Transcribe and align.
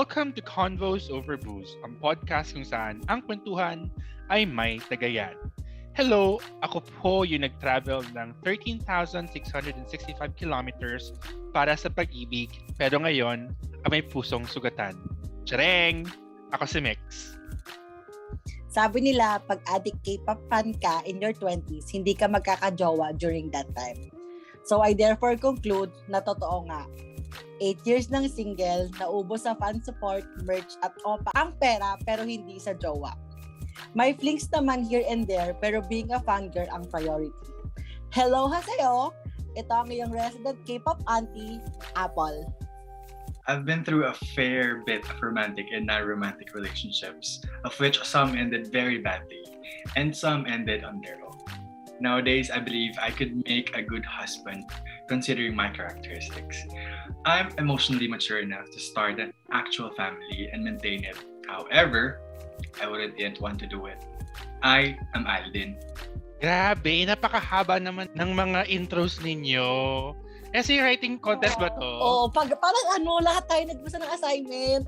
Welcome 0.00 0.32
to 0.32 0.40
Convos 0.40 1.12
Over 1.12 1.36
Booze, 1.36 1.76
ang 1.84 1.92
podcast 2.00 2.56
kung 2.56 2.64
saan 2.64 3.04
ang 3.12 3.20
kwentuhan 3.20 3.92
ay 4.32 4.48
may 4.48 4.80
tagayan. 4.88 5.36
Hello, 5.92 6.40
ako 6.64 6.80
po 6.96 7.12
yung 7.28 7.44
nag-travel 7.44 8.00
ng 8.16 8.32
13,665 8.40 9.60
kilometers 10.40 11.12
para 11.52 11.76
sa 11.76 11.92
pag-ibig, 11.92 12.48
pero 12.80 12.96
ngayon 12.96 13.52
ay 13.84 13.88
may 13.92 14.00
pusong 14.00 14.48
sugatan. 14.48 14.96
Tsereng! 15.44 16.08
Ako 16.56 16.64
si 16.64 16.80
Mix. 16.80 17.36
Sabi 18.72 19.04
nila, 19.04 19.36
pag 19.44 19.60
addict 19.68 20.00
K-pop 20.00 20.40
fan 20.48 20.72
ka 20.80 21.04
in 21.04 21.20
your 21.20 21.36
20s, 21.36 21.92
hindi 21.92 22.16
ka 22.16 22.24
magkakajowa 22.24 23.20
during 23.20 23.52
that 23.52 23.68
time. 23.76 24.08
So 24.64 24.80
I 24.80 24.96
therefore 24.96 25.36
conclude 25.36 25.92
na 26.08 26.24
totoo 26.24 26.64
nga. 26.72 26.88
8 27.60 27.86
years 27.86 28.06
ng 28.10 28.26
single, 28.26 28.90
naubos 28.98 29.44
sa 29.46 29.54
fan 29.56 29.78
support, 29.84 30.24
merch 30.42 30.74
at 30.82 30.94
opa 31.06 31.30
ang 31.36 31.54
pera 31.60 31.94
pero 32.02 32.26
hindi 32.26 32.58
sa 32.58 32.74
jowa. 32.74 33.14
May 33.94 34.12
flings 34.18 34.50
naman 34.50 34.84
here 34.86 35.06
and 35.06 35.24
there 35.24 35.54
pero 35.56 35.80
being 35.84 36.10
a 36.10 36.20
fangirl 36.22 36.68
ang 36.72 36.88
priority. 36.90 37.32
Hello 38.10 38.50
ha 38.50 38.58
sa'yo! 38.58 39.14
Ito 39.54 39.70
ang 39.70 39.90
iyong 39.90 40.10
resident 40.10 40.58
K-pop 40.66 41.02
auntie, 41.06 41.62
Apple. 41.94 42.50
I've 43.46 43.66
been 43.66 43.82
through 43.82 44.10
a 44.10 44.14
fair 44.34 44.82
bit 44.86 45.02
of 45.06 45.22
romantic 45.22 45.70
and 45.74 45.86
non-romantic 45.86 46.54
relationships, 46.54 47.42
of 47.62 47.74
which 47.78 47.98
some 48.02 48.34
ended 48.34 48.70
very 48.70 48.98
badly, 48.98 49.42
and 49.94 50.14
some 50.14 50.46
ended 50.46 50.82
on 50.82 51.02
their 51.02 51.18
own. 51.22 51.29
Nowadays, 52.00 52.48
I 52.48 52.64
believe 52.64 52.96
I 52.96 53.12
could 53.12 53.44
make 53.44 53.76
a 53.76 53.84
good 53.84 54.08
husband 54.08 54.64
considering 55.04 55.52
my 55.52 55.68
characteristics. 55.68 56.56
I'm 57.28 57.52
emotionally 57.60 58.08
mature 58.08 58.40
enough 58.40 58.72
to 58.72 58.80
start 58.80 59.20
an 59.20 59.36
actual 59.52 59.92
family 59.92 60.48
and 60.48 60.64
maintain 60.64 61.04
it. 61.04 61.20
However, 61.44 62.24
I 62.80 62.88
wouldn't 62.88 63.20
yet 63.20 63.36
want 63.36 63.60
to 63.60 63.68
do 63.68 63.84
it. 63.84 64.00
I 64.64 64.96
am 65.12 65.28
Aldin. 65.28 65.76
Grabe, 66.40 67.04
napakahaba 67.04 67.76
naman 67.76 68.08
ng 68.16 68.30
mga 68.32 68.72
intros 68.72 69.20
ninyo. 69.20 69.68
Essay 70.56 70.80
writing 70.80 71.20
contest 71.20 71.60
ba 71.60 71.68
to? 71.68 71.84
Oo, 71.84 72.32
pag, 72.32 72.48
parang 72.48 72.86
ano, 72.96 73.20
lahat 73.20 73.44
tayo 73.44 73.62
nagbasa 73.70 74.00
ng 74.00 74.10
assignment. 74.10 74.84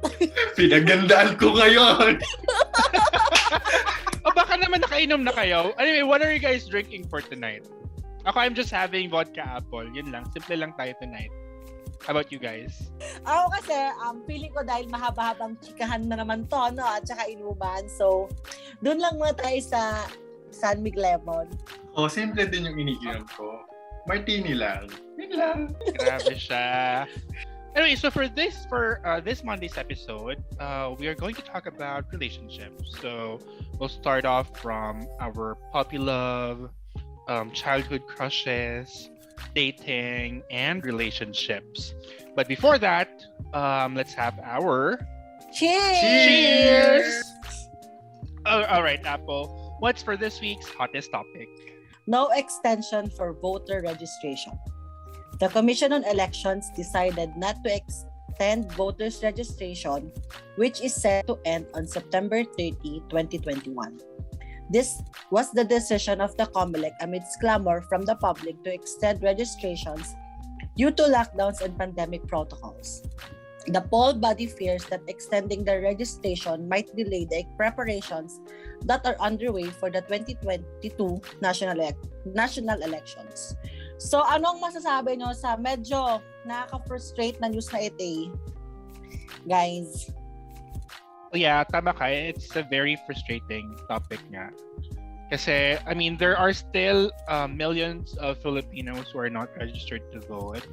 Pinagandaan 0.59 1.37
ko 1.37 1.55
ngayon! 1.55 2.19
o 4.23 4.33
baka 4.34 4.55
naman 4.59 4.83
nakainom 4.83 5.23
na 5.27 5.34
kayo. 5.34 5.75
Anyway, 5.78 6.03
what 6.06 6.23
are 6.23 6.31
you 6.31 6.42
guys 6.42 6.67
drinking 6.67 7.06
for 7.11 7.23
tonight? 7.23 7.67
Ako, 8.23 8.39
I'm 8.39 8.55
just 8.55 8.70
having 8.70 9.11
vodka 9.11 9.42
apple. 9.42 9.87
Yun 9.91 10.14
lang. 10.14 10.31
Simple 10.31 10.62
lang 10.62 10.73
tayo 10.79 10.95
tonight. 11.03 11.31
How 12.06 12.14
about 12.14 12.31
you 12.34 12.39
guys? 12.39 12.91
Ako 13.27 13.51
kasi, 13.59 13.79
um, 14.03 14.23
feeling 14.27 14.51
ko 14.55 14.62
dahil 14.67 14.91
mahaba-habang 14.91 15.59
chikahan 15.62 16.06
na 16.06 16.19
naman 16.19 16.47
to, 16.51 16.62
no? 16.75 16.83
At 16.83 17.06
saka 17.06 17.31
inuman. 17.31 17.87
So, 17.87 18.31
doon 18.83 18.98
lang 18.98 19.19
muna 19.19 19.34
tayo 19.34 19.59
sa 19.62 20.06
San 20.51 20.83
Mig 20.83 20.98
Lemon. 20.98 21.51
Oh, 21.95 22.07
simple 22.11 22.47
din 22.47 22.67
yung 22.67 22.79
iniinom 22.79 23.27
ko. 23.34 23.67
Martini 24.11 24.55
lang. 24.55 24.91
Yun 25.14 25.33
lang. 25.34 25.59
Grabe 25.95 26.34
siya. 26.34 27.07
Anyway, 27.75 27.95
so 27.95 28.11
for 28.11 28.28
this 28.28 28.67
for 28.69 29.01
uh, 29.05 29.20
this 29.20 29.42
Monday's 29.42 29.78
episode, 29.78 30.45
uh, 30.61 30.95
we 30.98 31.09
are 31.09 31.15
going 31.15 31.34
to 31.34 31.42
talk 31.42 31.67
about 31.67 32.05
relationships. 32.12 32.97
So 33.01 33.41
we'll 33.79 33.89
start 33.89 34.27
off 34.27 34.59
from 34.61 35.09
our 35.20 35.56
puppy 35.73 35.97
love, 35.97 36.69
um, 37.29 37.51
childhood 37.53 38.03
crushes, 38.06 39.09
dating, 39.55 40.42
and 40.51 40.84
relationships. 40.84 41.95
But 42.37 42.47
before 42.47 42.77
that, 42.79 43.25
um, 43.55 43.95
let's 43.95 44.12
have 44.14 44.39
our 44.42 45.01
Cheers! 45.53 46.01
Cheers! 46.01 47.24
Oh, 48.47 48.64
all 48.64 48.83
right, 48.83 49.05
Apple. 49.05 49.77
What's 49.80 50.02
for 50.02 50.17
this 50.17 50.41
week's 50.41 50.68
hottest 50.68 51.13
topic? 51.13 51.48
No 52.07 52.30
extension 52.35 53.11
for 53.11 53.33
voter 53.35 53.83
registration. 53.85 54.58
The 55.42 55.51
Commission 55.51 55.91
on 55.91 56.07
Elections 56.07 56.70
decided 56.70 57.35
not 57.35 57.67
to 57.67 57.75
extend 57.75 58.70
voters 58.79 59.27
registration, 59.27 60.14
which 60.55 60.79
is 60.79 60.95
set 60.95 61.27
to 61.27 61.35
end 61.45 61.67
on 61.75 61.83
September 61.83 62.47
30, 62.47 63.03
2021. 63.11 63.75
This 64.70 65.03
was 65.35 65.51
the 65.51 65.64
decision 65.67 66.20
of 66.20 66.30
the 66.39 66.47
COMELEC 66.47 66.95
amidst 67.03 67.41
clamor 67.41 67.83
from 67.91 68.07
the 68.07 68.14
public 68.23 68.63
to 68.63 68.70
extend 68.70 69.20
registrations 69.20 70.14
due 70.79 70.95
to 70.95 71.11
lockdowns 71.11 71.59
and 71.61 71.74
pandemic 71.74 72.23
protocols. 72.29 73.03
The 73.67 73.83
poll 73.83 74.14
body 74.14 74.47
fears 74.47 74.86
that 74.95 75.03
extending 75.09 75.64
the 75.64 75.83
registration 75.83 76.69
might 76.69 76.95
delay 76.95 77.27
the 77.27 77.42
preparations 77.59 78.39
that 78.86 79.05
are 79.07 79.19
underway 79.19 79.74
for 79.74 79.91
the 79.91 80.03
2022 80.07 80.86
national 81.42 81.91
national 82.30 82.79
elections. 82.83 83.59
So 84.02 84.18
anong 84.27 84.58
masasabi 84.58 85.23
nyo 85.23 85.30
sa 85.30 85.55
medyo 85.55 86.18
nakaka-frustrate 86.42 87.39
na 87.39 87.46
news 87.46 87.70
na 87.70 87.86
ito 87.86 88.02
eh? 88.02 88.27
Guys. 89.46 90.11
Oh, 91.30 91.39
yeah, 91.39 91.63
tama 91.63 91.95
ka. 91.95 92.11
It's 92.11 92.51
a 92.58 92.67
very 92.67 92.98
frustrating 93.07 93.79
topic 93.86 94.18
nga. 94.35 94.51
Kasi, 95.30 95.80
I 95.86 95.95
mean, 95.95 96.18
there 96.18 96.36
are 96.36 96.52
still 96.52 97.08
uh, 97.30 97.48
millions 97.48 98.12
of 98.20 98.36
Filipinos 98.42 99.14
who 99.14 99.23
are 99.23 99.33
not 99.33 99.48
registered 99.57 100.05
to 100.12 100.20
vote. 100.29 100.67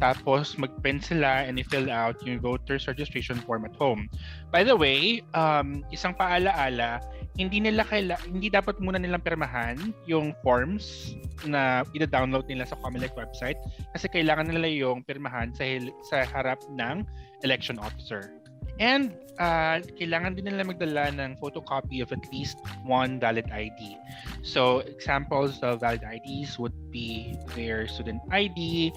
tapos 0.01 0.57
mag-print 0.57 1.05
sila 1.05 1.45
and 1.45 1.61
i-fill 1.61 1.93
out 1.93 2.17
yung 2.25 2.41
voter's 2.41 2.89
registration 2.89 3.37
form 3.45 3.69
at 3.69 3.77
home. 3.77 4.09
By 4.49 4.65
the 4.65 4.73
way, 4.73 5.21
um, 5.37 5.85
isang 5.93 6.17
paalaala, 6.17 7.05
hindi 7.37 7.61
nila 7.61 7.85
kaila, 7.85 8.17
hindi 8.25 8.49
dapat 8.49 8.81
muna 8.81 8.97
nilang 8.97 9.21
pirmahan 9.21 9.77
yung 10.09 10.33
forms 10.41 11.13
na 11.45 11.85
ida-download 11.93 12.49
nila 12.49 12.65
sa 12.65 12.77
Comelec 12.81 13.13
website 13.17 13.57
kasi 13.93 14.09
kailangan 14.09 14.49
nila 14.49 14.69
yung 14.69 15.05
pirmahan 15.05 15.53
sa 15.53 15.65
sa 16.09 16.25
harap 16.25 16.61
ng 16.73 17.05
election 17.45 17.77
officer. 17.77 18.33
And 18.81 19.15
uh, 19.39 19.81
kailangan 19.97 20.37
din 20.37 20.49
nila 20.49 20.65
magdala 20.65 21.13
ng 21.13 21.37
photocopy 21.41 22.03
of 22.03 22.13
at 22.13 22.23
least 22.33 22.59
one 22.85 23.21
valid 23.21 23.49
ID. 23.53 23.97
So 24.43 24.81
examples 24.85 25.61
of 25.63 25.81
valid 25.81 26.05
IDs 26.05 26.59
would 26.59 26.75
be 26.91 27.37
their 27.55 27.89
student 27.89 28.21
ID, 28.31 28.93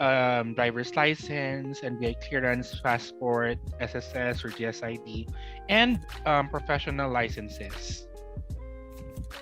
um, 0.00 0.54
driver's 0.54 0.94
license, 0.96 1.80
NBI 1.80 2.20
clearance, 2.26 2.80
passport, 2.80 3.58
SSS 3.80 4.44
or 4.44 4.50
GSID, 4.50 5.28
and 5.68 6.00
um, 6.26 6.48
professional 6.48 7.10
licenses. 7.10 8.06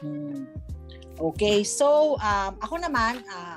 Hmm. 0.01 0.45
Okay, 1.17 1.65
so 1.65 2.21
um, 2.21 2.61
ako 2.61 2.77
naman, 2.77 3.25
uh, 3.33 3.57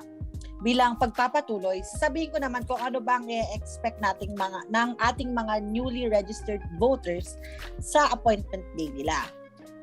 bilang 0.60 1.00
pagpapatuloy, 1.00 1.80
sasabihin 1.84 2.36
ko 2.36 2.38
naman 2.44 2.68
kung 2.68 2.80
ano 2.80 3.00
bang 3.00 3.24
i-expect 3.28 4.04
nating 4.04 4.36
mga 4.36 4.60
ng 4.72 4.90
ating 5.00 5.32
mga 5.32 5.64
newly 5.64 6.12
registered 6.12 6.60
voters 6.76 7.40
sa 7.80 8.12
appointment 8.12 8.64
day 8.76 8.92
nila. 8.92 9.28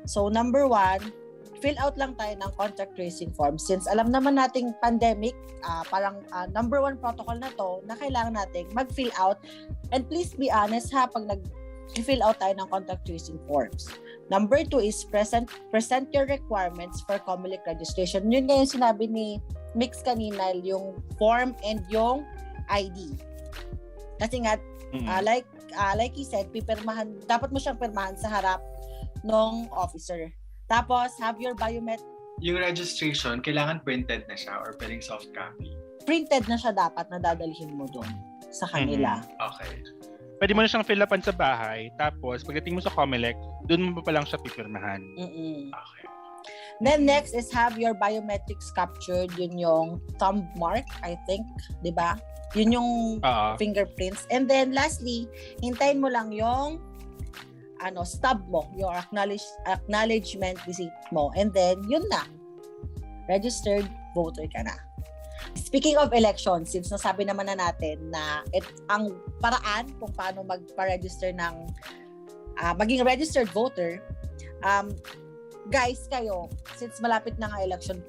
So 0.05 0.29
number 0.29 0.69
one, 0.69 1.01
fill 1.57 1.77
out 1.81 1.97
lang 1.97 2.13
tayo 2.15 2.37
ng 2.37 2.51
contact 2.53 2.93
tracing 2.93 3.33
form 3.33 3.57
since 3.57 3.89
alam 3.89 4.13
naman 4.13 4.37
nating 4.37 4.77
pandemic, 4.77 5.33
uh, 5.65 5.81
parang 5.89 6.21
uh, 6.29 6.45
number 6.53 6.77
one 6.77 6.95
protocol 7.01 7.35
na 7.35 7.49
to 7.57 7.81
na 7.89 7.97
kailangan 7.97 8.37
nating 8.37 8.69
mag-fill 8.77 9.11
out 9.17 9.41
and 9.89 10.05
please 10.05 10.37
be 10.37 10.53
honest 10.53 10.93
ha 10.93 11.09
pag 11.09 11.25
nag 11.25 11.41
fill 12.05 12.21
out 12.21 12.37
tayo 12.37 12.53
ng 12.53 12.69
contact 12.69 13.01
tracing 13.07 13.39
forms. 13.49 13.89
Number 14.27 14.59
two 14.67 14.83
is 14.83 15.07
present 15.07 15.47
present 15.71 16.11
your 16.11 16.27
requirements 16.27 16.99
for 17.07 17.15
Comelec 17.23 17.63
registration. 17.63 18.27
Yun 18.27 18.51
nga 18.51 18.59
yung 18.59 18.71
sinabi 18.71 19.05
ni 19.07 19.39
Mix 19.71 20.03
kanina, 20.03 20.51
yung 20.59 20.99
form 21.15 21.55
and 21.63 21.83
yung 21.87 22.27
ID. 22.67 23.15
Kasi 24.19 24.43
nga, 24.43 24.59
mm-hmm. 24.91 25.07
uh, 25.07 25.21
like 25.23 25.47
uh, 25.79 25.95
like 25.95 26.11
he 26.11 26.27
said, 26.27 26.51
pipirmahan, 26.51 27.15
dapat 27.23 27.55
mo 27.55 27.59
siyang 27.61 27.79
pirmahan 27.79 28.19
sa 28.19 28.27
harap 28.27 28.59
ng 29.23 29.71
officer. 29.71 30.27
Tapos, 30.67 31.15
have 31.23 31.39
your 31.39 31.55
biomet 31.55 32.03
Yung 32.37 32.61
registration, 32.61 33.41
kailangan 33.41 33.81
printed 33.81 34.27
na 34.29 34.37
siya 34.37 34.61
or 34.61 34.77
pwedeng 34.77 35.01
soft 35.01 35.25
copy? 35.33 35.73
Printed 36.05 36.45
na 36.45 36.53
siya 36.53 36.69
dapat 36.69 37.09
na 37.09 37.17
dadalhin 37.17 37.73
mo 37.73 37.89
doon 37.89 38.11
sa 38.53 38.69
kanila. 38.69 39.17
Mm-hmm. 39.23 39.47
Okay 39.49 39.96
pwede 40.37 40.51
mo 40.53 40.61
na 40.61 40.69
siyang 40.69 40.85
fill 40.85 41.01
upan 41.01 41.21
sa 41.21 41.33
bahay. 41.33 41.89
Tapos, 41.97 42.45
pagdating 42.45 42.77
mo 42.77 42.81
sa 42.81 42.93
Comelec, 42.93 43.37
doon 43.65 43.93
mo 43.93 44.01
pa 44.01 44.13
lang 44.13 44.25
siya 44.25 44.41
pipirmahan. 44.41 45.01
Mm-mm. 45.17 45.73
Okay. 45.73 46.05
Then 46.77 47.09
next 47.09 47.33
is 47.33 47.49
have 47.49 47.81
your 47.81 47.97
biometrics 47.97 48.69
captured. 48.77 49.33
Yun 49.33 49.57
yung 49.57 49.87
thumb 50.21 50.45
mark, 50.55 50.85
I 51.01 51.17
think. 51.25 51.45
di 51.81 51.89
ba? 51.89 52.15
Yun 52.53 52.77
yung 52.77 52.91
uh-huh. 53.25 53.57
fingerprints. 53.57 54.29
And 54.29 54.45
then 54.45 54.71
lastly, 54.71 55.25
hintayin 55.59 55.99
mo 55.99 56.07
lang 56.07 56.29
yung 56.31 56.79
ano, 57.81 58.01
stub 58.05 58.41
mo, 58.49 58.65
your 58.73 58.93
acknowledge, 58.93 59.43
acknowledgement 59.65 60.57
receipt 60.65 60.93
mo. 61.13 61.29
And 61.37 61.53
then, 61.53 61.81
yun 61.85 62.05
na. 62.09 62.25
Registered 63.29 63.85
voter 64.17 64.49
ka 64.49 64.65
na. 64.65 64.73
Speaking 65.57 65.97
of 65.99 66.13
elections, 66.13 66.71
since 66.71 66.89
nasabi 66.89 67.27
naman 67.27 67.51
na 67.51 67.57
natin 67.57 67.99
na 68.09 68.41
it, 68.55 68.65
ang 68.87 69.13
paraan 69.43 69.91
kung 69.99 70.11
paano 70.15 70.45
magpa-register 70.47 71.35
ng 71.35 71.55
uh, 72.61 72.73
maging 72.77 73.03
registered 73.03 73.49
voter, 73.51 74.01
um, 74.63 74.93
guys 75.69 76.07
kayo, 76.07 76.47
since 76.79 76.97
malapit 77.03 77.35
na 77.37 77.51
nga 77.51 77.59
election, 77.61 77.99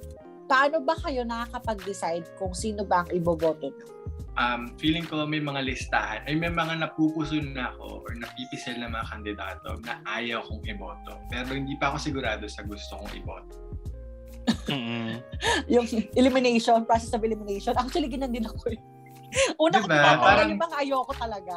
paano 0.49 0.81
ba 0.81 0.97
kayo 1.05 1.27
nakakapag-decide 1.27 2.25
kung 2.41 2.57
sino 2.57 2.87
ba 2.87 3.05
ang 3.05 3.11
iboboto 3.13 3.69
nyo? 3.69 3.87
Um, 4.39 4.71
feeling 4.79 5.03
ko 5.03 5.27
may 5.27 5.43
mga 5.43 5.67
listahan, 5.67 6.23
ay 6.31 6.39
may 6.39 6.55
mga 6.55 6.79
napupuso 6.79 7.43
na 7.43 7.75
ako 7.75 8.07
or 8.07 8.15
napipisel 8.15 8.79
na 8.79 8.87
mga 8.87 9.07
kandidato 9.11 9.75
na 9.83 9.99
ayaw 10.07 10.47
kong 10.47 10.63
iboto. 10.63 11.19
Pero 11.27 11.59
hindi 11.59 11.75
pa 11.75 11.91
ako 11.91 11.97
sigurado 11.99 12.47
sa 12.47 12.63
gusto 12.63 13.03
kong 13.03 13.19
iboto 13.19 13.68
mm 14.69 15.11
yung 15.69 15.85
elimination, 16.17 16.85
process 16.89 17.13
of 17.13 17.23
elimination. 17.23 17.77
Actually, 17.77 18.09
ginan 18.09 18.33
din 18.33 18.49
ako 18.49 18.73
eh. 18.73 18.81
Una 19.61 19.85
diba? 19.85 20.17
ko 20.17 20.25
parang 20.25 20.49
yung 20.49 20.63
mga 20.63 20.77
ayoko 20.81 21.13
talaga. 21.15 21.57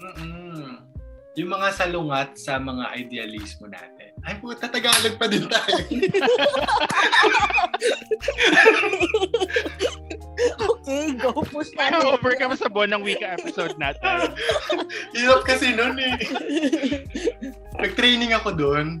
Mm-mm. 0.00 0.80
Yung 1.32 1.48
mga 1.48 1.72
salungat 1.72 2.36
sa 2.36 2.60
mga 2.60 2.92
idealismo 2.96 3.68
natin. 3.68 4.12
Ay 4.24 4.36
puta, 4.36 4.68
Tagalog 4.68 5.16
pa 5.16 5.26
din 5.28 5.48
tayo. 5.48 5.80
okay, 10.70 11.14
go 11.18 11.32
push 11.46 11.70
natin. 11.76 12.02
Ano, 12.02 12.16
overcome 12.18 12.56
sa 12.56 12.68
buwan 12.70 12.94
ng 12.96 13.02
wika 13.02 13.38
episode 13.38 13.76
natin. 13.78 14.34
Hirap 15.16 15.42
kasi 15.46 15.74
nun 15.74 15.98
eh. 15.98 16.16
Nag-training 17.82 18.34
ako 18.36 18.54
doon. 18.54 19.00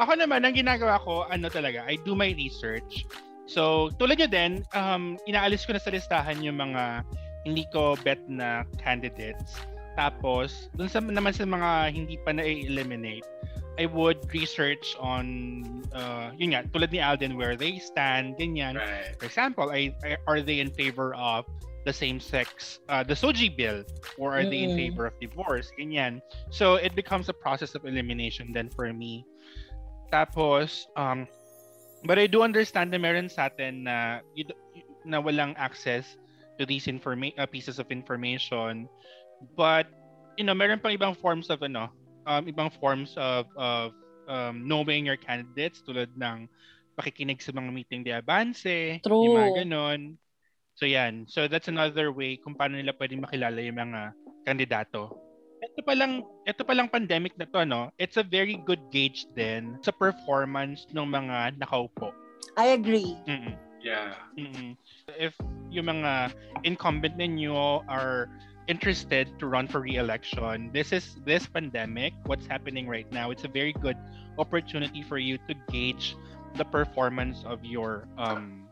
Ako 0.00 0.16
naman, 0.16 0.44
ang 0.44 0.56
ginagawa 0.56 1.00
ko, 1.04 1.28
ano 1.28 1.52
talaga, 1.52 1.84
I 1.84 2.00
do 2.02 2.16
my 2.16 2.32
research. 2.34 3.04
So, 3.44 3.92
tulad 4.00 4.16
nyo 4.22 4.28
din, 4.30 4.52
um, 4.72 5.20
inaalis 5.28 5.68
ko 5.68 5.76
na 5.76 5.82
sa 5.82 5.92
listahan 5.92 6.40
yung 6.40 6.56
mga 6.56 7.04
hindi 7.44 7.66
ko 7.74 7.98
bet 8.00 8.22
na 8.30 8.64
candidates. 8.80 9.60
Tapos, 9.98 10.72
dun 10.72 10.88
sa, 10.88 11.04
naman 11.04 11.36
sa 11.36 11.44
mga 11.44 11.92
hindi 11.92 12.16
pa 12.24 12.32
na-eliminate, 12.32 13.26
I 13.80 13.86
would 13.86 14.20
research 14.34 14.96
on, 15.00 15.64
uh, 15.96 16.30
yun 16.36 16.52
nga, 16.52 16.68
tulad 16.68 16.92
ni 16.92 17.00
Alden, 17.00 17.36
where 17.40 17.56
they 17.56 17.78
stand, 17.78 18.36
ganyan. 18.36 18.76
Right. 18.76 19.16
For 19.18 19.24
example, 19.24 19.72
I, 19.72 19.96
I, 20.04 20.16
are 20.28 20.40
they 20.44 20.60
in 20.60 20.70
favor 20.70 21.14
of 21.16 21.48
the 21.84 21.92
same-sex, 21.92 22.80
uh, 22.88 23.02
the 23.02 23.14
Soji 23.14 23.48
bill, 23.48 23.82
or 24.18 24.36
are 24.36 24.44
mm. 24.44 24.50
they 24.50 24.62
in 24.68 24.76
favor 24.76 25.06
of 25.06 25.18
divorce, 25.20 25.72
ganyan. 25.80 26.20
So, 26.50 26.76
it 26.76 26.94
becomes 26.94 27.28
a 27.28 27.32
process 27.32 27.74
of 27.74 27.84
elimination 27.84 28.52
then 28.52 28.68
for 28.68 28.92
me. 28.92 29.24
Tapos, 30.12 30.84
um, 30.96 31.26
but 32.04 32.18
I 32.18 32.26
do 32.28 32.42
understand 32.42 32.92
na 32.92 32.98
meron 32.98 33.28
sa 33.28 33.48
atin 33.48 33.84
na, 33.88 34.20
na 35.04 35.22
walang 35.22 35.56
access 35.56 36.18
to 36.60 36.66
these 36.66 36.86
informa- 36.86 37.32
uh, 37.40 37.46
pieces 37.46 37.80
of 37.80 37.90
information. 37.90 38.86
But, 39.56 39.88
you 40.36 40.44
know, 40.44 40.54
meron 40.54 40.78
pang 40.78 40.92
ibang 40.92 41.16
forms 41.16 41.48
of, 41.48 41.62
ano, 41.64 41.88
um, 42.26 42.42
ibang 42.46 42.70
forms 42.78 43.14
of, 43.16 43.46
of 43.56 43.92
um, 44.28 44.66
knowing 44.66 45.06
your 45.06 45.18
candidates 45.18 45.82
tulad 45.82 46.10
ng 46.16 46.46
pakikinig 46.98 47.40
sa 47.40 47.54
mga 47.56 47.70
meeting 47.72 48.02
de 48.04 48.12
avance, 48.12 48.68
True. 49.00 49.22
yung 49.24 49.36
mga 49.38 49.64
ganon. 49.64 50.20
So 50.76 50.88
yan. 50.88 51.28
So 51.28 51.48
that's 51.48 51.68
another 51.68 52.12
way 52.12 52.40
kung 52.40 52.56
paano 52.56 52.80
nila 52.80 52.96
pwedeng 52.96 53.24
makilala 53.24 53.60
yung 53.60 53.80
mga 53.80 54.00
kandidato 54.44 55.22
ito 55.62 55.80
pa 55.86 55.94
lang 55.94 56.26
ito 56.42 56.62
pa 56.66 56.74
lang 56.74 56.90
pandemic 56.90 57.38
na 57.38 57.46
to 57.46 57.62
no 57.62 57.88
it's 57.96 58.18
a 58.18 58.26
very 58.26 58.58
good 58.66 58.82
gauge 58.90 59.24
din 59.38 59.78
sa 59.80 59.94
performance 59.94 60.90
ng 60.90 61.06
mga 61.06 61.56
nakaupo 61.62 62.10
I 62.58 62.74
agree 62.74 63.14
Mm-mm. 63.30 63.54
yeah 63.78 64.18
Mm-mm. 64.34 64.74
if 65.14 65.38
yung 65.70 65.86
mga 65.88 66.34
incumbent 66.66 67.14
ninyo 67.14 67.86
are 67.86 68.26
interested 68.68 69.26
to 69.38 69.46
run 69.46 69.66
for 69.66 69.80
re-election 69.80 70.70
this 70.72 70.92
is 70.92 71.16
this 71.24 71.46
pandemic 71.46 72.12
what's 72.26 72.46
happening 72.46 72.86
right 72.86 73.10
now 73.12 73.30
it's 73.30 73.44
a 73.44 73.48
very 73.48 73.72
good 73.80 73.96
opportunity 74.38 75.02
for 75.02 75.18
you 75.18 75.36
to 75.48 75.54
gauge 75.70 76.16
the 76.56 76.64
performance 76.64 77.42
of 77.44 77.64
your 77.64 78.06
um 78.18 78.62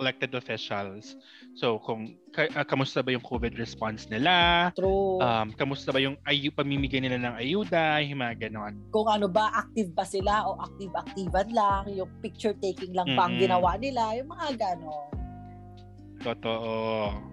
elected 0.00 0.34
officials. 0.34 1.16
So, 1.54 1.78
kung 1.84 2.16
uh, 2.34 2.64
kamusta 2.64 3.04
ba 3.04 3.12
yung 3.12 3.24
COVID 3.24 3.58
response 3.60 4.08
nila? 4.08 4.70
True. 4.72 5.20
Um, 5.20 5.52
kamusta 5.52 5.92
ba 5.92 6.00
yung 6.00 6.16
ayu 6.24 6.48
pamimigay 6.50 7.04
nila 7.04 7.20
ng 7.20 7.34
ayuda, 7.36 8.00
yung 8.00 8.24
mga 8.24 8.48
ganon. 8.48 8.80
Kung 8.90 9.08
ano 9.08 9.28
ba, 9.28 9.52
active 9.52 9.92
ba 9.92 10.04
sila 10.06 10.48
o 10.48 10.56
active-activan 10.58 11.48
lang, 11.52 11.82
yung 11.92 12.08
picture 12.24 12.56
taking 12.56 12.96
lang 12.96 13.12
mm-hmm. 13.12 13.20
pang 13.20 13.34
ginawa 13.36 13.76
nila, 13.76 14.16
yung 14.16 14.28
mga 14.32 14.48
ganon. 14.56 15.08
Totoo. 16.22 17.31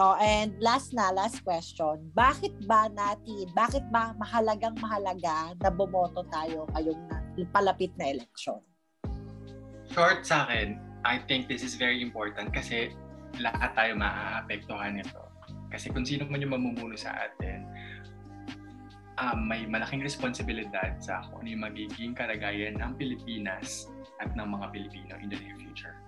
Oh, 0.00 0.16
and 0.16 0.56
last 0.56 0.96
na, 0.96 1.12
last 1.12 1.44
question. 1.44 2.08
Bakit 2.16 2.64
ba 2.64 2.88
natin, 2.88 3.44
bakit 3.52 3.84
ba 3.92 4.16
mahalagang 4.16 4.72
mahalaga 4.80 5.52
na 5.60 5.68
bumoto 5.68 6.24
tayo 6.32 6.64
ngayong 6.72 7.00
palapit 7.52 7.92
na 8.00 8.16
election? 8.16 8.56
Short 9.92 10.24
sa 10.24 10.48
akin, 10.48 10.80
I 11.04 11.20
think 11.28 11.44
this 11.44 11.60
is 11.60 11.76
very 11.76 12.00
important 12.00 12.56
kasi 12.56 12.96
lahat 13.36 13.76
tayo 13.76 13.92
maaapektuhan 14.00 14.96
nito. 14.96 15.20
Kasi 15.68 15.92
kung 15.92 16.08
sino 16.08 16.24
man 16.24 16.40
yung 16.40 16.56
mamumuno 16.56 16.96
sa 16.96 17.12
atin, 17.28 17.68
um, 19.20 19.44
may 19.44 19.68
malaking 19.68 20.00
responsibilidad 20.00 20.96
sa 21.04 21.20
kung 21.28 21.44
ano 21.44 21.48
yung 21.52 21.64
magiging 21.68 22.12
karagayan 22.16 22.80
ng 22.80 22.96
Pilipinas 22.96 23.92
at 24.24 24.32
ng 24.32 24.48
mga 24.48 24.66
Pilipino 24.72 25.12
in 25.20 25.28
the 25.28 25.36
near 25.36 25.56
future. 25.60 26.00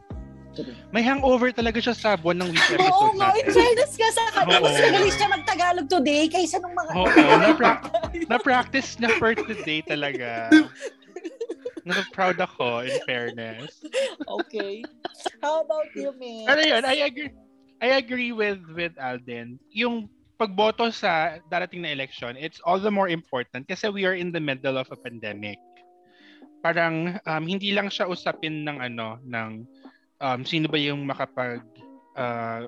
May 0.94 1.02
hangover 1.02 1.50
talaga 1.50 1.78
siya 1.82 1.94
sa 1.96 2.14
buwan 2.14 2.42
ng 2.44 2.48
week 2.54 2.68
episode 2.70 3.14
Oo, 3.14 3.18
natin. 3.18 3.34
Oo, 3.34 3.40
in 3.42 3.48
fairness 3.50 3.92
ka 3.98 4.08
sa 4.14 4.22
kanya. 4.30 4.58
Mas 4.62 4.76
magalis 4.78 5.14
siya 5.18 5.28
magtagalog 5.30 5.86
today 5.90 6.24
kaysa 6.30 6.56
nung 6.62 6.74
mga... 6.76 6.90
Oo, 6.94 7.32
na-pra- 7.42 7.82
na-practice 8.30 9.00
na 9.02 9.10
for 9.18 9.34
today 9.34 9.82
talaga. 9.82 10.48
na 11.84 12.00
proud 12.16 12.40
ako, 12.40 12.80
in 12.80 12.96
fairness. 13.04 13.84
okay. 14.24 14.80
How 15.44 15.60
about 15.60 15.92
you, 15.92 16.16
Miss? 16.16 16.48
Pero 16.48 16.60
yun, 16.64 16.82
I 16.82 16.96
agree. 17.04 17.32
I 17.84 18.00
agree 18.00 18.32
with 18.32 18.64
with 18.72 18.96
Alden. 18.96 19.60
Yung 19.68 20.08
pagboto 20.40 20.88
sa 20.88 21.36
darating 21.52 21.84
na 21.84 21.92
election, 21.92 22.32
it's 22.40 22.56
all 22.64 22.80
the 22.80 22.90
more 22.90 23.12
important 23.12 23.68
kasi 23.68 23.92
we 23.92 24.08
are 24.08 24.16
in 24.16 24.32
the 24.32 24.40
middle 24.40 24.80
of 24.80 24.88
a 24.88 24.96
pandemic. 24.96 25.60
Parang 26.64 27.20
um, 27.28 27.44
hindi 27.44 27.76
lang 27.76 27.92
siya 27.92 28.08
usapin 28.08 28.64
ng 28.64 28.80
ano 28.80 29.20
ng 29.20 29.68
um, 30.24 30.40
sino 30.42 30.66
ba 30.72 30.80
yung 30.80 31.04
makapag 31.04 31.60
uh, 32.16 32.64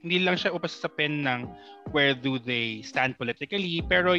hindi 0.00 0.24
lang 0.24 0.40
siya 0.40 0.56
upasapin 0.56 1.28
ng 1.28 1.44
where 1.92 2.16
do 2.16 2.40
they 2.40 2.80
stand 2.80 3.12
politically 3.20 3.84
pero 3.84 4.16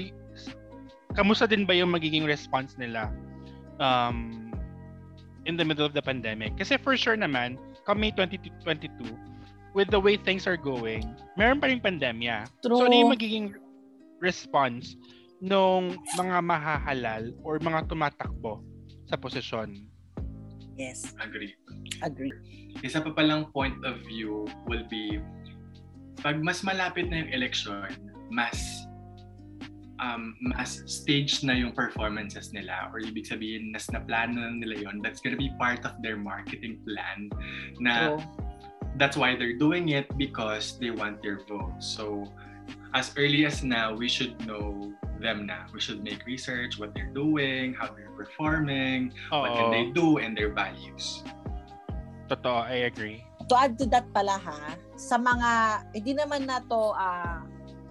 kamusta 1.17 1.49
din 1.49 1.65
ba 1.65 1.73
yung 1.73 1.89
magiging 1.89 2.29
response 2.29 2.77
nila 2.77 3.09
um, 3.81 4.53
in 5.49 5.57
the 5.57 5.65
middle 5.65 5.87
of 5.87 5.97
the 5.97 6.03
pandemic? 6.03 6.53
Kasi 6.61 6.77
for 6.77 6.93
sure 6.93 7.17
naman 7.17 7.57
come 7.89 8.05
May 8.05 8.13
2022 8.13 8.93
with 9.73 9.89
the 9.89 9.97
way 9.97 10.13
things 10.13 10.45
are 10.45 10.59
going 10.59 11.01
meron 11.33 11.57
pa 11.57 11.73
rin 11.73 11.81
pandemya. 11.81 12.45
True. 12.61 12.77
so 12.77 12.85
ano 12.85 12.93
yung 12.93 13.13
magiging 13.17 13.57
response 14.21 14.93
nung 15.39 15.95
mga 16.19 16.43
mahahalal 16.43 17.31
or 17.41 17.57
mga 17.63 17.87
tumatakbo 17.87 18.59
sa 19.07 19.15
posisyon 19.15 19.88
Yes, 20.79 21.11
Agree. 21.19 21.59
agree. 21.99 22.31
Isa 22.79 23.03
pa 23.03 23.11
palang 23.11 23.51
point 23.51 23.75
of 23.83 23.99
view 24.07 24.47
will 24.63 24.87
be 24.87 25.19
pag 26.23 26.39
mas 26.39 26.63
malapit 26.63 27.11
na 27.11 27.27
yung 27.27 27.31
election, 27.35 27.91
mas 28.31 28.55
um, 29.99 30.35
mas 30.39 30.79
stage 30.87 31.43
na 31.43 31.53
yung 31.53 31.75
performances 31.75 32.55
nila 32.55 32.87
or 32.95 33.03
ibig 33.03 33.27
sabihin 33.27 33.75
nas 33.75 33.91
na 33.91 33.99
plano 33.99 34.39
na 34.39 34.55
nila 34.55 34.87
yon 34.87 35.03
that's 35.03 35.19
gonna 35.19 35.39
be 35.39 35.51
part 35.59 35.83
of 35.83 35.91
their 35.99 36.15
marketing 36.15 36.79
plan 36.87 37.27
na 37.83 38.15
True. 38.15 38.23
that's 38.95 39.19
why 39.19 39.35
they're 39.35 39.59
doing 39.59 39.91
it 39.91 40.07
because 40.15 40.79
they 40.79 40.91
want 40.91 41.19
their 41.19 41.43
vote 41.45 41.75
so 41.83 42.23
as 42.95 43.11
early 43.19 43.43
as 43.43 43.61
now 43.61 43.91
we 43.91 44.07
should 44.07 44.33
know 44.47 44.91
them 45.19 45.45
na 45.45 45.67
we 45.75 45.79
should 45.79 46.01
make 46.01 46.23
research 46.25 46.79
what 46.79 46.95
they're 46.95 47.11
doing 47.11 47.75
how 47.75 47.87
they're 47.91 48.15
performing 48.15 49.13
what 49.29 49.51
can 49.53 49.67
Oo. 49.67 49.75
they 49.75 49.91
do 49.91 50.17
and 50.17 50.35
their 50.35 50.51
values 50.51 51.23
Totoo, 52.29 52.61
I 52.61 52.85
agree. 52.85 53.25
To 53.49 53.57
add 53.57 53.73
to 53.81 53.89
that 53.89 54.05
pala 54.13 54.37
ha, 54.37 54.77
sa 54.93 55.17
mga, 55.17 55.49
hindi 55.97 56.13
naman 56.13 56.45
na 56.45 56.61
to 56.61 56.93
ah, 56.93 57.41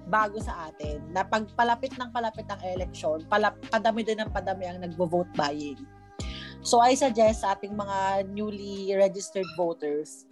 bago 0.06 0.38
sa 0.38 0.70
atin, 0.70 1.02
na 1.10 1.26
pag 1.26 1.50
palapit 1.58 1.98
ng 1.98 2.14
palapit 2.14 2.46
ng 2.46 2.62
election, 2.78 3.26
pala, 3.26 3.50
padami 3.66 4.06
din 4.06 4.22
ng 4.22 4.30
padami 4.30 4.70
ang 4.70 4.78
nagvo-vote 4.78 5.34
buying. 5.34 5.76
So 6.62 6.78
I 6.78 6.94
suggest 6.94 7.42
sa 7.42 7.58
ating 7.58 7.74
mga 7.74 8.30
newly 8.30 8.94
registered 8.94 9.46
voters, 9.58 10.22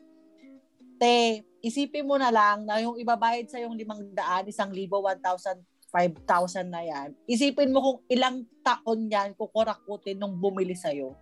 te, 1.03 1.43
isipin 1.61 2.07
mo 2.07 2.15
na 2.15 2.31
lang 2.31 2.63
na 2.63 2.79
yung 2.79 2.95
ibabayad 2.95 3.51
sa 3.51 3.59
yung 3.59 3.75
500, 3.75 4.15
1,000, 4.15 4.87
1,000, 5.03 5.76
5,000 5.91 6.67
na 6.67 6.83
yan, 6.83 7.15
isipin 7.31 7.73
mo 7.73 7.79
kung 7.81 7.99
ilang 8.11 8.43
taon 8.61 9.07
yan 9.07 9.33
kukurakutin 9.39 10.19
nung 10.19 10.35
bumili 10.37 10.75
sa'yo. 10.75 11.15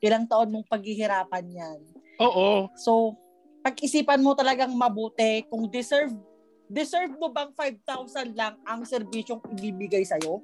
Ilang 0.00 0.28
taon 0.28 0.52
mong 0.52 0.68
paghihirapan 0.68 1.46
yan. 1.48 1.78
Oo. 2.20 2.68
So, 2.76 3.16
pag-isipan 3.60 4.20
mo 4.20 4.32
talagang 4.32 4.72
mabuti 4.72 5.44
kung 5.48 5.68
deserve 5.68 6.12
deserve 6.70 7.10
mo 7.18 7.28
bang 7.34 7.50
5,000 7.58 8.38
lang 8.38 8.54
ang 8.62 8.86
serbisyong 8.86 9.42
ibibigay 9.58 10.06
sa'yo? 10.06 10.38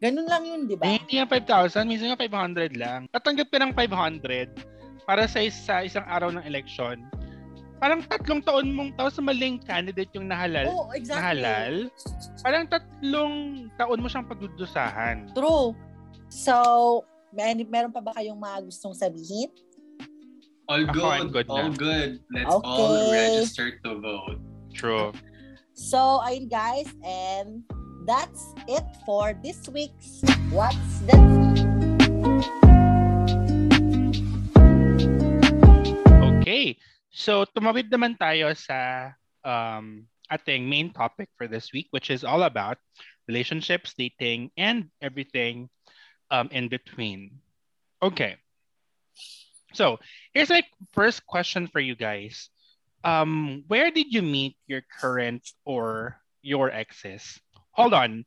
Ganun 0.00 0.24
lang 0.24 0.42
yun, 0.48 0.64
di 0.64 0.80
ba? 0.80 0.88
Eh, 0.88 0.96
hindi 0.96 1.20
nga 1.20 1.28
5,000, 1.28 1.84
minsan 1.84 2.08
nga 2.08 2.16
500 2.16 2.72
lang. 2.80 3.04
Tatanggap 3.12 3.52
ka 3.52 3.58
ng 3.60 3.72
500 3.76 5.04
para 5.04 5.28
sa 5.28 5.44
isa, 5.44 5.84
isang 5.84 6.06
araw 6.08 6.32
ng 6.32 6.44
election. 6.48 7.04
Parang 7.80 8.04
tatlong 8.04 8.44
taon 8.44 8.76
mong 8.76 8.90
tapos 8.92 9.16
maling 9.24 9.56
candidate 9.64 10.12
yung 10.12 10.28
nahalal. 10.28 10.68
Oo, 10.68 10.92
exactly. 10.92 11.40
Nahalal. 11.40 11.74
Parang 12.44 12.64
tatlong 12.68 13.34
taon 13.80 13.98
mo 14.04 14.06
siyang 14.06 14.28
pagdudusahan. 14.28 15.32
True. 15.32 15.72
So, 16.28 16.54
may, 17.32 17.56
meron 17.64 17.90
pa 17.90 18.04
ba 18.04 18.12
kayong 18.12 18.36
mga 18.36 18.68
gustong 18.68 18.92
sabihin? 18.92 19.48
all 20.70 20.86
good, 20.86 21.32
good 21.34 21.46
all 21.50 21.66
na. 21.66 21.74
good 21.74 22.10
let's 22.30 22.54
all 22.62 22.94
Okay. 22.94 23.10
register 23.10 23.74
to 23.82 23.98
vote 23.98 24.38
True. 24.70 25.10
So, 25.74 26.22
ayun 26.22 26.46
guys, 26.46 26.86
and 27.02 27.66
that's 28.06 28.54
it 28.70 28.86
for 29.02 29.34
this 29.42 29.66
week's 29.66 30.22
What's 30.54 31.02
the 31.10 31.18
Okay. 36.38 36.78
So, 37.10 37.42
tumawid 37.44 37.90
naman 37.90 38.14
tayo 38.14 38.54
sa 38.54 39.10
um, 39.42 40.06
ating 40.30 40.70
main 40.70 40.94
topic 40.94 41.26
for 41.34 41.50
this 41.50 41.74
week, 41.74 41.90
which 41.90 42.10
is 42.10 42.22
all 42.22 42.46
about 42.46 42.78
relationships, 43.26 43.94
dating, 43.98 44.50
and 44.56 44.90
everything 45.02 45.68
um, 46.30 46.48
in 46.54 46.70
between. 46.70 47.42
Okay. 48.02 48.38
So, 49.74 49.98
here's 50.34 50.50
my 50.50 50.62
first 50.94 51.26
question 51.26 51.66
for 51.66 51.82
you 51.82 51.94
guys. 51.94 52.50
Um, 53.02 53.64
where 53.66 53.90
did 53.90 54.12
you 54.12 54.22
meet 54.22 54.56
your 54.66 54.82
current 54.86 55.42
or 55.64 56.18
your 56.42 56.70
exes? 56.70 57.38
Hold 57.72 57.94
on. 57.94 58.24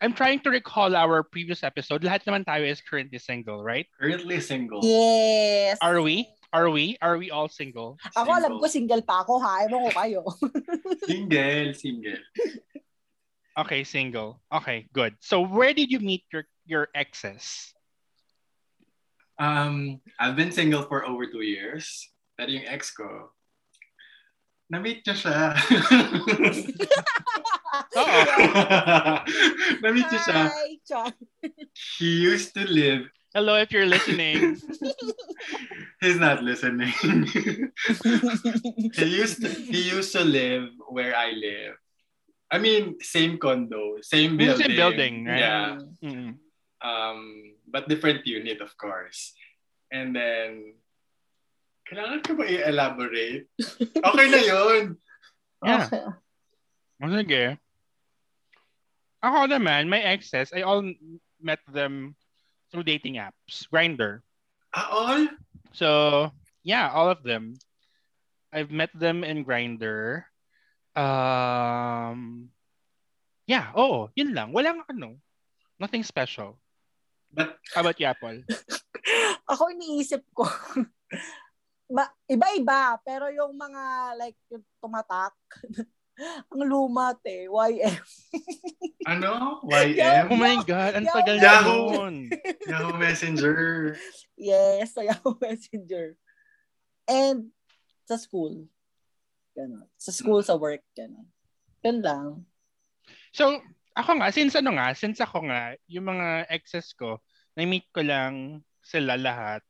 I'm 0.00 0.12
trying 0.12 0.40
to 0.40 0.50
recall 0.50 0.94
our 0.94 1.22
previous 1.22 1.64
episode. 1.64 2.04
Lahat 2.04 2.20
naman 2.28 2.44
tayo 2.44 2.68
is 2.68 2.84
currently 2.84 3.16
single, 3.16 3.64
right? 3.64 3.88
currently 3.96 4.40
single 4.44 4.84
Yes. 4.84 5.78
Are 5.80 6.02
we? 6.04 6.28
Are 6.56 6.72
we? 6.72 6.96
Are 7.04 7.20
we 7.20 7.28
all 7.28 7.52
single? 7.52 8.00
Ako 8.16 8.32
alam 8.32 8.56
ko 8.56 8.64
single 8.64 9.04
pa 9.04 9.20
ako 9.20 9.36
ha. 9.44 9.68
Ewan 9.68 9.84
ko 9.84 9.92
kayo. 9.92 10.20
single 11.04 11.76
single 11.76 12.24
Okay, 13.56 13.84
single. 13.84 14.40
Okay, 14.48 14.88
good. 14.92 15.16
So 15.20 15.44
where 15.44 15.76
did 15.76 15.92
you 15.92 16.00
meet 16.00 16.24
your 16.32 16.48
your 16.64 16.88
exes? 16.96 17.76
um 19.36 20.00
I've 20.16 20.32
been 20.32 20.48
single 20.48 20.88
for 20.88 21.04
over 21.04 21.28
two 21.28 21.44
years 21.44 22.08
pero 22.40 22.48
yung 22.48 22.64
ex 22.64 22.88
ko 22.88 23.04
na-meet 24.72 25.04
niya 25.04 25.12
siya 25.12 25.52
Oo. 28.00 28.20
na-meet 29.84 30.08
niya 30.08 30.20
siya 30.24 30.40
Hi, 30.48 30.72
Char. 30.88 31.12
he 32.00 32.24
used 32.24 32.56
to 32.56 32.64
live 32.64 33.12
Hello, 33.36 33.60
if 33.60 33.68
you're 33.68 33.84
listening. 33.84 34.56
he's 36.00 36.16
not 36.16 36.40
listening 36.40 36.88
he 38.96 39.04
used 39.04 39.44
to 39.44 39.52
he 39.52 39.92
used 39.92 40.16
to 40.16 40.24
live 40.24 40.72
where 40.88 41.12
I 41.12 41.36
live. 41.36 41.76
I 42.48 42.56
mean, 42.56 42.96
same 43.04 43.36
condo, 43.36 44.00
same 44.00 44.40
building. 44.40 44.64
same 44.64 44.76
building, 44.76 45.14
right? 45.28 45.44
Yeah. 45.44 45.76
Mm. 46.00 46.40
Um, 46.80 47.20
but 47.68 47.92
different 47.92 48.24
unit, 48.24 48.64
of 48.64 48.72
course. 48.80 49.36
And 49.92 50.16
then, 50.16 50.80
kailangan 51.92 52.24
ko 52.24 52.40
ba 52.40 52.48
i-elaborate? 52.48 53.52
Okay 54.00 54.26
na 54.32 54.40
yun. 54.40 54.96
Yeah. 55.60 55.92
Okay. 55.92 57.04
Oh, 57.04 57.12
sige. 57.12 57.44
Ako 59.20 59.44
naman, 59.44 59.92
my 59.92 60.00
exes, 60.00 60.56
I 60.56 60.64
all 60.64 60.80
met 61.36 61.60
them 61.68 62.16
through 62.70 62.84
dating 62.84 63.16
apps. 63.16 63.68
Grinder. 63.70 64.22
Ah, 64.74 64.88
all? 64.90 65.22
So, 65.72 65.88
yeah, 66.62 66.90
all 66.90 67.08
of 67.08 67.22
them. 67.22 67.54
I've 68.52 68.70
met 68.70 68.90
them 68.94 69.24
in 69.24 69.44
Grinder. 69.44 70.26
Um, 70.96 72.48
yeah, 73.46 73.70
oh, 73.76 74.10
yun 74.16 74.32
lang. 74.32 74.52
Walang 74.52 74.82
ano. 74.88 75.20
Nothing 75.78 76.02
special. 76.02 76.56
But, 77.32 77.58
How 77.74 77.82
about 77.82 78.00
you, 78.00 78.06
Apple? 78.06 78.40
ako 79.46 79.70
iniisip 79.70 80.22
ko, 80.34 80.44
ma- 81.96 82.14
iba-iba, 82.26 82.98
pero 83.06 83.30
yung 83.30 83.54
mga 83.54 83.82
like 84.18 84.38
yung 84.50 84.64
tumatak, 84.82 85.34
ang 86.48 86.62
lumat 86.64 87.20
eh, 87.28 87.44
YM. 87.48 88.00
ano? 89.04 89.32
Oh 89.66 89.68
YM? 89.68 90.32
my 90.32 90.56
God, 90.64 90.92
ang 90.96 91.06
tagal 91.10 91.36
Yahoo! 91.36 92.08
nun. 92.08 92.16
Yahoo 92.64 92.96
Messenger. 92.96 93.92
Yes, 94.36 94.96
sa 94.96 95.04
Yahoo 95.04 95.36
Messenger. 95.36 96.16
And 97.06 97.52
sa 98.08 98.16
school. 98.16 98.66
Ganon. 99.56 99.88
Sa 99.96 100.12
school, 100.12 100.40
sa 100.44 100.56
work. 100.56 100.84
Ganon. 100.96 101.26
Yun 101.84 101.98
lang. 102.04 102.26
So, 103.32 103.60
ako 103.96 104.20
nga, 104.20 104.28
since 104.32 104.52
ano 104.56 104.76
nga, 104.76 104.92
since 104.92 105.18
ako 105.20 105.48
nga, 105.48 105.76
yung 105.88 106.06
mga 106.12 106.48
exes 106.52 106.92
ko, 106.92 107.20
na-meet 107.56 107.88
ko 107.92 108.04
lang 108.04 108.60
sila 108.84 109.16
lahat 109.16 109.64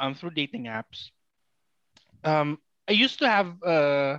um, 0.00 0.16
through 0.16 0.32
dating 0.32 0.72
apps. 0.72 1.12
Um, 2.24 2.56
I 2.88 2.96
used 2.96 3.20
to 3.20 3.28
have, 3.28 3.52
uh, 3.62 4.18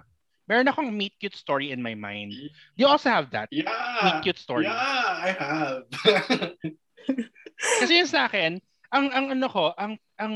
meron 0.52 0.68
akong 0.68 0.92
meet 0.92 1.16
cute 1.16 1.40
story 1.40 1.72
in 1.72 1.80
my 1.80 1.96
mind. 1.96 2.36
Do 2.76 2.80
you 2.84 2.92
also 2.92 3.08
have 3.08 3.32
that? 3.32 3.48
Meet 3.56 3.64
Yeah. 3.64 4.20
cute 4.20 4.36
story. 4.36 4.68
Yeah, 4.68 4.76
I 4.76 5.32
have. 5.32 5.88
Kasi 7.80 8.04
yun 8.04 8.12
sa 8.12 8.28
akin, 8.28 8.60
ang, 8.92 9.08
ang 9.16 9.32
ano 9.32 9.48
ko, 9.48 9.72
ang, 9.80 9.96
ang 10.20 10.36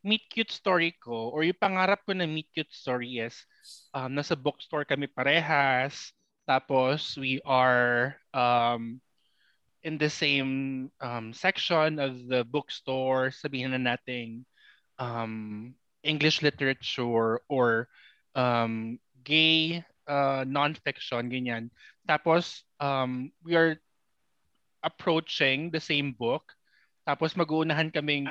meet 0.00 0.24
cute 0.32 0.48
story 0.48 0.96
ko, 0.96 1.28
or 1.28 1.44
yung 1.44 1.60
pangarap 1.60 2.00
ko 2.08 2.16
na 2.16 2.24
meet 2.24 2.48
cute 2.56 2.72
story 2.72 3.20
is, 3.20 3.36
um, 3.92 4.16
nasa 4.16 4.32
bookstore 4.32 4.88
kami 4.88 5.12
parehas, 5.12 6.16
tapos 6.48 7.12
we 7.20 7.36
are 7.44 8.16
um, 8.32 8.96
in 9.84 10.00
the 10.00 10.08
same 10.08 10.88
um, 11.04 11.36
section 11.36 12.00
of 12.00 12.16
the 12.32 12.48
bookstore, 12.48 13.28
sabihin 13.28 13.76
na 13.76 13.92
nating 13.92 14.48
um, 14.96 15.76
English 16.00 16.40
literature 16.40 17.44
or 17.52 17.92
um, 18.34 18.98
gay 19.22 19.80
uh, 20.06 20.44
non-fiction, 20.46 21.30
ganyan. 21.30 21.70
Tapos, 22.04 22.66
um, 22.82 23.30
we 23.46 23.54
are 23.54 23.78
approaching 24.82 25.70
the 25.70 25.80
same 25.80 26.12
book. 26.12 26.52
Tapos 27.06 27.34
mag-uunahan 27.34 27.90
kaming 27.90 28.26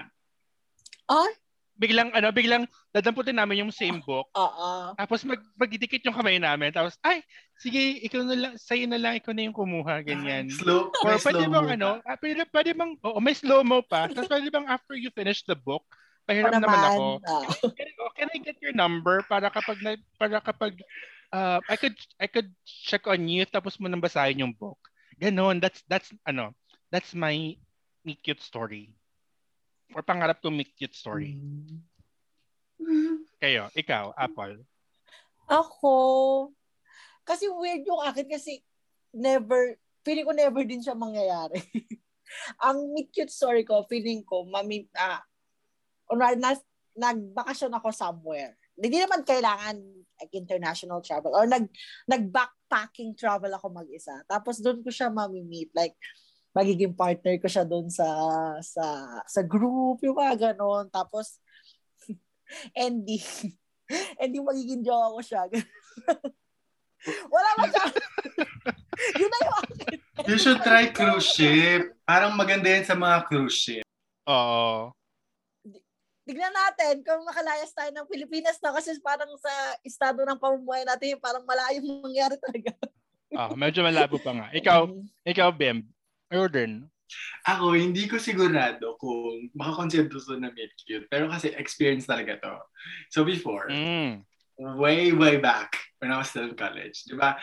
Ay, 1.12 1.32
biglang 1.76 2.12
ano, 2.16 2.32
biglang 2.32 2.64
dadamputin 2.96 3.36
namin 3.36 3.68
yung 3.68 3.74
same 3.74 4.00
book. 4.04 4.32
oo. 4.32 4.96
Tapos 4.96 5.24
mag 5.28 5.40
magdidikit 5.60 6.04
yung 6.08 6.16
kamay 6.16 6.40
namin. 6.40 6.72
Tapos 6.72 6.96
ay, 7.04 7.24
sige, 7.60 8.00
ikaw 8.00 8.24
na 8.24 8.36
lang, 8.36 8.54
sa'yo 8.56 8.88
na 8.88 9.00
lang, 9.00 9.20
ikaw 9.20 9.36
na 9.36 9.48
yung 9.48 9.56
kumuha, 9.56 10.04
ganyan. 10.04 10.48
Slow, 10.48 10.92
Or 11.04 11.16
may 11.16 11.20
pwede 11.20 11.44
slow 11.44 11.52
bang 11.52 11.68
mo 11.68 11.76
ano, 11.76 11.90
pa. 12.00 12.16
ah, 12.16 12.18
pwede, 12.20 12.40
pwede 12.48 12.72
bang, 12.76 12.92
oo, 13.04 13.20
may 13.20 13.36
slow-mo 13.36 13.80
pa. 13.84 14.08
Tapos 14.08 14.28
pwede 14.32 14.48
bang 14.48 14.68
after 14.72 14.96
you 14.96 15.12
finish 15.12 15.44
the 15.44 15.56
book, 15.56 15.84
pahiram 16.32 16.52
Ako 16.56 16.64
naman 16.64 16.82
ako. 16.88 17.06
ah. 17.28 17.44
Can, 17.76 17.88
I- 17.92 17.98
oh, 18.00 18.12
can 18.16 18.28
I 18.32 18.40
get 18.40 18.58
your 18.64 18.72
number 18.72 19.20
para 19.28 19.52
kapag 19.52 19.84
na, 19.84 20.00
para 20.16 20.40
kapag 20.40 20.80
uh, 21.36 21.60
I 21.68 21.76
could 21.76 21.98
I 22.16 22.32
could 22.32 22.48
check 22.64 23.04
on 23.12 23.28
you 23.28 23.44
tapos 23.44 23.76
mo 23.84 23.92
nang 23.92 24.00
basahin 24.00 24.48
yung 24.48 24.56
book. 24.56 24.80
Ganon, 25.20 25.60
that's 25.60 25.84
that's 25.92 26.10
ano, 26.24 26.56
that's 26.88 27.12
my 27.12 27.36
meet 28.08 28.20
cute 28.24 28.40
story. 28.40 28.96
Or 29.92 30.02
pangarap 30.02 30.40
kong 30.40 30.56
meet 30.56 30.72
cute 30.80 30.96
story. 30.96 31.36
Mm. 31.36 33.28
Kayo, 33.38 33.70
ikaw, 33.78 34.16
Apple. 34.18 34.66
Ako, 35.52 35.96
kasi 37.28 37.46
weird 37.52 37.86
yung 37.86 38.02
akin 38.02 38.26
kasi 38.26 38.64
never, 39.14 39.76
feeling 40.02 40.26
ko 40.26 40.34
never 40.34 40.64
din 40.66 40.82
siya 40.82 40.98
mangyayari. 40.98 41.60
Ang 42.66 42.96
meet 42.96 43.12
cute 43.12 43.30
story 43.30 43.68
ko, 43.68 43.84
feeling 43.86 44.24
ko, 44.24 44.48
mami, 44.48 44.88
ah, 44.96 45.20
kunwari, 46.12 46.36
nas, 46.36 46.60
nagbakasyon 47.00 47.72
ako 47.80 47.88
somewhere. 47.96 48.60
Hindi 48.76 49.00
naman 49.00 49.24
kailangan 49.24 49.80
like, 50.20 50.34
international 50.36 51.00
travel 51.00 51.32
or 51.32 51.48
nag 51.48 51.72
nag-backpacking 52.06 53.16
travel 53.16 53.52
ako 53.56 53.72
mag-isa. 53.72 54.22
Tapos 54.28 54.60
doon 54.60 54.84
ko 54.84 54.92
siya 54.92 55.08
mami-meet. 55.08 55.72
Like, 55.72 55.96
magiging 56.52 56.94
partner 56.94 57.40
ko 57.40 57.48
siya 57.48 57.64
doon 57.64 57.88
sa 57.88 58.08
sa 58.60 58.86
sa 59.24 59.42
group, 59.42 60.04
yung 60.04 60.20
mga 60.20 60.52
ganon. 60.52 60.92
Tapos, 60.92 61.40
ending, 62.76 63.24
ending 64.22 64.44
magiging 64.44 64.84
jowa 64.84 65.16
ko 65.16 65.22
siya. 65.24 65.48
Wala 67.34 67.50
ba 67.58 67.66
siya? 67.66 67.86
Yun 69.18 69.30
na 69.32 69.40
yung 69.42 69.58
akin. 69.66 69.98
You 70.30 70.38
should 70.38 70.62
try 70.62 70.94
cruise 70.94 71.26
ship. 71.34 71.98
Parang 72.06 72.38
maganda 72.38 72.70
yan 72.70 72.86
sa 72.86 72.94
mga 72.94 73.26
cruise 73.26 73.58
ship. 73.58 73.86
Oo. 74.30 74.94
Tignan 76.32 76.56
natin 76.56 77.04
kung 77.04 77.28
makalayas 77.28 77.76
tayo 77.76 77.92
ng 77.92 78.08
Pilipinas 78.08 78.56
na 78.64 78.72
kasi 78.72 78.96
parang 79.04 79.28
sa 79.36 79.52
estado 79.84 80.24
ng 80.24 80.40
pamumuhay 80.40 80.88
natin, 80.88 81.20
parang 81.20 81.44
malayong 81.44 81.84
mangyari 82.00 82.40
talaga. 82.40 82.72
Ah, 83.36 83.52
medyo 83.52 83.84
malabo 83.84 84.16
pa 84.16 84.32
nga. 84.32 84.48
Ikaw, 84.56 84.96
ikaw, 85.28 85.52
Bim. 85.52 85.92
Jordan. 86.32 86.88
Ako, 87.44 87.76
hindi 87.76 88.08
ko 88.08 88.16
sigurado 88.16 88.96
kung 88.96 89.52
makakonsider 89.52 90.08
to 90.08 90.40
na 90.40 90.56
meet 90.56 90.72
cute. 90.88 91.04
Pero 91.12 91.28
kasi 91.28 91.52
experience 91.52 92.08
talaga 92.08 92.40
to. 92.40 92.56
So 93.12 93.28
before, 93.28 93.68
Mm. 93.68 94.24
way, 94.80 95.12
way 95.12 95.36
back 95.36 95.76
when 96.00 96.16
I 96.16 96.24
was 96.24 96.32
still 96.32 96.48
in 96.48 96.56
college, 96.56 97.04
di 97.12 97.20
ba? 97.20 97.36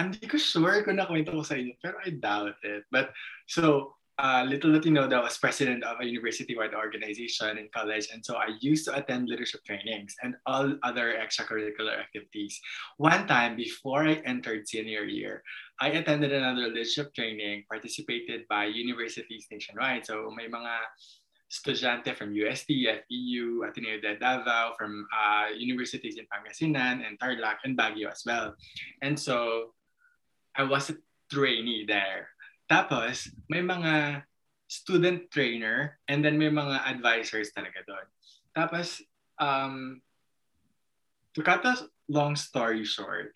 Hindi 0.00 0.24
ko 0.24 0.40
sure 0.40 0.80
kung 0.80 0.96
nakwento 0.96 1.28
ko 1.36 1.44
sa 1.44 1.60
inyo, 1.60 1.76
pero 1.76 2.00
I 2.00 2.16
doubt 2.16 2.56
it. 2.64 2.88
But, 2.88 3.12
so, 3.44 3.92
uh, 4.18 4.44
little 4.46 4.70
know 4.92 5.08
that 5.08 5.22
was 5.22 5.38
president 5.38 5.82
of 5.82 5.98
a 6.00 6.06
university-wide 6.06 6.74
organization 6.74 7.58
in 7.58 7.68
college, 7.74 8.08
and 8.12 8.24
so 8.24 8.36
I 8.36 8.54
used 8.60 8.86
to 8.86 8.94
attend 8.94 9.28
leadership 9.28 9.64
trainings 9.66 10.14
and 10.22 10.36
all 10.46 10.72
other 10.82 11.18
extracurricular 11.18 11.98
activities. 11.98 12.60
One 12.96 13.26
time, 13.26 13.56
before 13.56 14.06
I 14.06 14.22
entered 14.24 14.68
senior 14.68 15.02
year, 15.02 15.42
I 15.80 15.98
attended 15.98 16.32
another 16.32 16.68
leadership 16.68 17.12
training 17.14 17.64
participated 17.68 18.46
by 18.48 18.66
universities 18.66 19.46
nationwide. 19.50 20.06
So, 20.06 20.30
may 20.30 20.46
mga 20.46 20.74
estudyante 21.50 22.14
from 22.14 22.34
UST, 22.34 22.70
FEU, 23.06 23.66
Ateneo 23.66 24.00
de 24.00 24.18
Davao, 24.18 24.74
from 24.78 25.06
uh, 25.10 25.50
universities 25.56 26.18
in 26.18 26.26
Pangasinan 26.30 27.02
and 27.06 27.18
Tarlac 27.18 27.58
and 27.64 27.76
Baguio 27.76 28.12
as 28.12 28.22
well. 28.24 28.54
And 29.02 29.18
so, 29.18 29.74
I 30.54 30.62
was 30.62 30.90
a 30.90 30.94
trainee 31.32 31.84
there. 31.86 32.33
Tapos, 32.74 33.30
may 33.46 33.62
mga 33.62 34.26
student 34.66 35.30
trainer 35.30 36.02
and 36.10 36.26
then 36.26 36.34
may 36.34 36.50
mga 36.50 36.82
advisors 36.90 37.54
talaga 37.54 37.86
doon. 37.86 38.06
Tapos, 38.50 38.98
um, 39.38 40.02
to 41.38 41.40
cut 41.46 41.62
a 41.62 41.86
long 42.10 42.34
story 42.34 42.82
short, 42.82 43.30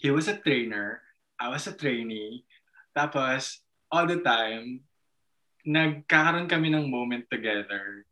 he 0.00 0.08
was 0.08 0.24
a 0.24 0.40
trainer, 0.40 1.04
I 1.36 1.52
was 1.52 1.68
a 1.68 1.76
trainee, 1.76 2.48
tapos, 2.96 3.60
all 3.92 4.08
the 4.08 4.24
time, 4.24 4.80
nagkakaroon 5.68 6.48
kami 6.48 6.72
ng 6.72 6.88
moment 6.88 7.28
together 7.28 8.08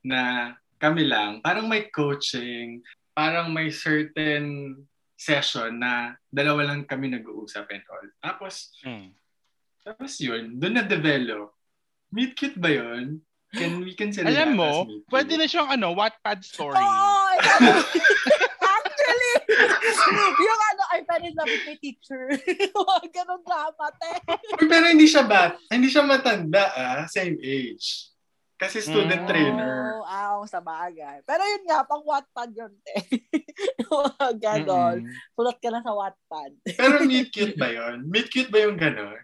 na 0.00 0.56
kami 0.80 1.04
lang, 1.04 1.44
parang 1.44 1.68
may 1.68 1.92
coaching, 1.92 2.80
parang 3.12 3.52
may 3.52 3.68
certain 3.68 4.72
session 5.20 5.84
na 5.84 6.16
dalawa 6.32 6.72
lang 6.72 6.88
kami 6.88 7.12
nag-uusap 7.12 7.68
and 7.68 7.84
all. 7.92 8.08
Tapos, 8.24 8.72
Mm. 8.88 9.12
Tapos 9.82 10.12
yun, 10.16 10.56
doon 10.56 10.78
na-develop. 10.78 11.50
Meet 12.08 12.32
cute 12.32 12.56
ba 12.56 12.70
yun? 12.70 13.18
Can 13.52 13.84
we 13.84 13.92
consider 13.92 14.32
Alam 14.32 14.56
that 14.56 14.56
mo, 14.56 14.70
pwede 15.10 15.36
na 15.36 15.44
siyang 15.44 15.68
ano, 15.68 15.92
Wattpad 15.92 16.40
story. 16.40 16.80
Ikaw- 16.80 17.84
Actually, 18.72 19.32
yung 20.48 20.60
ano, 20.66 20.82
I 20.88 20.98
fell 21.04 21.20
in 21.20 21.34
love 21.36 21.50
with 21.50 21.66
my 21.66 21.76
teacher. 21.76 22.22
Ganun 23.10 23.42
drama, 23.44 23.86
te. 23.92 24.12
Pero 24.56 24.84
hindi 24.88 25.04
siya 25.04 25.24
bat, 25.24 25.60
hindi 25.68 25.92
siya 25.92 26.00
matanda 26.00 26.64
ah, 26.72 27.04
same 27.04 27.36
age. 27.38 28.08
Kasi 28.56 28.78
student 28.78 29.26
Mm. 29.26 29.28
trainer. 29.28 29.74
Oo, 29.98 30.06
aw, 30.06 30.38
sa 30.46 30.62
bagay. 30.62 31.20
Pero 31.26 31.42
yun 31.42 31.66
nga, 31.66 31.82
pang 31.82 32.00
Wattpad 32.00 32.50
yun, 32.54 32.72
te. 32.80 32.94
Ganon. 34.44 35.02
Mm-mm. 35.02 35.34
Sulat 35.34 35.58
ka 35.58 35.68
na 35.68 35.82
sa 35.82 35.92
Wattpad. 35.92 36.50
Pero 36.72 37.02
meet 37.02 37.28
cute 37.28 37.58
ba 37.58 37.68
yun? 37.68 38.06
Meet 38.06 38.28
cute 38.30 38.48
ba 38.48 38.62
yung 38.62 38.78
ganon? 38.78 39.18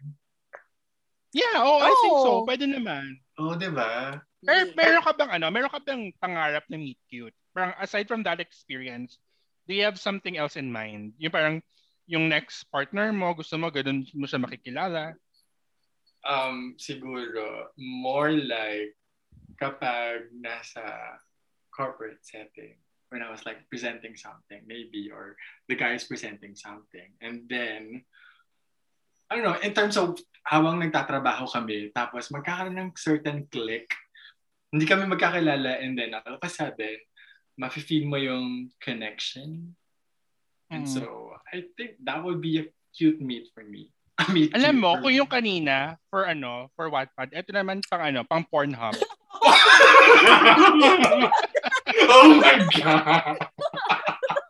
Yeah, 1.38 1.62
oh, 1.62 1.79
I 1.79 1.92
think 2.03 2.16
so. 2.18 2.31
Oo. 2.42 2.46
Pwede 2.46 2.66
naman. 2.66 3.22
Oo, 3.38 3.55
di 3.55 3.70
ba? 3.70 4.18
Pero 4.42 4.74
meron 4.74 5.03
ka 5.07 5.12
bang 5.14 5.31
ano, 5.38 5.46
meron 5.55 5.70
ka 5.70 5.81
bang 5.83 6.11
pangarap 6.18 6.66
na 6.66 6.79
meet 6.79 6.98
cute? 7.07 7.35
Parang 7.55 7.74
aside 7.79 8.11
from 8.11 8.27
that 8.27 8.42
experience, 8.42 9.22
do 9.70 9.74
you 9.74 9.87
have 9.87 9.98
something 9.98 10.35
else 10.35 10.59
in 10.59 10.70
mind? 10.70 11.14
Yung 11.22 11.35
parang 11.35 11.62
yung 12.09 12.27
next 12.27 12.66
partner 12.72 13.14
mo, 13.14 13.35
gusto 13.35 13.55
mo 13.55 13.70
ganun 13.70 14.03
mo 14.16 14.27
siya 14.27 14.42
makikilala? 14.42 15.14
Um, 16.27 16.74
siguro, 16.79 17.70
more 17.79 18.35
like 18.35 18.98
kapag 19.59 20.31
nasa 20.35 21.18
corporate 21.70 22.22
setting, 22.27 22.79
when 23.11 23.22
I 23.22 23.31
was 23.31 23.44
like 23.46 23.64
presenting 23.70 24.16
something, 24.16 24.62
maybe, 24.66 25.11
or 25.12 25.37
the 25.68 25.77
guy 25.77 25.94
is 25.94 26.05
presenting 26.05 26.55
something. 26.57 27.12
And 27.20 27.46
then, 27.48 28.05
I 29.28 29.36
don't 29.36 29.44
know, 29.44 29.60
in 29.60 29.76
terms 29.76 30.00
of 30.00 30.16
habang 30.48 30.80
nagtatrabaho 30.80 31.44
kami, 31.52 31.92
tapos 31.92 32.32
magkakaroon 32.32 32.80
ng 32.80 32.90
certain 32.96 33.44
click, 33.52 33.92
hindi 34.72 34.88
kami 34.88 35.04
magkakilala, 35.04 35.84
and 35.84 35.96
then 35.96 36.16
all 36.16 36.36
of 36.36 36.40
a 36.40 36.48
sudden, 36.48 36.96
mafe-feel 37.60 38.08
mo 38.08 38.16
yung 38.16 38.72
connection. 38.80 39.76
And 40.72 40.84
Mm. 40.88 40.92
so, 40.92 41.36
I 41.52 41.68
think 41.76 42.00
that 42.04 42.24
would 42.24 42.40
be 42.40 42.60
a 42.60 42.64
cute 42.96 43.20
meet 43.20 43.52
for 43.52 43.64
me. 43.64 43.92
A 44.18 44.32
meet 44.32 44.50
Alam 44.56 44.80
mo, 44.80 44.96
kung 44.98 45.14
yung 45.14 45.28
kanina, 45.30 46.00
for 46.10 46.26
ano, 46.26 46.72
for 46.74 46.90
Wattpad, 46.90 47.30
ito 47.36 47.52
naman 47.52 47.84
pang 47.86 48.02
ano, 48.02 48.24
pang 48.24 48.42
Pornhub. 48.48 48.96
oh 52.08 52.28
my 52.40 52.56
God! 52.74 53.38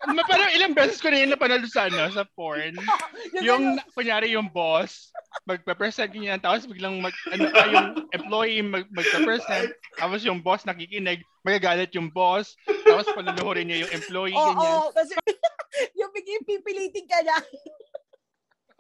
Ma, 0.09 0.25
parang 0.25 0.49
ilang 0.57 0.73
beses 0.73 1.05
ko 1.05 1.13
na 1.13 1.21
yun 1.21 1.31
napanood 1.33 1.69
sa 1.69 1.87
ano, 1.93 2.09
sa 2.09 2.25
porn. 2.33 2.73
Yung, 3.47 3.77
kunyari 3.93 4.33
yung 4.33 4.49
boss, 4.49 5.13
magpe-present 5.45 6.11
ganyan, 6.11 6.41
tapos 6.41 6.65
biglang 6.65 6.99
mag, 6.99 7.13
ano, 7.31 7.45
ah, 7.53 7.69
yung 7.69 7.89
employee 8.17 8.65
mag, 8.65 8.89
magpe-present, 8.89 9.69
tapos 9.95 10.25
yung 10.25 10.41
boss 10.41 10.65
nakikinig, 10.65 11.23
magagalit 11.45 11.93
yung 11.95 12.09
boss, 12.09 12.57
tapos 12.89 13.07
paluluhurin 13.13 13.69
niya 13.69 13.85
yung 13.87 13.93
employee, 13.95 14.35
Oo, 14.35 14.57
ganyan. 14.57 14.81
kasi 14.97 15.13
yung 16.01 16.11
bigay 16.11 16.41
pipilitin 16.43 17.07
ka 17.07 17.19
na. 17.23 17.37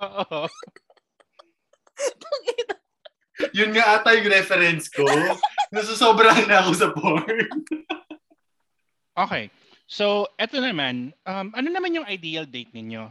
Oo. 0.09 0.41
Yun 3.55 3.71
nga 3.77 4.01
ata 4.01 4.17
yung 4.19 4.33
reference 4.33 4.91
ko. 4.91 5.07
Nasusobrahan 5.71 6.49
na 6.49 6.64
ako 6.64 6.73
sa 6.75 6.88
porn. 6.91 7.38
Okay. 9.14 9.51
So, 9.88 10.29
eto 10.37 10.61
naman, 10.61 11.16
um, 11.24 11.48
ano 11.57 11.68
naman 11.72 11.96
yung 11.96 12.05
ideal 12.05 12.44
date 12.44 12.77
ninyo? 12.77 13.09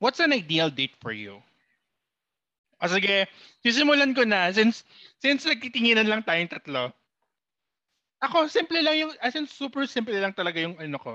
What's 0.00 0.16
an 0.16 0.32
ideal 0.32 0.72
date 0.72 0.96
for 0.96 1.12
you? 1.12 1.44
O 2.80 2.88
sige, 2.88 3.28
sisimulan 3.60 4.16
ko 4.16 4.24
na 4.24 4.48
since 4.48 4.80
since 5.20 5.44
nagtitinginan 5.44 6.08
lang 6.08 6.24
tayong 6.24 6.48
tatlo. 6.48 6.88
Ako, 8.24 8.48
simple 8.48 8.80
lang 8.80 8.96
yung, 8.96 9.12
as 9.20 9.36
in 9.36 9.44
super 9.44 9.84
simple 9.84 10.16
lang 10.16 10.32
talaga 10.32 10.56
yung 10.64 10.80
ano 10.80 10.96
ko, 10.96 11.12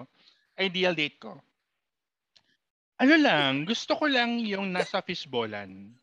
ideal 0.61 0.93
date 0.93 1.17
ko. 1.17 1.41
Ano 3.01 3.17
lang, 3.17 3.65
gusto 3.65 3.97
ko 3.97 4.05
lang 4.05 4.37
yung 4.45 4.69
nasa 4.69 5.01
fishbowlan. 5.01 5.97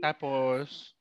Tapos, 0.00 0.96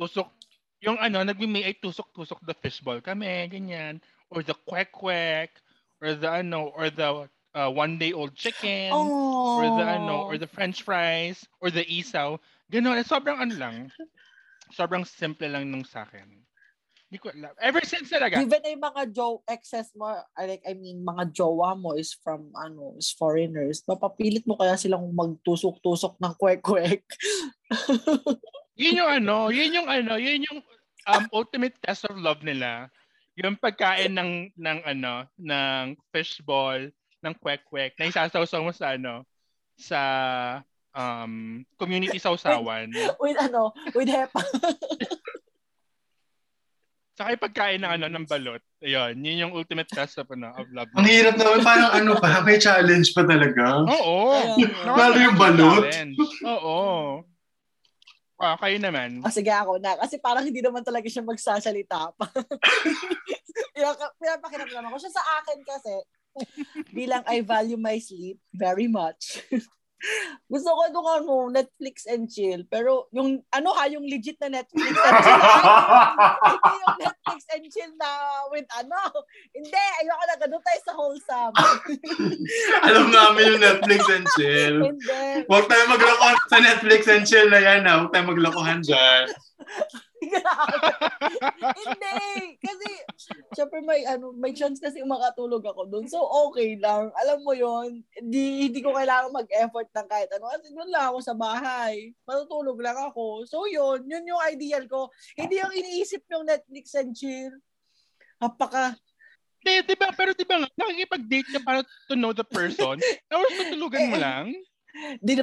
tusok, 0.00 0.32
yung 0.80 0.96
ano, 0.96 1.20
nagmi 1.24 1.64
ay 1.64 1.76
tusok-tusok 1.76 2.40
the 2.48 2.56
fishball 2.56 3.04
kami, 3.04 3.48
ganyan. 3.52 4.00
Or 4.32 4.40
the 4.40 4.56
kwek-kwek, 4.64 5.63
or 6.04 6.12
the 6.12 6.28
ano, 6.28 6.68
or 6.76 6.92
the 6.92 7.24
uh, 7.56 7.70
one 7.72 7.96
day 7.96 8.12
old 8.12 8.36
chicken, 8.36 8.92
Oh. 8.92 9.56
or 9.56 9.64
the 9.80 9.86
ano, 9.88 10.28
or 10.28 10.36
the 10.36 10.50
french 10.50 10.84
fries, 10.84 11.40
or 11.64 11.72
the 11.72 11.88
isaw. 11.88 12.36
Ganun, 12.68 13.00
eh, 13.00 13.06
sobrang 13.08 13.40
ano 13.40 13.54
lang. 13.56 13.76
Sobrang 14.76 15.08
simple 15.08 15.48
lang 15.48 15.72
nung 15.72 15.88
sa 15.88 16.04
akin. 16.04 16.28
Hindi 17.08 17.18
ko 17.20 17.30
alam. 17.30 17.52
Ever 17.62 17.84
since 17.86 18.10
talaga. 18.10 18.42
Even 18.42 18.64
ay 18.64 18.76
mga 18.76 19.02
jo 19.14 19.40
excess 19.48 19.94
mo, 19.94 20.10
I 20.34 20.50
like, 20.50 20.64
I 20.66 20.74
mean, 20.74 21.00
mga 21.06 21.30
jowa 21.30 21.78
mo 21.78 21.94
is 21.94 22.10
from, 22.10 22.50
ano, 22.58 22.96
is 22.98 23.14
foreigners. 23.14 23.86
Mapapilit 23.86 24.44
mo 24.44 24.58
kaya 24.58 24.74
silang 24.74 25.14
magtusok-tusok 25.14 26.18
ng 26.18 26.34
kwek-kwek. 26.36 27.06
Yun 28.82 28.98
yung 28.98 29.10
ano, 29.22 29.54
yun 29.54 29.70
yung 29.70 29.86
ano, 29.86 30.18
yun 30.18 30.42
yung 30.42 30.58
um, 31.06 31.24
ultimate 31.30 31.78
test 31.78 32.02
of 32.10 32.18
love 32.18 32.42
nila. 32.42 32.90
Yung 33.34 33.58
pagkain 33.58 34.14
ng 34.14 34.54
ng 34.54 34.78
ano, 34.86 35.26
ng 35.34 35.98
fishball, 36.14 36.86
ng 37.24 37.34
kwek-kwek, 37.42 37.98
na 37.98 38.06
isasawsaw 38.06 38.62
mo 38.62 38.70
sa 38.70 38.94
ano, 38.94 39.26
sa 39.74 40.00
um, 40.94 41.64
community 41.74 42.22
sausawan. 42.22 42.94
with, 43.22 43.38
ano, 43.42 43.74
with 43.94 44.06
hepa. 44.06 44.38
Saka 47.14 47.30
yung 47.30 47.44
pagkain 47.46 47.78
ng 47.78 47.92
ano, 47.94 48.06
ng 48.10 48.26
balot. 48.26 48.58
Ayun, 48.82 49.14
yun 49.22 49.46
yung 49.46 49.54
ultimate 49.54 49.86
test 49.86 50.18
of, 50.18 50.26
ano, 50.34 50.50
of 50.58 50.66
love. 50.74 50.90
Ang 50.98 51.06
hirap 51.06 51.38
naman, 51.38 51.62
parang 51.62 51.90
ano 51.94 52.18
pa, 52.18 52.42
may 52.42 52.58
challenge 52.58 53.14
pa 53.14 53.22
talaga. 53.22 53.86
Oo. 53.86 54.34
Lalo 54.82 55.16
yung 55.22 55.38
balot. 55.38 55.86
Oo. 56.42 57.22
Ah, 58.34 58.58
kayo 58.58 58.76
naman. 58.82 59.22
Ah, 59.22 59.30
sige 59.30 59.50
ako 59.50 59.78
na. 59.78 59.94
Kasi 59.94 60.18
parang 60.18 60.42
hindi 60.42 60.58
naman 60.58 60.82
talaga 60.82 61.06
siya 61.06 61.22
magsasalita 61.22 62.10
pa. 62.18 62.26
Pinapakiramdaman 64.20 64.90
ko. 64.90 64.98
Siya 64.98 65.14
sa 65.14 65.24
akin 65.42 65.58
kasi, 65.62 65.94
bilang 66.98 67.22
I 67.30 67.46
value 67.46 67.78
my 67.78 67.98
sleep 68.02 68.42
very 68.50 68.90
much. 68.90 69.38
Gusto 70.50 70.70
ko 70.70 70.82
nung 70.92 71.08
ano, 71.08 71.34
Netflix 71.50 72.04
and 72.08 72.28
chill. 72.28 72.64
Pero 72.68 73.08
yung, 73.10 73.40
ano 73.50 73.68
ha, 73.74 73.88
yung 73.88 74.04
legit 74.04 74.38
na 74.40 74.60
Netflix 74.60 74.92
and 74.92 75.18
chill. 75.24 75.42
Hindi 76.44 76.76
yung 76.80 76.98
Netflix 77.00 77.40
and 77.52 77.66
chill 77.72 77.92
na 77.96 78.10
with 78.52 78.68
ano. 78.76 79.00
Hindi, 79.52 79.84
ayoko 80.04 80.24
na 80.24 80.36
ganun 80.38 80.62
tayo 80.64 80.80
sa 80.84 80.92
wholesome. 80.94 81.54
Alam 82.88 83.06
namin 83.10 83.42
yung 83.54 83.62
Netflix 83.62 84.00
and 84.12 84.26
chill. 84.36 84.76
Hindi. 84.92 85.22
Huwag 85.48 85.66
tayo 85.66 85.84
maglokohan 85.88 86.38
sa 86.48 86.58
Netflix 86.60 87.00
and 87.08 87.24
chill 87.24 87.48
na 87.48 87.60
yan 87.60 87.88
ha. 87.88 88.04
Huwag 88.04 88.12
tayo 88.12 88.24
maglokohan 88.28 88.80
dyan. 88.84 89.26
Hindi. 91.80 92.20
Kasi, 92.60 92.88
syempre 93.56 93.80
may, 93.84 94.04
ano, 94.08 94.32
may 94.32 94.52
chance 94.56 94.78
kasi 94.78 95.02
makatulog 95.02 95.64
ako 95.64 95.88
doon. 95.90 96.06
So, 96.06 96.22
okay 96.48 96.76
lang. 96.78 97.10
Alam 97.24 97.44
mo 97.44 97.52
yon 97.52 98.04
hindi, 98.16 98.68
hindi 98.68 98.80
ko 98.80 98.94
kailangan 98.94 99.34
mag-effort 99.34 99.88
ng 99.92 100.08
kahit 100.08 100.30
ano. 100.34 100.50
Kasi 100.52 100.72
doon 100.72 100.90
lang 100.90 101.04
ako 101.12 101.18
sa 101.24 101.34
bahay. 101.34 102.12
Matutulog 102.24 102.78
lang 102.80 102.98
ako. 102.98 103.44
So, 103.44 103.68
yun. 103.68 104.04
Yun 104.06 104.30
yung 104.30 104.42
ideal 104.48 104.84
ko. 104.86 105.12
Hindi 105.36 105.60
yung 105.60 105.74
iniisip 105.74 106.24
yung 106.30 106.48
Netflix 106.48 106.94
and 106.96 107.12
chill. 107.12 107.52
Napaka, 108.38 108.98
Di, 109.64 109.80
di 109.80 109.96
ba, 109.96 110.12
pero 110.12 110.36
di 110.36 110.44
ba 110.44 110.60
nga, 110.60 110.68
nakikipag-date 110.76 111.48
ka 111.56 111.60
para 111.64 111.80
to 112.04 112.14
know 112.20 112.36
the 112.36 112.44
person? 112.44 113.00
Tapos 113.32 113.48
matulugan 113.56 114.12
mo 114.12 114.16
lang? 114.20 114.52
di, 115.24 115.40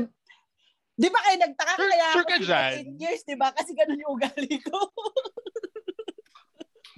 di 1.01 1.09
ba 1.09 1.19
kayo 1.19 1.37
nagtaka 1.39 1.71
Sure- 1.73 1.89
kaya 1.89 2.07
sure 2.07 2.21
ako 2.21 2.29
ka 2.29 2.37
dyan. 2.39 2.73
years, 2.95 3.21
di 3.23 3.33
ba? 3.33 3.49
Kasi 3.49 3.73
ganun 3.73 3.97
yung 3.97 4.13
ugali 4.13 4.55
ko. 4.61 4.77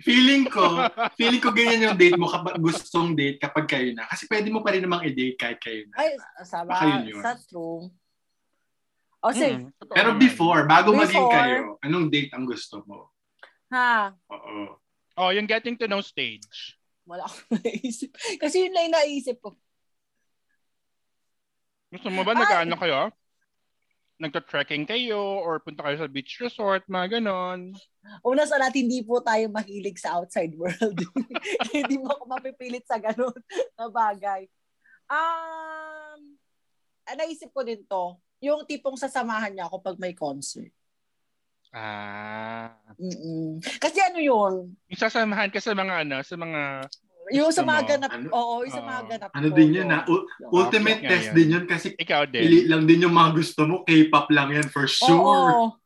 Feeling 0.03 0.43
ko, 0.45 0.83
feeling 1.15 1.39
ko 1.39 1.55
ganyan 1.55 1.85
yung 1.85 1.95
date 1.95 2.19
mo 2.19 2.27
kapag 2.27 2.59
gustong 2.59 3.15
date 3.15 3.39
kapag 3.39 3.63
kayo 3.65 3.95
na. 3.95 4.03
Kasi 4.03 4.27
pwede 4.27 4.51
mo 4.51 4.59
pa 4.59 4.75
rin 4.75 4.83
namang 4.83 5.07
i-date 5.07 5.39
kahit 5.39 5.59
kayo 5.59 5.87
na. 5.87 5.95
Ay, 5.95 6.11
sama. 6.43 6.75
Baka 6.75 6.83
yun 6.89 7.03
yun. 7.07 7.21
Sa 7.23 7.39
true. 7.39 7.87
O, 9.23 9.31
sige. 9.31 9.55
Mm, 9.55 9.71
totoo 9.73 9.95
Pero 9.95 10.09
before, 10.13 10.67
bago 10.67 10.91
maging 10.91 11.23
Before. 11.23 11.31
kayo, 11.31 11.57
anong 11.79 12.11
date 12.11 12.35
ang 12.35 12.43
gusto 12.43 12.83
mo? 12.83 13.15
Ha? 13.71 14.11
Oo. 14.27 14.75
Oh, 15.15 15.31
yung 15.31 15.47
getting 15.47 15.79
to 15.79 15.87
know 15.87 16.03
stage. 16.03 16.75
Wala 17.07 17.23
akong 17.23 17.55
naisip. 17.63 18.11
Kasi 18.35 18.67
yun 18.67 18.75
lang 18.75 18.91
yung 18.91 18.97
naisip 18.99 19.39
ko. 19.39 19.55
Gusto 21.87 22.09
mo 22.09 22.27
ba 22.27 22.33
Ay! 22.33 22.39
nag-ano 22.43 22.75
kayo? 22.75 22.99
Nagka-trekking 24.23 24.87
kayo 24.87 25.19
or 25.19 25.59
punta 25.59 25.83
kayo 25.83 25.99
sa 25.99 26.07
beach 26.07 26.39
resort, 26.39 26.87
mga 26.87 27.19
ganon. 27.19 27.75
Una 28.23 28.47
sa 28.47 28.55
lahat, 28.55 28.79
hindi 28.79 29.03
po 29.03 29.19
tayo 29.19 29.51
mahilig 29.51 29.99
sa 29.99 30.15
outside 30.15 30.55
world. 30.55 30.95
hindi 31.75 31.99
mo 31.99 32.07
ako 32.07 32.23
mapipilit 32.31 32.87
sa 32.87 33.03
ganun 33.03 33.35
na 33.75 33.91
bagay. 33.91 34.47
Um, 35.11 36.39
ah, 37.03 37.15
naisip 37.19 37.51
ko 37.51 37.67
din 37.67 37.83
to. 37.83 38.15
Yung 38.39 38.63
tipong 38.63 38.95
sasamahan 38.95 39.51
niya 39.51 39.67
ako 39.67 39.83
pag 39.83 39.99
may 39.99 40.15
concert. 40.15 40.71
Ah. 41.75 42.79
Mm-mm. 42.95 43.59
Kasi 43.59 43.99
ano 43.99 44.19
yun? 44.23 44.53
Yung 44.87 45.01
sasamahan 45.03 45.51
ka 45.51 45.59
sa 45.59 45.75
mga 45.75 46.07
ano, 46.07 46.23
sa 46.23 46.39
mga 46.39 46.61
Yung 47.33 47.49
sa 47.49 47.61
mga 47.61 47.79
mo? 47.79 47.87
ganap, 47.87 48.11
Ano? 48.11 48.27
oo, 48.29 48.53
yung 48.61 48.71
sa 48.71 48.81
mga 48.81 49.01
ganap 49.09 49.29
Ano 49.33 49.47
ko, 49.49 49.55
din 49.55 49.73
yun 49.73 49.89
ha? 49.89 49.99
yun. 49.99 50.13
U- 50.13 50.25
ultimate 50.53 51.01
Okay, 51.01 51.09
test 51.09 51.25
yan. 51.25 51.35
din 51.35 51.49
yun 51.49 51.65
kasi 51.65 51.85
ikaw 51.97 52.23
din. 52.23 52.41
pili 52.41 52.65
lang 52.65 52.85
din 52.85 53.01
yung 53.01 53.11
mga 53.11 53.29
gusto 53.33 53.65
mo. 53.65 53.81
K-pop 53.81 54.29
lang 54.29 54.51
yan 54.51 54.67
for 54.67 54.85
sure. 54.85 55.11
Oo. 55.11 55.77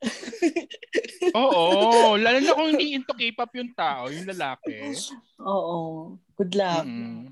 Oo, 1.36 2.16
lalo 2.16 2.38
na 2.40 2.52
kung 2.52 2.70
hindi 2.70 2.94
into 2.94 3.12
K-pop 3.12 3.50
yung 3.52 3.70
tao, 3.70 4.08
yung 4.08 4.24
lalaki. 4.24 4.96
Oo. 5.38 6.16
Good 6.34 6.54
luck. 6.54 6.84
Mm-mm. 6.84 7.30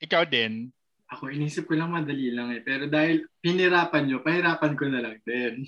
Ikaw 0.00 0.24
din. 0.24 0.72
Ako, 1.06 1.28
inisip 1.28 1.68
ko 1.68 1.76
lang 1.76 1.92
madali 1.92 2.32
lang 2.32 2.50
eh. 2.50 2.58
Pero 2.58 2.88
dahil 2.88 3.22
pinirapan 3.38 4.08
nyo, 4.08 4.18
pahirapan 4.20 4.72
ko 4.72 4.84
na 4.88 5.00
lang 5.02 5.16
din. 5.22 5.62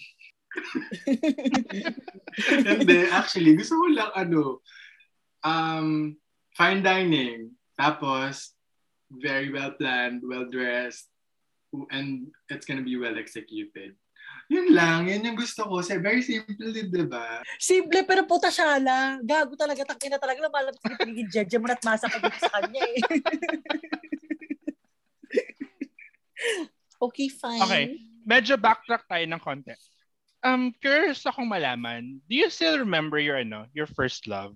Hindi, 2.65 2.99
actually, 3.11 3.55
gusto 3.55 3.75
ko 3.75 3.87
lang 3.91 4.11
ano, 4.15 4.63
um, 5.43 6.15
fine 6.55 6.81
dining. 6.83 7.51
Tapos, 7.75 8.55
very 9.11 9.51
well 9.51 9.75
planned, 9.75 10.23
well 10.23 10.47
dressed, 10.47 11.11
and 11.90 12.31
it's 12.49 12.67
gonna 12.67 12.87
be 12.87 12.97
well 12.97 13.19
executed. 13.19 13.99
Yun 14.53 14.77
lang, 14.77 15.09
yun 15.09 15.25
yung 15.25 15.38
gusto 15.40 15.64
ko. 15.64 15.81
Kasi 15.81 15.97
very 16.01 16.21
simple 16.21 16.69
din, 16.71 16.93
di 16.93 17.05
ba? 17.09 17.40
Simple 17.57 18.05
pero 18.05 18.29
puta 18.29 18.53
siya 18.53 18.77
lang. 18.77 19.25
Gago 19.25 19.57
talaga. 19.57 19.88
Tangina 19.88 20.21
talaga. 20.21 20.45
Lumalabas 20.45 20.81
sa 20.81 21.01
pinigin 21.01 21.29
Jeje 21.33 21.57
mo 21.57 21.64
at 21.69 21.81
masa 21.81 22.12
ka 22.12 22.21
sa 22.37 22.53
kanya 22.61 22.85
eh. 22.85 23.01
okay, 27.09 27.29
fine. 27.33 27.62
Okay. 27.64 27.85
Medyo 28.25 28.61
backtrack 28.61 29.09
tayo 29.09 29.25
ng 29.25 29.40
konti. 29.40 29.73
Um, 30.45 30.77
curious 30.77 31.25
akong 31.25 31.49
malaman, 31.49 32.21
do 32.29 32.37
you 32.37 32.53
still 32.53 32.77
remember 32.77 33.17
your 33.17 33.40
ano, 33.40 33.64
your 33.73 33.88
first 33.88 34.29
love? 34.29 34.53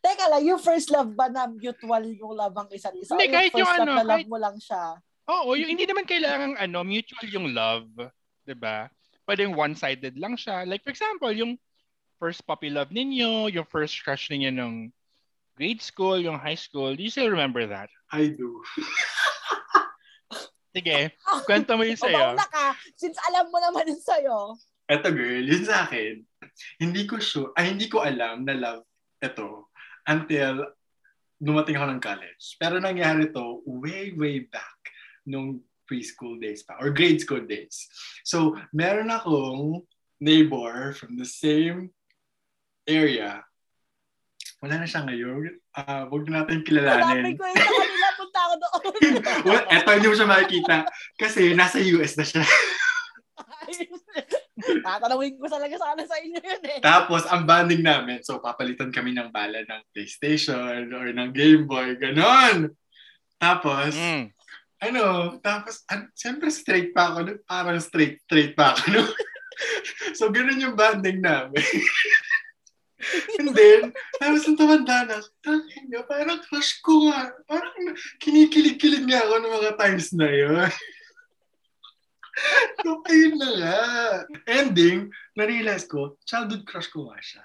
Teka 0.00 0.24
lang, 0.30 0.42
yung 0.46 0.60
first 0.62 0.88
love 0.88 1.12
ba 1.12 1.28
na 1.28 1.46
mutual 1.46 2.04
yung 2.08 2.34
love 2.34 2.54
ang 2.56 2.68
isa't 2.72 2.94
isa? 2.96 3.14
Hindi, 3.14 3.28
kahit 3.28 3.52
first 3.52 3.60
yung 3.60 3.70
love 3.70 3.82
ano, 3.82 3.92
na 3.92 4.04
love 4.06 4.20
kahit- 4.22 4.30
mo 4.30 4.38
lang 4.38 4.56
siya? 4.56 4.82
Oo, 5.28 5.52
yung 5.60 5.68
hindi 5.68 5.84
naman 5.84 6.08
kailangan 6.08 6.56
ano, 6.56 6.78
mutual 6.88 7.28
yung 7.28 7.52
love, 7.52 7.88
'di 8.48 8.56
ba? 8.56 8.88
Pwedeng 9.28 9.52
one-sided 9.52 10.16
lang 10.16 10.40
siya. 10.40 10.64
Like 10.64 10.80
for 10.80 10.88
example, 10.88 11.28
yung 11.28 11.60
first 12.16 12.40
puppy 12.48 12.72
love 12.72 12.88
ninyo, 12.88 13.52
yung 13.52 13.68
first 13.68 14.00
crush 14.00 14.32
ninyo 14.32 14.48
nung 14.48 14.88
grade 15.52 15.84
school, 15.84 16.16
yung 16.16 16.40
high 16.40 16.56
school, 16.56 16.96
do 16.96 17.04
you 17.04 17.12
still 17.12 17.28
remember 17.28 17.68
that? 17.68 17.92
I 18.08 18.32
do. 18.32 18.64
Sige, 20.72 21.12
kwento 21.44 21.74
mo 21.74 21.82
yung 21.82 21.98
O 21.98 22.04
sa'yo. 22.06 22.18
bauna 22.32 22.46
ka, 22.46 22.76
since 22.94 23.16
alam 23.26 23.50
mo 23.50 23.58
naman 23.58 23.88
yun 23.88 23.98
sa'yo. 24.00 24.54
Eto 24.88 25.10
girl, 25.12 25.44
yun 25.44 25.64
sa 25.64 25.84
akin. 25.84 26.22
Hindi 26.80 27.04
ko 27.04 27.18
sure, 27.20 27.50
ay 27.58 27.74
hindi 27.74 27.90
ko 27.90 28.00
alam 28.00 28.46
na 28.48 28.54
love 28.56 28.84
ito 29.18 29.68
until 30.06 30.74
dumating 31.38 31.78
ako 31.78 31.86
ng 31.94 32.02
college. 32.02 32.44
Pero 32.58 32.82
nangyari 32.82 33.30
to 33.30 33.62
way, 33.66 34.14
way 34.14 34.46
back 34.46 34.78
nung 35.28 35.62
preschool 35.88 36.36
days 36.36 36.66
pa 36.66 36.76
or 36.82 36.92
grade 36.92 37.22
school 37.22 37.42
days. 37.42 37.88
So, 38.26 38.58
meron 38.74 39.08
akong 39.08 39.86
neighbor 40.20 40.92
from 40.92 41.16
the 41.16 41.24
same 41.24 41.94
area. 42.84 43.40
Wala 44.58 44.82
na 44.82 44.86
siya 44.90 45.06
ngayon. 45.06 45.62
Ah, 45.72 46.10
huwag 46.10 46.26
natin 46.26 46.66
kilalanin. 46.66 47.38
ko 47.38 47.46
yun 47.46 47.56
sa 47.56 47.70
kanila, 47.70 48.08
punta 48.18 48.40
ako 48.42 48.54
doon. 48.58 48.82
well, 49.46 49.64
eto 49.70 49.88
hindi 49.94 50.08
mo 50.10 50.16
siya 50.18 50.28
makikita 50.28 50.76
kasi 51.14 51.54
nasa 51.54 51.78
US 51.78 52.18
na 52.18 52.26
siya. 52.26 52.42
Tatanungin 54.84 55.36
ko 55.38 55.46
talaga 55.48 55.74
sana 55.76 56.02
sa 56.04 56.16
inyo 56.20 56.40
yun 56.40 56.62
eh. 56.68 56.78
Tapos, 56.80 57.24
ang 57.28 57.44
banding 57.48 57.80
namin, 57.80 58.20
so 58.20 58.38
papalitan 58.38 58.92
kami 58.92 59.16
ng 59.16 59.32
bala 59.32 59.64
ng 59.64 59.82
PlayStation 59.92 60.88
or 60.92 61.08
ng 61.08 61.30
Game 61.32 61.64
Boy, 61.64 61.96
ganon. 61.96 62.72
Tapos, 63.38 63.94
Mm. 63.94 64.30
ano, 64.82 65.04
tapos, 65.40 65.82
an- 65.88 66.10
siyempre 66.12 66.50
straight 66.50 66.92
pa 66.92 67.14
ako, 67.14 67.18
nun, 67.24 67.38
parang 67.46 67.78
straight, 67.80 68.20
straight 68.26 68.52
pa 68.52 68.74
ako. 68.74 68.82
nun. 68.92 69.08
so, 70.18 70.28
ganun 70.30 70.62
yung 70.62 70.76
banding 70.78 71.22
namin. 71.22 71.62
And 73.38 73.54
then, 73.54 73.94
tapos 74.18 74.42
nung 74.42 74.58
tumanda 74.58 75.06
na, 75.06 75.22
tangin 75.38 75.86
nga, 75.86 76.02
parang 76.02 76.42
crush 76.42 76.82
ko 76.82 77.06
nga. 77.06 77.30
Parang 77.46 77.94
kinikilig-kilig 78.18 79.06
nga 79.06 79.22
ako 79.22 79.34
ng 79.38 79.54
mga 79.54 79.70
times 79.78 80.10
na 80.18 80.26
yun. 80.26 80.66
so, 82.84 83.02
ayun 83.08 83.34
na 83.36 83.50
nga. 83.58 83.78
Ending, 84.46 85.10
na-realize 85.34 85.86
ko, 85.86 86.16
childhood 86.24 86.64
crush 86.64 86.88
ko 86.90 87.10
nga 87.10 87.18
siya. 87.20 87.42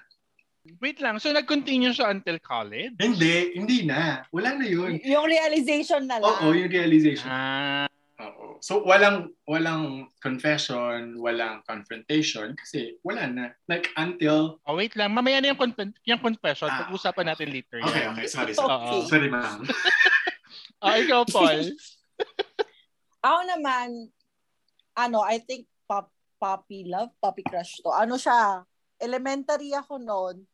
Wait 0.80 0.96
lang, 1.04 1.20
so 1.20 1.28
nag-continue 1.28 1.92
siya 1.92 2.08
until 2.08 2.40
college? 2.40 2.96
Hindi, 2.96 3.52
hindi 3.52 3.84
na. 3.84 4.24
Wala 4.32 4.56
na 4.56 4.64
yun. 4.64 4.96
Y- 4.96 5.12
yung 5.12 5.28
realization 5.28 6.08
na 6.08 6.16
lang. 6.16 6.24
Oo, 6.24 6.56
yung 6.56 6.72
realization. 6.72 7.28
Ah, 7.28 7.84
Oo. 8.22 8.62
So, 8.62 8.80
walang 8.86 9.34
walang 9.44 10.08
confession, 10.22 11.18
walang 11.18 11.66
confrontation 11.66 12.54
kasi 12.56 12.96
wala 13.02 13.26
na. 13.26 13.44
Like, 13.68 13.90
until... 13.98 14.62
oh, 14.64 14.76
wait 14.78 14.94
lang, 14.94 15.12
mamaya 15.12 15.42
na 15.42 15.52
yung, 15.52 15.60
conf- 15.60 15.98
yung 16.06 16.22
confession. 16.22 16.70
Ah. 16.70 16.86
Pag-usapan 16.86 17.34
natin 17.34 17.50
later. 17.50 17.82
yan. 17.82 17.90
Okay, 17.90 18.04
okay. 18.14 18.26
Sorry, 18.30 18.52
sorry. 18.54 18.70
Okay. 18.72 19.00
Sorry, 19.10 19.28
ma'am. 19.28 19.66
Ah, 20.80 20.96
ikaw, 21.02 21.26
Paul. 21.26 21.74
Ako 23.26 23.40
naman, 23.50 24.13
ano, 24.94 25.22
I 25.22 25.42
think 25.42 25.66
pop, 25.86 26.10
puppy 26.38 26.86
love, 26.88 27.10
puppy 27.18 27.42
crush 27.42 27.82
to. 27.82 27.90
Ano 27.90 28.18
siya, 28.18 28.62
elementary 28.98 29.74
ako 29.74 29.98
noon. 29.98 30.46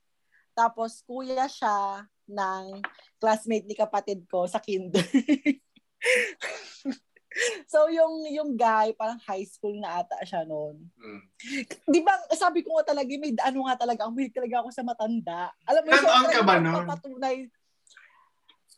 Tapos 0.57 1.05
kuya 1.05 1.47
siya 1.47 2.05
ng 2.31 2.81
classmate 3.21 3.69
ni 3.69 3.77
kapatid 3.77 4.25
ko 4.27 4.49
sa 4.49 4.59
kinder. 4.59 5.01
so 7.71 7.87
yung 7.87 8.27
yung 8.27 8.59
guy 8.59 8.91
parang 8.99 9.23
high 9.23 9.47
school 9.47 9.79
na 9.79 10.03
ata 10.03 10.19
siya 10.27 10.43
noon. 10.43 10.91
Mm. 10.99 11.23
Di 11.87 12.01
ba 12.03 12.19
sabi 12.35 12.67
ko 12.67 12.75
nga 12.79 12.91
talaga 12.91 13.11
may 13.15 13.35
ano 13.39 13.71
nga 13.71 13.77
talaga 13.79 14.07
ang 14.07 14.15
weird 14.17 14.35
talaga 14.35 14.65
ako 14.65 14.71
sa 14.75 14.83
matanda. 14.83 15.55
Alam 15.69 15.83
mo 15.87 15.91
taon 15.95 16.27
ka 16.27 16.43
ba 16.43 16.59
papatunay. 16.59 17.47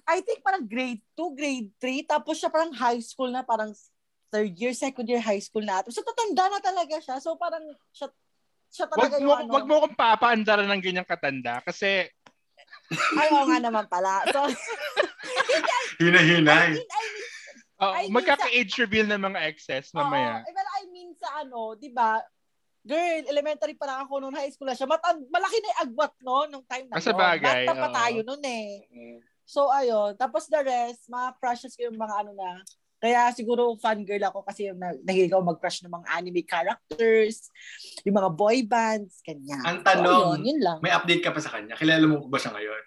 I 0.03 0.19
think 0.27 0.43
parang 0.43 0.67
grade 0.67 0.99
2, 1.15 1.39
grade 1.39 1.71
3 1.79 2.11
tapos 2.11 2.43
siya 2.43 2.51
parang 2.51 2.75
high 2.75 2.99
school 2.99 3.31
na 3.31 3.47
parang 3.47 3.71
third 4.33 4.57
year, 4.57 4.73
second 4.73 5.05
year 5.05 5.21
high 5.21 5.39
school 5.39 5.61
na. 5.61 5.85
So 5.93 6.01
tatanda 6.01 6.49
na 6.49 6.61
talaga 6.65 6.97
siya. 6.99 7.21
So 7.21 7.37
parang 7.37 7.63
siya 7.93 8.09
siya 8.73 8.89
Wag 8.89 8.97
talaga 8.97 9.17
mo, 9.21 9.21
yung 9.21 9.37
ano. 9.37 9.51
wag 9.53 9.67
mo 9.69 9.75
kong 9.85 9.97
papaandaran 10.01 10.65
ng 10.73 10.81
ganyang 10.81 11.07
katanda 11.07 11.61
kasi 11.61 12.09
Ayaw 13.13 13.45
nga 13.45 13.59
naman 13.61 13.87
pala. 13.87 14.25
So, 14.33 14.41
Hinahinay. 16.03 16.73
I 16.73 16.73
mean, 16.73 16.89
I 16.89 17.05
mean, 17.13 17.29
oh, 17.79 17.93
Ay, 17.93 18.05
magkaka-age 18.09 18.73
reveal 18.81 19.07
ng 19.13 19.23
mga 19.23 19.39
exes 19.53 19.93
mamaya. 19.93 20.41
Oo, 20.41 20.49
eh, 20.49 20.55
pero 20.57 20.69
I 20.81 20.85
mean 20.89 21.11
sa 21.21 21.29
ano, 21.45 21.77
'di 21.77 21.93
ba? 21.93 22.21
Girl, 22.83 23.23
elementary 23.31 23.79
pa 23.79 23.87
lang 23.87 24.03
ako 24.03 24.19
noon, 24.19 24.35
high 24.35 24.51
school 24.51 24.67
na 24.67 24.75
siya. 24.75 24.91
Matan- 24.91 25.29
malaki 25.31 25.57
na 25.63 25.69
yung 25.71 25.83
agwat 25.87 26.13
no 26.19 26.37
nung 26.51 26.67
time 26.67 26.91
na 26.91 26.99
Ah, 26.99 27.05
sa 27.05 27.15
bagay, 27.15 27.63
Bata 27.63 27.79
pa 27.79 27.89
tayo 27.95 28.19
noon 28.27 28.43
eh. 28.43 28.71
So 29.47 29.71
ayun, 29.71 30.19
tapos 30.19 30.51
the 30.51 30.59
rest, 30.65 31.07
mga 31.07 31.29
crushes 31.39 31.77
ko 31.79 31.87
yung 31.87 31.99
mga 32.01 32.27
ano 32.27 32.33
na. 32.35 32.59
Kaya 33.03 33.35
siguro 33.35 33.75
fangirl 33.83 34.23
ako 34.31 34.47
kasi 34.47 34.71
yung 34.71 34.79
na- 34.79 34.95
nahilig 35.03 35.35
ako 35.35 35.43
mag-crush 35.43 35.83
ng 35.83 35.91
mga 35.91 36.07
anime 36.07 36.43
characters, 36.47 37.51
yung 38.07 38.15
mga 38.15 38.31
boy 38.31 38.63
bands, 38.63 39.19
kanya. 39.27 39.59
Ang 39.67 39.83
tanong, 39.83 40.07
so, 40.07 40.39
ayun, 40.39 40.47
yun 40.47 40.61
lang. 40.63 40.79
May 40.79 40.95
update 40.95 41.19
ka 41.27 41.35
pa 41.35 41.43
sa 41.43 41.51
kanya? 41.51 41.75
Kilala 41.75 42.07
mo 42.07 42.31
ba 42.31 42.39
siya 42.39 42.55
ngayon? 42.55 42.83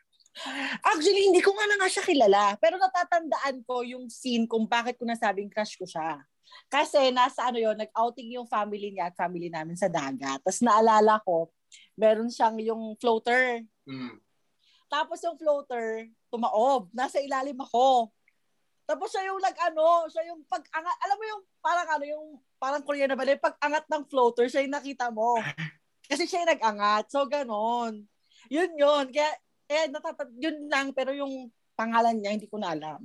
Actually, 0.84 1.32
hindi 1.32 1.44
ko 1.44 1.52
nga 1.52 1.68
na 1.68 1.76
nga 1.84 1.92
siya 1.92 2.04
kilala. 2.08 2.56
Pero 2.64 2.80
natatandaan 2.80 3.64
ko 3.68 3.84
yung 3.84 4.08
scene 4.08 4.48
kung 4.48 4.64
bakit 4.68 4.96
ko 4.96 5.04
nasabing 5.04 5.52
crush 5.52 5.76
ko 5.76 5.84
siya. 5.84 6.24
Kasi 6.72 7.12
nasa 7.12 7.52
ano 7.52 7.60
yon 7.60 7.76
nag-outing 7.76 8.40
yung 8.40 8.48
family 8.48 8.96
niya 8.96 9.12
at 9.12 9.20
family 9.20 9.52
namin 9.52 9.76
sa 9.76 9.92
dagat. 9.92 10.40
Tapos 10.44 10.64
naalala 10.64 11.20
ko, 11.28 11.52
meron 12.00 12.32
siyang 12.32 12.56
yung 12.64 12.96
floater. 13.00 13.64
Mm. 13.84 14.16
Tapos 14.88 15.20
yung 15.24 15.36
floater, 15.36 16.08
tumaob. 16.32 16.88
Nasa 16.96 17.20
ilalim 17.20 17.60
ako. 17.60 18.12
Tapos 18.86 19.10
siya 19.10 19.34
yung 19.34 19.42
nag-ano, 19.42 20.06
siya 20.14 20.30
yung 20.30 20.46
pag-angat, 20.46 20.98
alam 21.02 21.18
mo 21.18 21.26
yung 21.26 21.44
parang 21.58 21.88
ano, 21.90 22.06
yung 22.06 22.26
parang 22.62 22.86
Korean 22.86 23.10
na 23.10 23.18
ba, 23.18 23.26
yung 23.26 23.42
pag-angat 23.42 23.86
ng 23.90 24.04
floater, 24.06 24.46
siya 24.46 24.62
yung 24.62 24.78
nakita 24.78 25.10
mo. 25.10 25.38
Kasi 26.10 26.30
siya 26.30 26.46
yung 26.46 26.52
nag-angat. 26.54 27.10
So, 27.10 27.26
ganon. 27.26 28.06
Yun 28.54 28.72
yun. 28.78 29.10
Kaya, 29.10 29.34
eh, 29.66 29.90
natatag, 29.90 30.30
yun 30.38 30.70
lang, 30.70 30.94
pero 30.94 31.10
yung 31.18 31.50
pangalan 31.74 32.22
niya, 32.22 32.38
hindi 32.38 32.46
ko 32.46 32.62
na 32.62 32.78
alam. 32.78 33.02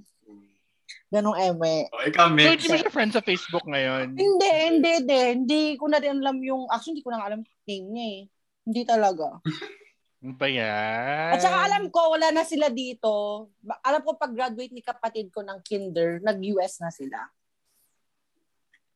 Ganong 1.09 1.39
eme. 1.39 1.89
O, 1.91 2.03
ikaw, 2.05 2.29
So, 2.29 2.35
Mitch. 2.37 2.67
hindi 2.67 2.77
mo 2.77 2.81
siya 2.85 2.93
friend 2.93 3.13
sa 3.17 3.25
Facebook 3.25 3.65
ngayon? 3.65 4.15
Hindi, 4.15 4.51
hindi 4.69 4.95
din. 5.07 5.33
Hindi 5.47 5.63
ko 5.81 5.89
na 5.89 5.99
din 5.99 6.21
alam 6.21 6.39
yung, 6.45 6.69
actually, 6.69 7.01
hindi 7.01 7.07
ko 7.07 7.11
na 7.15 7.25
alam 7.25 7.41
yung 7.41 7.63
name 7.67 7.87
niya 7.95 8.07
eh. 8.07 8.21
Hindi 8.69 8.83
talaga. 8.85 9.27
Ano 10.21 10.37
ba 10.37 10.49
yan? 10.53 11.33
At 11.33 11.41
saka 11.41 11.59
alam 11.65 11.89
ko, 11.89 12.13
wala 12.13 12.29
na 12.29 12.45
sila 12.45 12.69
dito. 12.69 13.49
Ba- 13.65 13.81
Alam 13.81 14.05
ko 14.05 14.21
pag-graduate 14.21 14.73
ni 14.77 14.85
kapatid 14.85 15.33
ko 15.33 15.41
ng 15.41 15.65
kinder, 15.65 16.21
nag-US 16.21 16.77
na 16.85 16.93
sila. 16.93 17.25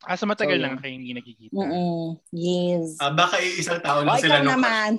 Ah, 0.05 0.21
so 0.21 0.29
matagal 0.29 0.61
So, 0.61 0.65
lang 0.69 0.77
kayo 0.77 0.93
hindi 0.93 1.17
nakikita. 1.17 1.57
Mm 1.57 2.21
Yes. 2.29 3.01
Ah, 3.01 3.09
baka 3.09 3.41
iisang 3.41 3.81
taon 3.81 4.05
na 4.05 4.21
sila 4.21 4.37
ikaw 4.37 4.45
nung 4.45 4.55
naman. 4.61 4.93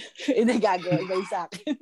Hindi 0.38 0.56
gago, 0.64 0.88
iba 0.96 1.12
yung 1.12 1.28
sa 1.28 1.44
akin. 1.44 1.76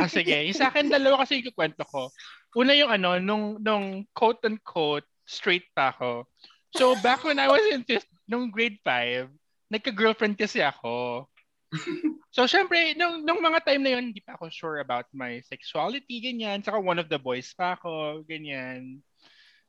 Ah, 0.00 0.08
sige. 0.08 0.32
Yung 0.48 0.56
sa 0.56 0.72
akin, 0.72 0.88
dalawa 0.88 1.20
kasi 1.20 1.44
yung 1.44 1.52
kwento 1.52 1.84
ko. 1.84 2.08
Una 2.56 2.72
yung 2.72 2.88
ano, 2.88 3.20
nung, 3.20 3.60
nung 3.60 4.08
quote-unquote, 4.16 5.04
straight 5.28 5.68
pa 5.76 5.92
ako. 5.92 6.24
So, 6.72 6.96
back 7.04 7.20
when 7.28 7.36
I 7.36 7.52
was 7.52 7.60
in 7.68 7.84
fifth, 7.84 8.08
nung 8.24 8.48
grade 8.48 8.80
5, 8.80 9.28
nagka-girlfriend 9.68 10.40
kasi 10.40 10.64
ako. 10.64 11.27
So, 12.28 12.44
syempre, 12.44 12.92
nung, 12.92 13.24
nung 13.24 13.40
mga 13.40 13.64
time 13.64 13.82
na 13.82 13.92
yun, 13.98 14.12
hindi 14.12 14.20
pa 14.20 14.36
ako 14.36 14.52
sure 14.52 14.78
about 14.84 15.08
my 15.16 15.40
sexuality, 15.48 16.20
ganyan. 16.20 16.60
Saka 16.60 16.76
one 16.76 17.00
of 17.00 17.08
the 17.08 17.16
boys 17.16 17.50
pa 17.56 17.74
ako, 17.74 18.22
ganyan. 18.28 19.00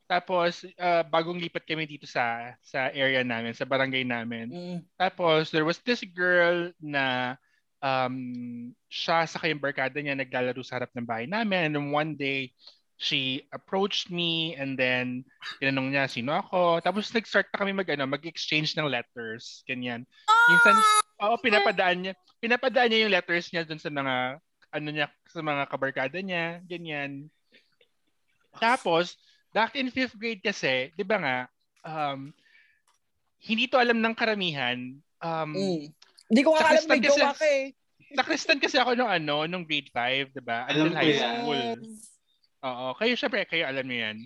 Tapos, 0.04 0.68
ah, 0.76 1.00
bagong 1.02 1.40
lipat 1.40 1.64
kami 1.64 1.88
dito 1.88 2.04
sa 2.04 2.52
sa 2.60 2.92
area 2.92 3.24
namin, 3.24 3.56
sa 3.56 3.64
barangay 3.64 4.04
namin. 4.04 4.52
Mm. 4.52 4.78
Tapos, 5.00 5.48
there 5.48 5.64
was 5.64 5.80
this 5.82 6.04
girl 6.12 6.68
na 6.78 7.34
um, 7.80 8.16
siya 8.92 9.24
sa 9.24 9.40
kayong 9.40 9.62
barkada 9.62 9.96
niya 9.98 10.14
naglalaro 10.14 10.60
sa 10.60 10.78
harap 10.78 10.92
ng 10.92 11.08
bahay 11.08 11.24
namin. 11.24 11.72
And 11.74 11.90
one 11.90 12.12
day, 12.14 12.52
she 13.00 13.48
approached 13.56 14.12
me 14.12 14.52
and 14.60 14.76
then 14.76 15.24
tinanong 15.56 15.88
niya 15.88 16.04
sino 16.04 16.36
ako. 16.36 16.84
Tapos 16.84 17.08
nag-start 17.08 17.48
na 17.48 17.60
kami 17.64 17.72
mag, 17.72 17.88
ano, 17.88 18.04
mag-exchange 18.04 18.76
ng 18.76 18.84
letters. 18.84 19.64
Ganyan. 19.64 20.04
Minsan, 20.52 20.76
oo, 21.24 21.34
pinapadaan 21.40 22.04
niya, 22.04 22.12
pinapadaan 22.44 22.92
niya 22.92 23.08
yung 23.08 23.14
letters 23.16 23.48
niya 23.48 23.64
dun 23.64 23.80
sa 23.80 23.88
mga, 23.88 24.36
ano 24.76 24.88
niya, 24.92 25.08
sa 25.32 25.40
mga 25.40 25.62
kabarkada 25.72 26.20
niya. 26.20 26.60
Ganyan. 26.68 27.32
Tapos, 28.60 29.16
back 29.56 29.80
in 29.80 29.88
fifth 29.88 30.20
grade 30.20 30.44
kasi, 30.44 30.92
di 30.92 31.02
ba 31.02 31.16
nga, 31.16 31.38
um, 31.88 32.28
hindi 33.40 33.64
to 33.64 33.80
alam 33.80 33.96
ng 33.96 34.12
karamihan. 34.12 34.76
Um, 35.24 35.56
Mm. 35.56 35.88
Hindi 36.30 36.42
ko 36.46 36.54
nga 36.54 36.62
alam 36.68 36.84
may 36.86 37.02
gawa 37.02 37.34
ka 37.34 37.42
eh. 37.48 37.74
Nakristan 38.18 38.62
kasi 38.62 38.78
ako 38.78 38.94
nung 38.94 39.10
ano, 39.10 39.50
nung 39.50 39.66
grade 39.66 39.90
5, 39.90 40.30
'di 40.30 40.42
ba? 40.46 40.66
Until 40.70 40.94
high 40.94 41.14
school. 41.18 41.62
Oo, 42.60 42.92
kayo 43.00 43.14
syempre, 43.16 43.48
kayo 43.48 43.64
alam 43.64 43.84
niyo 43.88 43.98
'yan. 44.04 44.18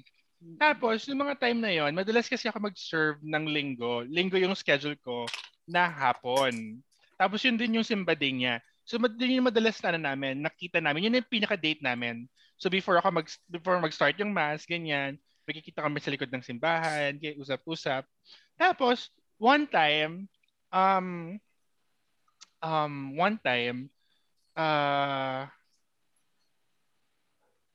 Tapos, 0.58 1.06
yung 1.08 1.22
mga 1.22 1.38
time 1.38 1.58
na 1.62 1.72
'yon, 1.72 1.94
madalas 1.94 2.26
kasi 2.26 2.50
ako 2.50 2.58
mag-serve 2.68 3.18
ng 3.22 3.44
linggo. 3.48 4.02
Linggo 4.06 4.36
yung 4.36 4.58
schedule 4.58 4.98
ko 5.00 5.24
na 5.64 5.86
hapon. 5.88 6.82
Tapos 7.16 7.40
yun 7.46 7.56
din 7.56 7.78
yung 7.80 7.86
simba 7.86 8.12
day 8.18 8.34
niya. 8.34 8.58
So, 8.84 9.00
mad- 9.00 9.16
yun 9.16 9.40
yung 9.40 9.48
madalas 9.48 9.80
na 9.80 9.96
ano 9.96 10.00
namin, 10.02 10.44
nakita 10.44 10.82
namin. 10.82 11.08
Yun 11.08 11.18
yung 11.22 11.30
pinaka-date 11.30 11.80
namin. 11.80 12.28
So, 12.60 12.68
before 12.68 13.00
ako 13.00 13.22
mag 13.22 13.28
before 13.48 13.78
mag-start 13.80 14.18
yung 14.20 14.34
mass, 14.34 14.66
ganyan, 14.68 15.16
magkikita 15.48 15.80
kami 15.86 15.98
sa 16.02 16.12
likod 16.12 16.28
ng 16.28 16.44
simbahan, 16.44 17.16
kaya 17.16 17.38
usap-usap. 17.40 18.04
Tapos, 18.60 19.08
one 19.40 19.64
time, 19.70 20.28
um, 20.74 21.38
um, 22.60 23.16
one 23.16 23.38
time, 23.40 23.88
ah, 24.58 25.48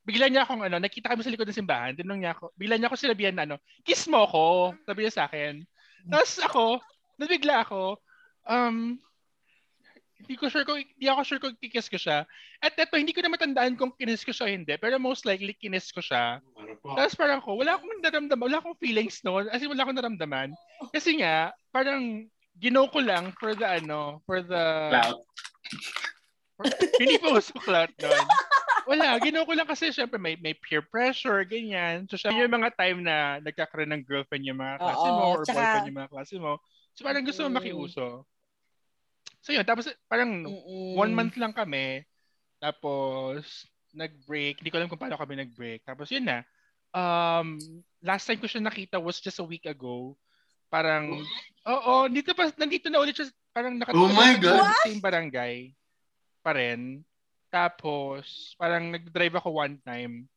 bigla 0.09 0.25
niya 0.25 0.41
akong 0.41 0.65
ano, 0.65 0.81
nakita 0.81 1.13
kami 1.13 1.21
sa 1.21 1.29
likod 1.29 1.45
ng 1.45 1.59
simbahan, 1.61 1.93
tinanong 1.93 2.25
niya 2.25 2.33
ako, 2.33 2.49
bigla 2.57 2.81
niya 2.81 2.89
ako 2.89 2.97
sinabihan 2.97 3.35
na 3.37 3.45
ano, 3.45 3.55
kiss 3.85 4.09
mo 4.09 4.25
ko, 4.25 4.73
sabi 4.89 5.05
niya 5.05 5.13
sa 5.13 5.25
akin. 5.29 5.61
Tapos 6.09 6.33
ako, 6.41 6.65
nabigla 7.21 7.61
ako, 7.61 8.01
um, 8.49 8.97
hindi 10.19 10.35
ko 10.35 10.49
sure 10.49 10.65
kung, 10.65 10.81
hindi 10.81 11.07
ako 11.07 11.21
sure 11.21 11.41
kung 11.41 11.55
kikiss 11.61 11.87
ko 11.87 12.01
siya. 12.01 12.25
At 12.59 12.73
eto, 12.75 12.97
hindi 12.97 13.13
ko 13.13 13.21
na 13.21 13.31
matandaan 13.31 13.77
kung 13.77 13.93
kinis 13.93 14.25
ko 14.25 14.33
siya 14.33 14.49
o 14.49 14.51
hindi, 14.51 14.73
pero 14.81 14.97
most 14.97 15.23
likely 15.29 15.53
kinis 15.53 15.93
ko 15.93 16.01
siya. 16.01 16.41
Ano 16.57 16.73
po? 16.81 16.97
Tapos 16.97 17.13
parang 17.13 17.39
ko, 17.39 17.55
wala 17.55 17.77
akong 17.77 18.01
naramdaman, 18.01 18.45
wala 18.49 18.57
akong 18.59 18.77
feelings 18.81 19.21
noon, 19.21 19.45
as 19.53 19.61
in 19.61 19.69
wala 19.69 19.85
akong 19.85 19.95
naramdaman. 19.95 20.51
Kasi 20.91 21.21
nga, 21.21 21.53
parang 21.69 22.25
ginaw 22.57 22.89
ko 22.89 22.99
lang 22.99 23.31
for 23.37 23.53
the 23.53 23.63
ano, 23.63 24.19
for 24.25 24.41
the... 24.41 24.63
Clout. 24.89 25.21
Hindi 26.99 27.15
pa 27.21 27.27
uso 27.39 27.55
clout 27.63 27.93
nun. 28.01 28.27
Wala, 28.89 29.21
ginawa 29.21 29.45
ko 29.45 29.53
lang 29.53 29.69
kasi 29.69 29.93
syempre 29.93 30.17
may, 30.17 30.33
may 30.41 30.57
peer 30.57 30.81
pressure, 30.81 31.45
ganyan. 31.45 32.09
So 32.09 32.17
syempre 32.17 32.41
yung 32.41 32.57
mga 32.57 32.73
time 32.73 33.05
na 33.05 33.37
nagkakaroon 33.37 33.93
ng 33.93 34.01
girlfriend 34.01 34.49
yung 34.49 34.57
mga 34.57 34.81
klase 34.81 35.05
Oo, 35.05 35.13
mo 35.13 35.23
or 35.29 35.43
tsaka- 35.45 35.53
boyfriend 35.53 35.87
yung 35.87 35.99
mga 36.01 36.11
klase 36.11 36.35
mo. 36.35 36.51
So 36.97 37.05
parang 37.05 37.21
gusto 37.21 37.45
mo 37.45 37.53
Mm. 37.53 37.57
makiuso. 37.61 38.07
So 39.39 39.53
yun, 39.53 39.63
tapos 39.63 39.85
parang 40.09 40.41
Mm-mm. 40.41 40.97
one 40.97 41.13
month 41.13 41.37
lang 41.37 41.53
kami. 41.53 42.01
Tapos 42.57 43.45
nag-break. 43.93 44.59
Hindi 44.59 44.69
ko 44.69 44.77
alam 44.77 44.89
kung 44.89 44.97
paano 44.97 45.15
kami 45.15 45.37
nag-break. 45.37 45.85
Tapos 45.85 46.09
yun 46.09 46.25
na. 46.25 46.41
Um, 46.89 47.61
last 48.01 48.25
time 48.25 48.41
ko 48.41 48.49
siya 48.49 48.59
nakita 48.59 48.97
was 48.97 49.21
just 49.21 49.37
a 49.37 49.45
week 49.45 49.63
ago. 49.63 50.17
Parang, 50.67 51.21
oo, 51.65 51.93
dito 52.09 52.33
pa, 52.33 52.49
nandito 52.53 52.89
na 52.89 53.01
ulit 53.01 53.13
siya. 53.13 53.29
Parang 53.49 53.73
Oh 53.73 53.79
nakatulog 53.81 54.13
my 54.13 54.33
God. 54.37 54.61
sa 54.61 54.85
same 54.85 55.01
barangay 55.01 55.73
pa 56.41 56.53
rin. 56.53 57.01
Tapos, 57.49 58.53
parang 58.55 58.93
nag-drive 58.93 59.35
ako 59.41 59.49
one 59.65 59.75
time. 59.81 60.29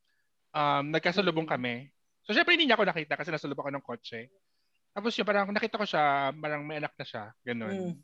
Um, 0.53 0.85
nagkasalubong 0.92 1.48
kami. 1.48 1.92
So, 2.25 2.33
syempre 2.33 2.57
hindi 2.57 2.68
niya 2.68 2.77
ako 2.81 2.88
nakita 2.88 3.16
kasi 3.16 3.29
nasa 3.29 3.48
loob 3.48 3.61
ako 3.61 3.70
ng 3.72 3.85
kotse. 3.85 4.33
Tapos 4.92 5.16
yun, 5.16 5.25
parang 5.25 5.48
nakita 5.48 5.81
ko 5.81 5.87
siya, 5.88 6.33
parang 6.37 6.64
may 6.64 6.77
anak 6.81 6.92
na 6.96 7.07
siya. 7.09 7.25
Ganun. 7.44 7.72
Mm. 7.72 7.94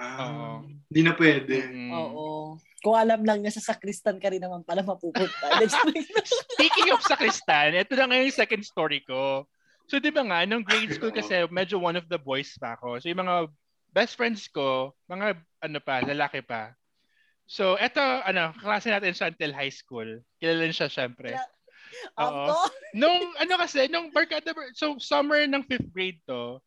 Ah. 0.00 0.60
Hindi 0.88 1.00
na 1.04 1.12
pwede. 1.16 1.56
Mm. 1.68 1.92
Oo. 1.92 2.56
Kung 2.80 2.96
alam 2.96 3.20
lang 3.24 3.44
niya 3.44 3.60
sa 3.60 3.72
sakristan 3.72 4.16
ka 4.16 4.32
rin 4.32 4.40
naman 4.40 4.64
pala 4.64 4.80
mapupunta. 4.80 5.44
Speaking 6.56 6.88
of 6.92 7.04
sakristan, 7.04 7.76
ito 7.76 7.92
na 7.96 8.08
ngayon 8.08 8.32
yung 8.32 8.40
second 8.40 8.64
story 8.64 9.04
ko. 9.04 9.44
So, 9.90 9.98
di 9.98 10.14
ba 10.14 10.22
nga, 10.22 10.46
nung 10.46 10.62
grade 10.64 10.94
school 10.94 11.10
kasi, 11.12 11.44
medyo 11.50 11.76
one 11.76 11.98
of 11.98 12.06
the 12.06 12.16
boys 12.16 12.54
pa 12.56 12.78
ako. 12.78 13.02
So, 13.02 13.10
yung 13.10 13.26
mga 13.26 13.50
best 13.90 14.14
friends 14.14 14.46
ko, 14.46 14.94
mga 15.10 15.34
ano 15.66 15.78
pa, 15.82 16.00
lalaki 16.00 16.40
pa. 16.46 16.72
So, 17.50 17.74
eto, 17.82 17.98
ano, 17.98 18.54
klase 18.62 18.94
natin 18.94 19.10
siya 19.10 19.34
until 19.34 19.50
high 19.50 19.74
school. 19.74 20.06
Kilala 20.38 20.70
siya, 20.70 20.86
syempre. 20.86 21.34
Oo. 22.14 22.54
Nung, 23.00 23.34
ano 23.34 23.54
kasi, 23.58 23.90
nung 23.90 24.14
barkada, 24.14 24.54
so, 24.78 24.94
summer 25.02 25.42
ng 25.50 25.66
fifth 25.66 25.90
grade 25.90 26.22
to, 26.30 26.62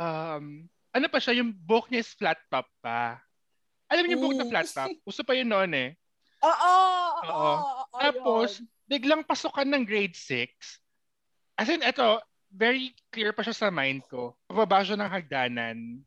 um, 0.00 0.64
ano 0.96 1.06
pa 1.12 1.20
siya, 1.20 1.44
yung 1.44 1.52
book 1.52 1.92
niya 1.92 2.00
is 2.00 2.16
flat 2.16 2.40
top 2.48 2.64
pa. 2.80 3.20
Alam 3.92 4.08
niyo 4.08 4.16
yung 4.16 4.24
book 4.24 4.38
na 4.40 4.48
flat 4.48 4.68
top? 4.72 4.88
Uso 5.04 5.20
pa 5.20 5.36
yun 5.36 5.52
noon 5.52 5.72
eh. 5.76 5.90
Oo. 6.40 6.72
Oo. 7.28 7.28
Oo. 7.28 7.54
Tapos, 8.00 8.64
biglang 8.88 9.20
pasukan 9.20 9.68
ng 9.68 9.84
grade 9.84 10.16
6. 10.16 10.80
As 11.60 11.68
in, 11.68 11.84
eto, 11.84 12.24
very 12.48 12.96
clear 13.12 13.36
pa 13.36 13.44
siya 13.44 13.52
sa 13.52 13.68
mind 13.68 14.00
ko. 14.08 14.32
Pababa 14.48 14.80
siya 14.80 14.96
ng 14.96 15.12
hagdanan. 15.12 16.00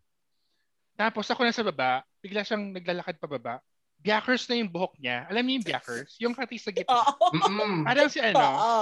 Tapos 0.98 1.30
ako 1.30 1.45
nasa 1.45 1.62
baba, 1.62 2.02
bigla 2.26 2.41
siyang 2.41 2.74
naglalakad 2.74 3.22
pababa. 3.22 3.62
Biakers 3.99 4.47
na 4.47 4.55
yung 4.55 4.71
buhok 4.71 4.95
niya. 4.95 5.27
Alam 5.27 5.43
niyo 5.43 5.53
yung 5.59 5.67
biakers? 5.67 6.09
Yung 6.23 6.33
kati 6.33 6.55
sa 6.55 6.71
gitna. 6.71 7.03
Mm-mm. 7.35 7.83
Parang 7.83 8.07
si 8.07 8.19
ano, 8.23 8.39
Oo. 8.39 8.79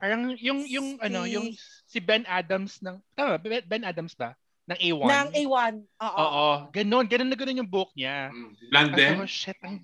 parang 0.00 0.22
yung, 0.40 0.64
yung, 0.64 0.96
ano, 0.98 1.28
Si- 1.28 1.32
yung 1.36 1.46
si 1.84 1.98
Ben 2.00 2.24
Adams 2.24 2.80
ng, 2.80 2.96
tama, 3.12 3.36
ba? 3.36 3.60
Ben- 3.60 3.84
Adams 3.84 4.16
ba? 4.16 4.32
Ng 4.68 4.78
A1. 4.80 5.04
Nang 5.08 5.28
A1. 5.32 5.72
Oo. 5.80 6.16
Oo, 6.20 6.46
ganun, 6.72 7.04
ganun 7.04 7.28
na 7.28 7.36
ganun 7.36 7.60
yung 7.60 7.68
buhok 7.68 7.92
niya. 7.96 8.28
Mm. 8.32 8.52
Blonde 8.68 9.04
oh 9.16 9.28
shit, 9.28 9.56
ang... 9.60 9.80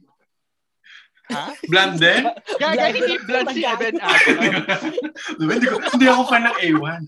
Ha? 1.32 1.56
Blonde 1.72 1.96
din? 2.00 2.22
Gaga, 2.60 2.76
Blonde. 2.84 2.96
hindi 3.00 3.14
blood 3.24 3.46
si 3.52 3.60
Blonde. 3.64 3.80
Ben 3.80 3.96
Adams. 4.00 4.82
Hindi, 5.40 5.66
ko, 5.68 5.76
hindi 5.80 6.06
ako 6.08 6.22
fan 6.28 6.44
ng 6.44 6.56
A1. 6.60 7.00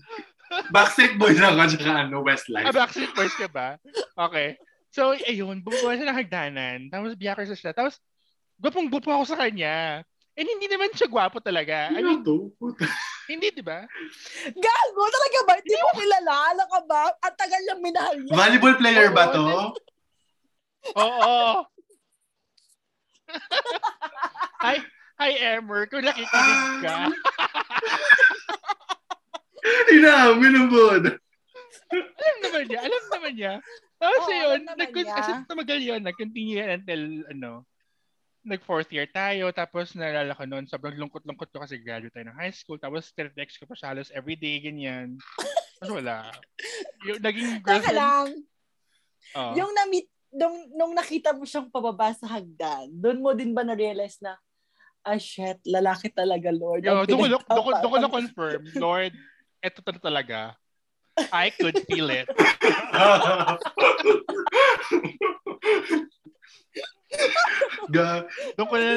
Backstreet 0.73 1.13
Boys 1.21 1.37
ako, 1.37 1.53
tsaka 1.69 1.91
ano, 2.07 2.17
Ah, 2.17 2.25
Westlife. 2.25 2.65
Backstreet 2.73 3.13
Boys 3.13 3.35
ka 3.37 3.45
ba? 3.45 3.77
Okay. 4.17 4.57
So, 4.91 5.13
ayun, 5.13 5.61
bumaba 5.61 5.93
siya 5.93 6.07
ng 6.09 6.19
hagdanan. 6.19 6.77
Tapos 6.89 7.13
biyakers 7.15 7.51
na 7.53 7.57
siya. 7.57 7.71
Tapos, 7.75 7.99
gwapong 8.57 8.89
gupo 8.89 9.11
ako 9.13 9.23
sa 9.27 9.37
kanya. 9.37 10.01
And 10.37 10.45
hindi 10.45 10.69
naman 10.69 10.93
siya 10.93 11.09
gwapo 11.09 11.41
talaga. 11.41 11.89
I 11.89 11.97
Ano 11.97 12.07
mean, 12.13 12.21
to? 12.21 12.53
Puta. 12.61 12.85
hindi, 13.25 13.49
di 13.49 13.65
ba? 13.65 13.81
Gago, 14.53 15.03
talaga 15.09 15.39
ba? 15.49 15.53
Hindi 15.57 15.77
mo 15.81 15.91
kilala? 15.97 16.37
Ka 16.69 16.79
ba? 16.85 17.01
Ang 17.25 17.35
tagal 17.35 17.61
niyang 17.65 17.81
minahal 17.81 18.17
niya. 18.21 18.35
Volleyball 18.37 18.75
player 18.77 19.09
ba 19.09 19.33
to? 19.33 19.45
Oo. 20.93 21.37
hi, 24.63 24.77
hi, 25.19 25.31
Emmer. 25.57 25.89
Kung 25.89 26.05
nakikinig 26.05 26.85
ka. 26.85 26.95
Ah. 26.95 27.09
Inamin 29.91 30.53
ang 30.53 30.69
bod. 30.71 31.03
alam 31.91 32.37
naman 32.45 32.63
niya. 32.69 32.79
Alam 32.85 33.03
naman 33.09 33.33
niya. 33.35 33.53
Tapos 33.97 34.29
Oo, 34.29 34.33
yun, 34.33 34.61
nag- 34.65 34.93
kasi 34.93 35.31
tumagal 35.49 35.79
yun. 35.81 36.01
Nag-continue 36.05 36.61
yan 36.61 36.71
until, 36.81 37.01
ano, 37.33 37.51
nag 38.47 38.61
fourth 38.63 38.87
year 38.93 39.09
tayo. 39.09 39.49
Tapos 39.51 39.91
naalala 39.97 40.37
ko 40.37 40.45
noon, 40.47 40.69
sobrang 40.69 40.95
lungkot-lungkot 40.95 41.49
ko 41.51 41.57
kasi 41.65 41.81
graduate 41.81 42.13
tayo 42.13 42.29
ng 42.29 42.39
high 42.39 42.53
school. 42.53 42.79
Tapos 42.79 43.11
text 43.11 43.59
ko 43.59 43.65
pa 43.65 43.75
siya 43.75 43.91
halos 43.91 44.13
everyday, 44.13 44.61
ganyan. 44.61 45.17
Tapos 45.81 45.99
wala. 45.99 46.31
Yung 47.09 47.19
naging 47.19 47.59
girlfriend. 47.65 47.97
lang. 47.97 48.27
Oh. 49.35 49.51
Yung 49.57 49.71
na-meet, 49.75 50.07
nung, 50.31 50.57
nung 50.71 50.93
nakita 50.95 51.35
mo 51.35 51.43
siyang 51.43 51.67
pababa 51.67 52.15
sa 52.15 52.39
hagdan, 52.39 52.87
doon 52.93 53.19
mo 53.19 53.35
din 53.35 53.51
ba 53.51 53.65
na-realize 53.67 54.21
na, 54.23 54.39
ah 55.03 55.19
shit, 55.19 55.59
lalaki 55.67 56.07
talaga, 56.13 56.47
Lord. 56.53 56.85
Yo, 56.85 57.03
doon 57.03 57.19
ko, 57.19 57.25
doon 57.27 57.43
ko, 57.43 57.71
doon 57.75 57.91
ko 57.91 57.97
na 57.99 58.07
pinagpapa- 58.07 58.15
confirm, 58.15 58.61
Lord, 58.79 59.13
eto 59.59 59.79
talaga. 59.83 60.55
I 61.33 61.49
could 61.49 61.79
feel 61.89 62.09
it. 62.09 62.29
Ga- 67.89 68.27
Doon 68.57 68.67
ko 68.67 68.75
na, 68.77 68.91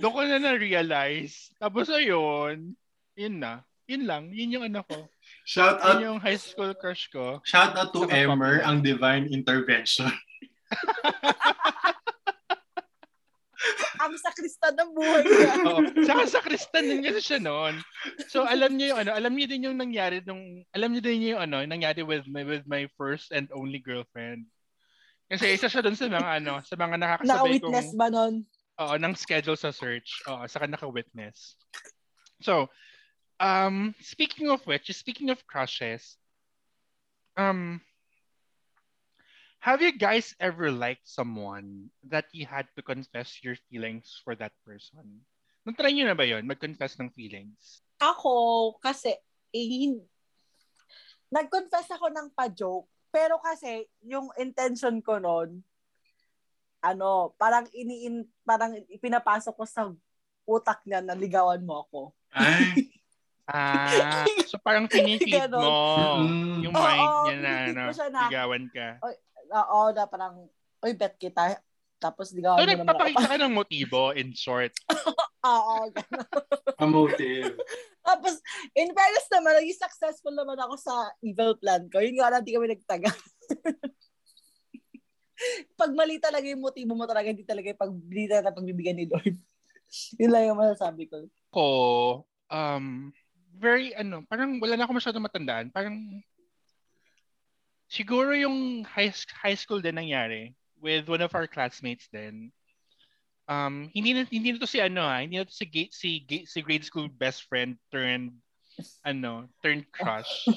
doon 0.00 0.12
ko 0.12 0.20
na 0.24 0.38
na-realize. 0.40 1.52
Tapos 1.60 1.86
ayun, 1.92 2.74
yun 3.14 3.36
na. 3.38 3.62
Yun 3.90 4.06
lang. 4.08 4.30
Yun 4.32 4.54
yung 4.58 4.64
ano 4.72 4.80
ko. 4.86 5.10
Shout 5.44 5.82
out 5.82 5.98
Yun 6.00 6.16
yung 6.16 6.20
high 6.22 6.38
school 6.38 6.72
crush 6.72 7.10
ko. 7.12 7.42
Shout 7.44 7.76
out 7.76 7.92
to 7.92 8.08
Emmer, 8.08 8.62
ang 8.64 8.80
divine 8.80 9.28
intervention. 9.28 10.08
Ang 14.02 14.18
sakristan 14.18 14.74
ng 14.74 14.90
buhay 14.98 15.22
niya. 15.22 15.52
Oo. 15.70 15.80
Saka 16.02 16.22
sa 16.26 16.40
Kristan 16.42 16.90
din 16.90 17.06
kasi 17.06 17.22
siya 17.22 17.38
noon. 17.38 17.78
So 18.26 18.42
alam 18.42 18.74
niyo 18.74 18.94
yung 18.94 19.06
ano, 19.06 19.10
alam 19.14 19.32
niyo 19.32 19.46
din 19.46 19.66
yung 19.70 19.78
nangyari 19.78 20.18
nung 20.26 20.66
alam 20.74 20.90
niyo 20.90 21.02
din 21.06 21.30
yung 21.34 21.42
ano, 21.42 21.62
nangyari 21.62 22.02
with 22.02 22.26
my 22.26 22.42
with 22.42 22.66
my 22.66 22.90
first 22.98 23.30
and 23.30 23.46
only 23.54 23.78
girlfriend. 23.78 24.50
Kasi 25.30 25.54
isa 25.54 25.70
siya 25.70 25.86
doon 25.86 25.94
sa 25.94 26.10
mga 26.10 26.30
ano, 26.42 26.58
sa 26.66 26.74
mga 26.74 26.96
nakakasabay 26.98 27.62
kong 27.62 27.70
Na-witness 27.70 27.90
ba 27.94 28.06
nun? 28.10 28.34
Oo, 28.82 28.94
ng 28.98 29.14
schedule 29.14 29.56
sa 29.56 29.70
search. 29.70 30.26
Oo, 30.26 30.42
saka 30.50 30.66
naka-witness. 30.66 31.54
So, 32.42 32.66
um, 33.38 33.94
speaking 34.02 34.50
of 34.50 34.66
which, 34.66 34.90
speaking 34.90 35.30
of 35.30 35.38
crushes, 35.46 36.18
um, 37.38 37.80
have 39.62 39.78
you 39.78 39.94
guys 39.94 40.34
ever 40.42 40.74
liked 40.74 41.06
someone 41.06 41.86
that 42.10 42.26
you 42.34 42.42
had 42.42 42.66
to 42.74 42.82
confess 42.82 43.38
your 43.46 43.54
feelings 43.70 44.18
for 44.26 44.34
that 44.34 44.50
person? 44.66 45.22
Natry 45.62 45.94
nyo 45.94 46.10
na 46.10 46.18
ba 46.18 46.26
yun? 46.26 46.42
Mag-confess 46.42 46.98
ng 46.98 47.14
feelings? 47.14 47.86
Ako, 48.02 48.74
kasi, 48.82 49.14
eh, 49.54 49.94
nag-confess 51.30 51.94
ako 51.94 52.10
ng 52.10 52.34
pa-joke. 52.34 52.90
Pero 53.14 53.38
kasi, 53.38 53.86
yung 54.02 54.34
intention 54.34 54.98
ko 54.98 55.22
nun, 55.22 55.62
ano, 56.82 57.30
parang 57.38 57.70
iniin, 57.70 58.26
parang 58.42 58.74
ipinapasok 58.90 59.54
ko 59.54 59.62
sa 59.62 59.86
utak 60.42 60.82
niya 60.82 60.98
na 60.98 61.14
ligawan 61.14 61.62
mo 61.62 61.86
ako. 61.86 62.00
Ay. 62.34 62.66
Ah, 63.52 64.22
so 64.46 64.54
parang 64.62 64.86
pinifeed 64.86 65.50
mo 65.50 65.66
Mm. 65.98 66.62
yung 66.62 66.72
mind 66.72 67.10
niya 67.26 67.36
na, 67.42 67.52
ano, 67.74 67.82
ligawan 68.30 68.64
ka. 68.70 69.02
Oo, 69.52 69.92
na 69.92 70.08
parang, 70.08 70.48
oy, 70.80 70.92
bet 70.96 71.16
kita. 71.16 71.60
Tapos 72.00 72.34
ligawan 72.34 72.58
So, 72.58 72.64
mo 72.64 72.66
naman 72.66 72.74
ako. 72.74 72.82
nagpapakita 72.82 73.26
ka 73.30 73.36
ng 73.46 73.54
motibo, 73.54 74.00
in 74.12 74.34
short. 74.34 74.72
Oo. 75.46 75.76
A 76.80 76.84
motive. 76.90 77.54
Tapos, 78.02 78.42
in 78.74 78.90
fairness 78.90 79.30
naman, 79.30 79.54
naging 79.62 79.78
successful 79.78 80.34
naman 80.34 80.58
ako 80.58 80.74
sa 80.74 81.14
evil 81.22 81.54
plan 81.54 81.86
ko. 81.86 82.02
Yun 82.02 82.18
nga 82.18 82.34
lang, 82.34 82.42
di 82.42 82.58
kami 82.58 82.74
nagtaga. 82.74 83.06
Pag 85.80 85.90
mali 85.94 86.18
talaga 86.18 86.46
yung 86.46 86.62
motibo 86.62 86.94
mo 86.94 87.06
talaga, 87.06 87.30
hindi 87.30 87.46
talaga 87.46 87.72
yung 87.74 87.80
pag, 87.80 87.92
hindi 87.92 88.24
talaga 88.30 88.54
pagbibigyan 88.54 88.96
ni 88.98 89.06
Lord. 89.10 89.36
Yun 90.18 90.30
lang 90.32 90.44
yung 90.50 90.58
masasabi 90.60 91.06
ko. 91.10 91.26
ko, 91.52 91.66
um, 92.48 93.12
very, 93.54 93.92
ano, 93.94 94.24
parang 94.26 94.58
wala 94.58 94.74
na 94.78 94.84
ako 94.88 94.92
masyadong 94.98 95.26
matandaan. 95.26 95.66
Parang, 95.70 95.94
siguro 97.92 98.32
yung 98.32 98.88
high, 98.88 99.12
high 99.36 99.54
school 99.54 99.84
din 99.84 99.92
nangyari 99.94 100.56
with 100.80 101.04
one 101.12 101.20
of 101.20 101.28
our 101.36 101.44
classmates 101.44 102.08
din. 102.08 102.48
Um, 103.44 103.92
hindi 103.92 104.16
na, 104.16 104.24
hindi 104.24 104.56
na 104.56 104.58
to 104.58 104.66
si 104.66 104.80
ano 104.80 105.04
ha, 105.04 105.20
hindi 105.20 105.36
na 105.36 105.44
to 105.44 105.52
si, 105.52 105.68
ga- 105.68 105.92
si, 105.92 106.24
ga- 106.24 106.48
si 106.48 106.64
grade 106.64 106.88
school 106.88 107.12
best 107.12 107.44
friend 107.52 107.76
turned, 107.92 108.32
ano, 109.04 109.52
turned 109.60 109.84
crush. 109.92 110.48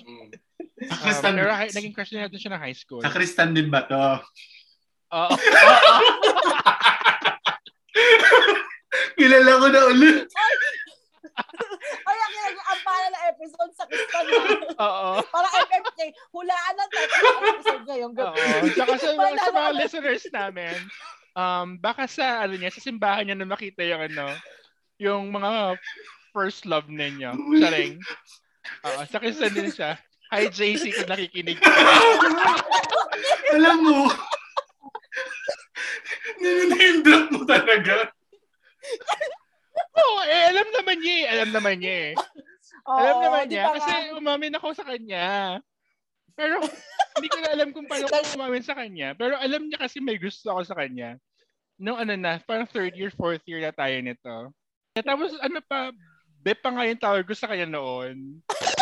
Mm. 0.76 0.88
Sa 0.88 0.96
Um, 0.96 1.04
Kristan, 1.04 1.36
pero 1.36 1.52
hi- 1.52 1.72
naging 1.72 1.92
crush 1.92 2.12
din 2.12 2.20
natin 2.20 2.40
siya 2.40 2.52
na 2.56 2.60
high 2.60 2.76
school. 2.76 3.00
sa 3.00 3.12
Kristan 3.12 3.52
din 3.52 3.68
ba 3.68 3.84
to? 3.88 4.00
Oo. 5.12 5.36
Kilala 9.20 9.52
ko 9.60 9.68
na 9.72 9.82
ulit. 9.88 10.28
Ay, 10.32 10.54
ang, 12.08 12.20
ang, 12.40 12.58
ang 12.60 12.80
pala 12.84 13.06
na 13.08 13.20
episode 13.46 13.74
sa 13.78 13.86
Kristan 13.86 14.26
na. 14.30 14.38
Oo. 14.82 15.10
Para 15.30 15.48
FFK, 15.70 16.00
hulaan 16.34 16.74
ng 16.74 16.89
title 16.89 17.22
ng 17.22 17.46
episode 17.54 17.84
ngayong 17.86 18.14
gabi. 18.18 18.41
Oo. 18.41 18.66
Tsaka 18.74 18.93
sa, 18.98 19.08
sa 19.14 19.50
mga 19.54 19.72
na- 19.72 19.78
listeners 19.78 20.26
namin, 20.34 20.78
um, 21.38 21.68
baka 21.78 22.10
sa, 22.10 22.50
ano 22.50 22.58
niya, 22.58 22.74
sa 22.74 22.82
simbahan 22.82 23.30
niya 23.30 23.38
na 23.38 23.46
makita 23.46 23.86
yung 23.86 24.02
ano, 24.02 24.28
yung 24.98 25.24
mga 25.30 25.78
first 26.34 26.66
love 26.66 26.89
ninyo. 26.89 27.38
Charing. 27.62 28.02
Oo. 28.89 29.02
Sa 29.06 29.22
Kristan 29.22 29.54
din 29.54 29.70
siya. 29.70 30.02
Hi, 30.34 30.50
JC, 30.50 30.89
kung 30.89 31.14
nakikinig 31.14 31.62
ka. 31.62 31.70
Alam 33.56 33.78
mo, 33.86 33.98
name 36.41 37.06
drop 37.06 37.30
mo 37.30 37.46
talaga. 37.46 38.10
Oo, 39.96 40.20
eh, 40.28 40.52
alam 40.52 40.68
naman 40.76 40.98
niya 41.00 41.16
eh. 41.16 41.26
Alam 41.30 41.50
naman 41.56 41.76
niya 41.80 41.96
eh. 42.12 42.14
Oo, 42.86 42.98
alam 43.02 43.16
naman 43.22 43.46
niya. 43.50 43.66
Kasi 43.74 43.92
nga? 43.92 44.14
umamin 44.18 44.54
ako 44.58 44.68
sa 44.78 44.86
kanya. 44.86 45.58
Pero, 46.38 46.62
hindi 47.18 47.28
ko 47.32 47.38
na 47.42 47.50
alam 47.56 47.70
kung 47.74 47.88
paano 47.90 48.06
ko 48.06 48.38
umamin 48.38 48.64
sa 48.66 48.78
kanya. 48.78 49.18
Pero 49.18 49.34
alam 49.40 49.66
niya 49.66 49.82
kasi 49.82 49.98
may 50.04 50.22
gusto 50.22 50.54
ako 50.54 50.62
sa 50.68 50.78
kanya. 50.78 51.18
Nung 51.82 51.98
ano 51.98 52.14
na, 52.14 52.38
parang 52.44 52.70
third 52.70 52.94
year, 52.94 53.12
fourth 53.12 53.44
year 53.50 53.60
na 53.60 53.74
tayo 53.74 53.98
nito. 54.00 54.36
Eh, 54.96 55.04
Tapos 55.04 55.34
ano 55.42 55.60
pa, 55.66 55.92
Bep 56.46 56.62
pa 56.62 56.70
nga 56.70 56.86
yung 56.86 57.02
tawag 57.02 57.26
ko 57.26 57.34
sa 57.34 57.50
kanya 57.50 57.66
noon. 57.66 58.40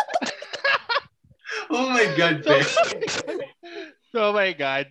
Oh 1.74 1.90
my 1.90 2.08
God, 2.18 2.42
So, 2.44 2.50
Pe. 2.50 2.60
so 4.12 4.18
oh 4.30 4.34
my 4.34 4.52
God. 4.54 4.90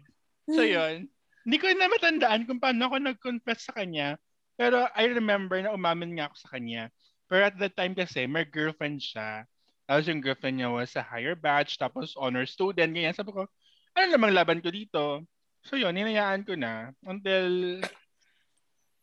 So 0.50 0.62
yun. 0.62 1.10
Hindi 1.42 1.56
ko 1.58 1.66
na 1.74 1.90
matandaan 1.90 2.46
kung 2.46 2.62
paano 2.62 2.86
ako 2.86 2.96
nag-confess 3.02 3.70
sa 3.70 3.74
kanya. 3.74 4.18
Pero 4.54 4.86
I 4.94 5.10
remember 5.10 5.58
na 5.58 5.74
umamin 5.74 6.18
nga 6.18 6.30
ako 6.30 6.36
sa 6.38 6.50
kanya. 6.54 6.90
Pero 7.32 7.48
at 7.48 7.56
that 7.56 7.72
time 7.72 7.96
kasi, 7.96 8.28
may 8.28 8.44
girlfriend 8.44 9.00
siya. 9.00 9.48
Tapos 9.88 10.04
yung 10.04 10.20
girlfriend 10.20 10.60
niya 10.60 10.68
was 10.68 10.92
a 11.00 11.04
higher 11.04 11.32
batch, 11.32 11.80
tapos 11.80 12.12
honor 12.20 12.44
student, 12.44 12.92
ganyan. 12.92 13.16
Sabi 13.16 13.32
ko, 13.32 13.48
ano 13.96 14.04
namang 14.12 14.36
laban 14.36 14.60
ko 14.60 14.68
dito? 14.68 15.24
So 15.64 15.80
yun, 15.80 15.96
hinayaan 15.96 16.44
ko 16.44 16.52
na. 16.60 16.92
Until, 17.08 17.80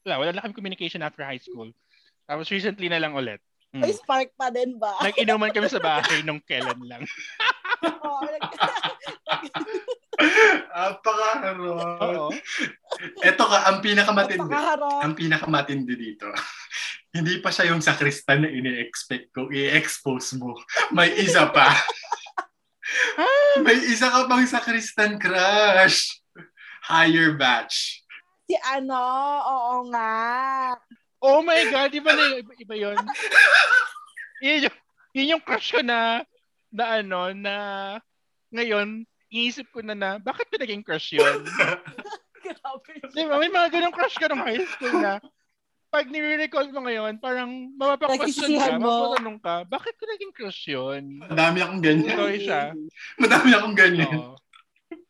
wala, 0.05 0.21
wala 0.21 0.29
na 0.37 0.45
kami 0.45 0.53
communication 0.53 1.01
after 1.01 1.25
high 1.25 1.41
school. 1.41 1.73
Tapos 2.29 2.53
recently 2.53 2.85
na 2.85 3.01
lang 3.01 3.17
ulit. 3.17 3.41
Hmm. 3.73 3.81
May 3.81 3.97
spark 3.97 4.29
pa 4.37 4.53
din 4.53 4.77
ba? 4.77 4.93
Nag-inuman 5.01 5.49
kami 5.49 5.65
sa 5.65 5.81
bahay 5.81 6.21
nung 6.21 6.37
kailan 6.45 6.85
lang. 6.85 7.01
Oo, 8.05 8.29
Apakaharot. 10.69 12.03
Oo. 12.05 12.29
Ito 13.25 13.43
ka, 13.45 13.57
ang 13.73 13.81
pinakamatindi. 13.81 14.53
Ang 15.01 15.13
pinakamatindi 15.17 15.93
dito. 15.97 16.29
Hindi 17.09 17.41
pa 17.41 17.49
siya 17.49 17.73
yung 17.73 17.81
sakristan 17.81 18.45
na 18.45 18.49
ini-expect 18.53 19.33
ko 19.33 19.49
i-expose 19.49 20.37
mo. 20.37 20.53
May 20.93 21.09
isa 21.17 21.49
pa. 21.49 21.73
May 23.65 23.81
isa 23.89 24.13
ka 24.13 24.29
pang 24.29 24.45
sakristan 24.45 25.17
crush. 25.17 26.21
Higher 26.85 27.33
batch. 27.33 28.05
Si 28.45 28.55
ano, 28.61 28.97
oo 29.41 29.89
nga. 29.93 30.73
Oh 31.21 31.41
my 31.41 31.61
God, 31.69 31.91
iba 31.93 32.11
na 32.15 32.23
iba, 32.39 32.53
iba 32.55 32.75
yun. 32.77 32.97
yun, 34.45 34.69
yung, 34.69 34.77
yun 35.13 35.31
yung 35.37 35.43
crush 35.43 35.75
ko 35.75 35.81
na, 35.83 36.23
na 36.71 36.83
ano, 37.03 37.33
na 37.35 37.55
ngayon, 38.49 39.05
iisip 39.29 39.69
ko 39.69 39.85
na 39.85 39.93
na, 39.93 40.17
bakit 40.17 40.49
ko 40.49 40.57
naging 40.57 40.81
crush 40.81 41.13
yun? 41.13 41.45
Grabe. 42.45 42.93
Di 43.13 43.27
ba? 43.27 43.37
May 43.37 43.51
mga 43.51 43.69
ganong 43.69 43.93
crush 43.93 44.17
ka 44.17 44.31
nung 44.31 44.41
high 44.41 44.63
school 44.63 44.95
na, 44.97 45.21
pag 45.89 46.05
nire-recall 46.05 46.69
mo 46.69 46.85
ngayon, 46.85 47.17
parang 47.17 47.49
mapapag-question 47.73 48.61
ka, 48.61 48.77
mapatanong 48.77 49.39
ka, 49.41 49.55
bakit 49.65 49.97
ko 49.97 50.05
naging 50.05 50.33
crush 50.33 50.69
yun? 50.69 51.25
Madami 51.25 51.65
akong 51.65 51.81
ganyan. 51.81 52.13
Sorry 52.13 52.39
siya. 52.45 52.61
Madami 53.17 53.49
akong 53.57 53.77
ganyan. 53.77 54.13
Oo. 54.13 54.37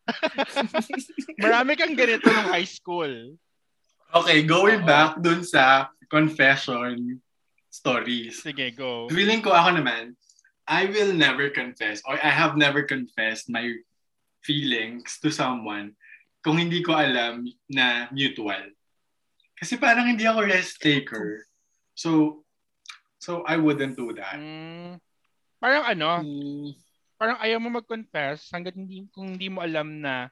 Marami 1.43 1.71
kang 1.77 1.93
ganito 1.93 2.25
nung 2.31 2.49
high 2.49 2.65
school. 2.65 3.37
Okay, 4.09 4.41
going 4.41 4.81
back 4.87 5.21
dun 5.21 5.45
sa 5.45 5.93
confession 6.09 7.21
stories. 7.69 8.41
Sige, 8.41 8.73
go. 8.73 9.05
Feeling 9.11 9.45
ko 9.45 9.53
ako 9.53 9.77
naman, 9.77 10.17
I 10.65 10.89
will 10.89 11.13
never 11.13 11.53
confess 11.53 12.01
or 12.07 12.17
I 12.17 12.31
have 12.33 12.57
never 12.57 12.87
confessed 12.87 13.51
my 13.51 13.69
feelings 14.41 15.21
to 15.21 15.29
someone 15.29 15.93
kung 16.41 16.57
hindi 16.57 16.81
ko 16.81 16.95
alam 16.97 17.45
na 17.69 18.09
mutual. 18.09 18.73
Kasi 19.59 19.75
parang 19.75 20.07
hindi 20.07 20.23
ako 20.23 20.47
rest 20.47 20.79
taker. 20.79 21.43
So, 21.91 22.41
so 23.19 23.43
I 23.43 23.59
wouldn't 23.59 23.99
do 23.99 24.15
that. 24.15 24.39
Mm, 24.39 25.03
parang 25.59 25.83
ano, 25.83 26.09
Hmm. 26.23 26.71
parang 27.19 27.37
ayaw 27.43 27.59
mo 27.59 27.69
mag-confess 27.69 28.47
hanggat 28.49 28.73
hindi, 28.73 29.03
kung 29.11 29.35
hindi 29.35 29.51
mo 29.51 29.59
alam 29.59 29.99
na 29.99 30.31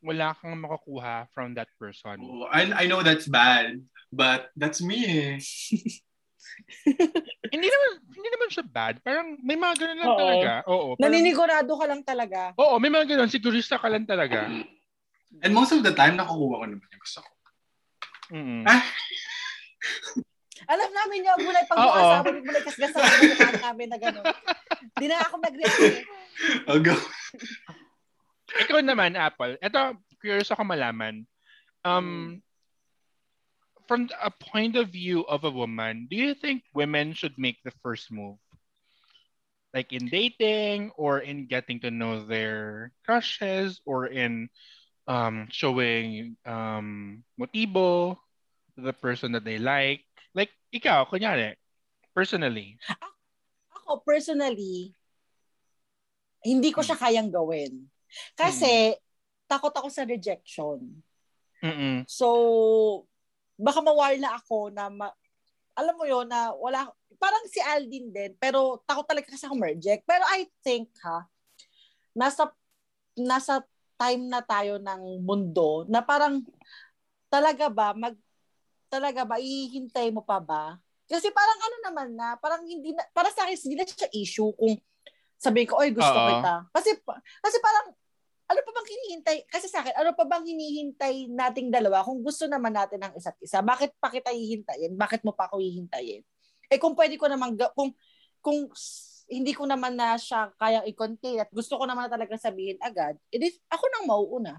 wala 0.00 0.32
kang 0.34 0.56
makukuha 0.56 1.28
from 1.30 1.52
that 1.54 1.68
person. 1.76 2.16
Oh, 2.18 2.48
I, 2.48 2.72
I 2.72 2.84
know 2.88 3.04
that's 3.04 3.28
bad, 3.28 3.76
but 4.08 4.48
that's 4.56 4.80
me 4.80 5.04
eh. 5.04 5.36
hindi 7.54 7.68
naman 7.68 7.90
hindi 8.10 8.28
naman 8.32 8.48
siya 8.50 8.64
bad. 8.66 8.94
Parang 9.04 9.36
may 9.44 9.54
mga 9.54 9.74
ganun 9.78 10.00
lang 10.00 10.10
Oo. 10.10 10.18
talaga. 10.18 10.50
Oo. 10.66 10.88
Parang, 10.96 11.04
Naninigurado 11.06 11.72
ka 11.76 11.84
lang 11.86 12.02
talaga. 12.02 12.40
oo, 12.56 12.74
may 12.80 12.90
mga 12.90 13.14
ganun. 13.14 13.30
Sigurista 13.30 13.76
ka 13.78 13.86
lang 13.86 14.08
talaga. 14.08 14.48
And 15.44 15.52
most 15.52 15.70
of 15.70 15.84
the 15.84 15.92
time, 15.92 16.16
nakukuha 16.16 16.60
ko 16.60 16.64
naman 16.66 16.88
yung 16.88 17.04
gusto 17.04 17.20
ko. 17.22 17.30
Mm. 18.32 18.64
Ah, 18.64 18.80
Alam 20.72 20.90
namin 20.94 21.26
yung 21.26 21.42
gulay 21.42 21.64
pag 21.66 21.76
Oo. 21.76 21.84
mukha 21.84 22.00
sa 22.00 22.16
amin, 22.22 22.40
gulay 22.46 22.62
kasgasa 22.62 22.98
sa 23.02 23.18
mukha 23.18 23.50
namin 23.60 23.88
na 23.90 23.98
gano'n. 23.98 24.24
Di 24.94 25.06
na 25.10 25.18
ako 25.20 25.34
nag-react. 25.42 25.82
eh. 25.82 26.04
I'll 26.70 26.80
go. 26.80 26.94
Ikaw 28.62 28.78
naman, 28.80 29.18
Apple. 29.18 29.58
Ito, 29.58 29.98
curious 30.22 30.54
ako 30.54 30.62
malaman. 30.64 31.26
Um, 31.82 32.40
from 33.90 34.06
a 34.22 34.30
point 34.30 34.78
of 34.78 34.94
view 34.94 35.26
of 35.26 35.42
a 35.42 35.50
woman, 35.50 36.06
do 36.06 36.14
you 36.14 36.32
think 36.38 36.62
women 36.72 37.12
should 37.12 37.34
make 37.36 37.58
the 37.66 37.74
first 37.82 38.08
move? 38.14 38.38
Like 39.74 39.90
in 39.90 40.06
dating 40.06 40.92
or 40.94 41.18
in 41.18 41.50
getting 41.50 41.80
to 41.82 41.90
know 41.90 42.22
their 42.22 42.92
crushes 43.02 43.80
or 43.82 44.06
in 44.06 44.46
um, 45.06 45.46
showing 45.50 46.36
um, 46.46 47.22
motibo 47.38 48.16
to 48.76 48.80
the 48.80 48.92
person 48.92 49.32
that 49.32 49.44
they 49.44 49.58
like? 49.58 50.04
Like, 50.34 50.50
ikaw, 50.72 51.04
kunyari, 51.08 51.56
personally. 52.14 52.78
Ako, 53.72 54.00
personally, 54.06 54.94
hindi 56.42 56.70
ko 56.72 56.80
siya 56.80 56.96
kayang 56.96 57.30
gawin. 57.30 57.86
Kasi, 58.32 58.96
takot 59.46 59.72
ako 59.72 59.88
sa 59.92 60.08
rejection. 60.08 60.80
Mm-mm. 61.62 62.08
So, 62.08 63.06
baka 63.60 63.78
mawala 63.84 64.40
ako 64.40 64.72
na, 64.72 64.88
ma- 64.88 65.14
alam 65.76 65.94
mo 65.96 66.04
yon 66.04 66.28
na 66.28 66.52
wala, 66.52 66.88
parang 67.16 67.44
si 67.48 67.60
Aldin 67.62 68.10
din, 68.10 68.32
pero 68.36 68.82
takot 68.82 69.06
talaga 69.06 69.30
kasi 69.30 69.46
ako 69.46 69.56
ma-reject. 69.56 70.02
Pero 70.04 70.24
I 70.26 70.50
think 70.64 70.90
ha, 71.06 71.24
nasa, 72.16 72.50
nasa 73.14 73.62
time 74.02 74.26
na 74.26 74.42
tayo 74.42 74.82
ng 74.82 75.22
mundo 75.22 75.86
na 75.86 76.02
parang 76.02 76.42
talaga 77.30 77.70
ba, 77.70 77.94
mag, 77.94 78.18
talaga 78.90 79.22
ba, 79.22 79.38
ihintay 79.38 80.10
mo 80.10 80.26
pa 80.26 80.42
ba? 80.42 80.74
Kasi 81.06 81.30
parang 81.30 81.58
ano 81.62 81.76
naman 81.86 82.08
na, 82.18 82.34
parang 82.42 82.66
hindi 82.66 82.90
na, 82.90 83.06
para 83.14 83.30
sa 83.30 83.46
akin, 83.46 83.54
hindi 83.54 83.78
na 83.78 83.86
siya 83.86 84.10
issue 84.10 84.50
kung 84.58 84.74
sabihin 85.38 85.70
ko, 85.70 85.78
oy, 85.78 85.94
gusto 85.94 86.18
Oo. 86.18 86.28
kita. 86.28 86.66
Kasi, 86.74 86.90
kasi 87.40 87.56
parang, 87.62 87.94
ano 88.52 88.60
pa 88.60 88.70
bang 88.74 88.88
hinihintay, 88.90 89.36
kasi 89.48 89.66
sa 89.70 89.80
akin, 89.80 89.94
ano 89.96 90.12
pa 90.12 90.24
bang 90.28 90.44
hinihintay 90.44 91.30
nating 91.32 91.72
dalawa 91.72 92.04
kung 92.04 92.20
gusto 92.20 92.44
naman 92.50 92.74
natin 92.74 93.00
ng 93.00 93.14
isa't 93.16 93.38
isa? 93.40 93.64
Bakit 93.64 93.96
pa 93.96 94.12
kita 94.12 94.28
hihintayin? 94.28 94.92
Bakit 94.98 95.24
mo 95.24 95.32
pa 95.32 95.48
ako 95.48 95.62
hihintayin? 95.62 96.20
Eh 96.68 96.76
kung 96.76 96.92
pwede 96.92 97.16
ko 97.16 97.30
naman, 97.32 97.56
kung, 97.72 97.96
kung 98.44 98.68
hindi 99.28 99.52
ko 99.54 99.64
naman 99.66 99.94
na 99.94 100.18
siya 100.18 100.50
kayang 100.56 100.86
i-contain 100.88 101.42
at 101.42 101.50
gusto 101.50 101.78
ko 101.78 101.84
naman 101.86 102.06
na 102.06 102.14
talaga 102.14 102.34
sabihin 102.38 102.78
agad, 102.82 103.16
edi 103.30 103.50
ako 103.70 103.84
nang 103.88 104.06
mauuna. 104.08 104.54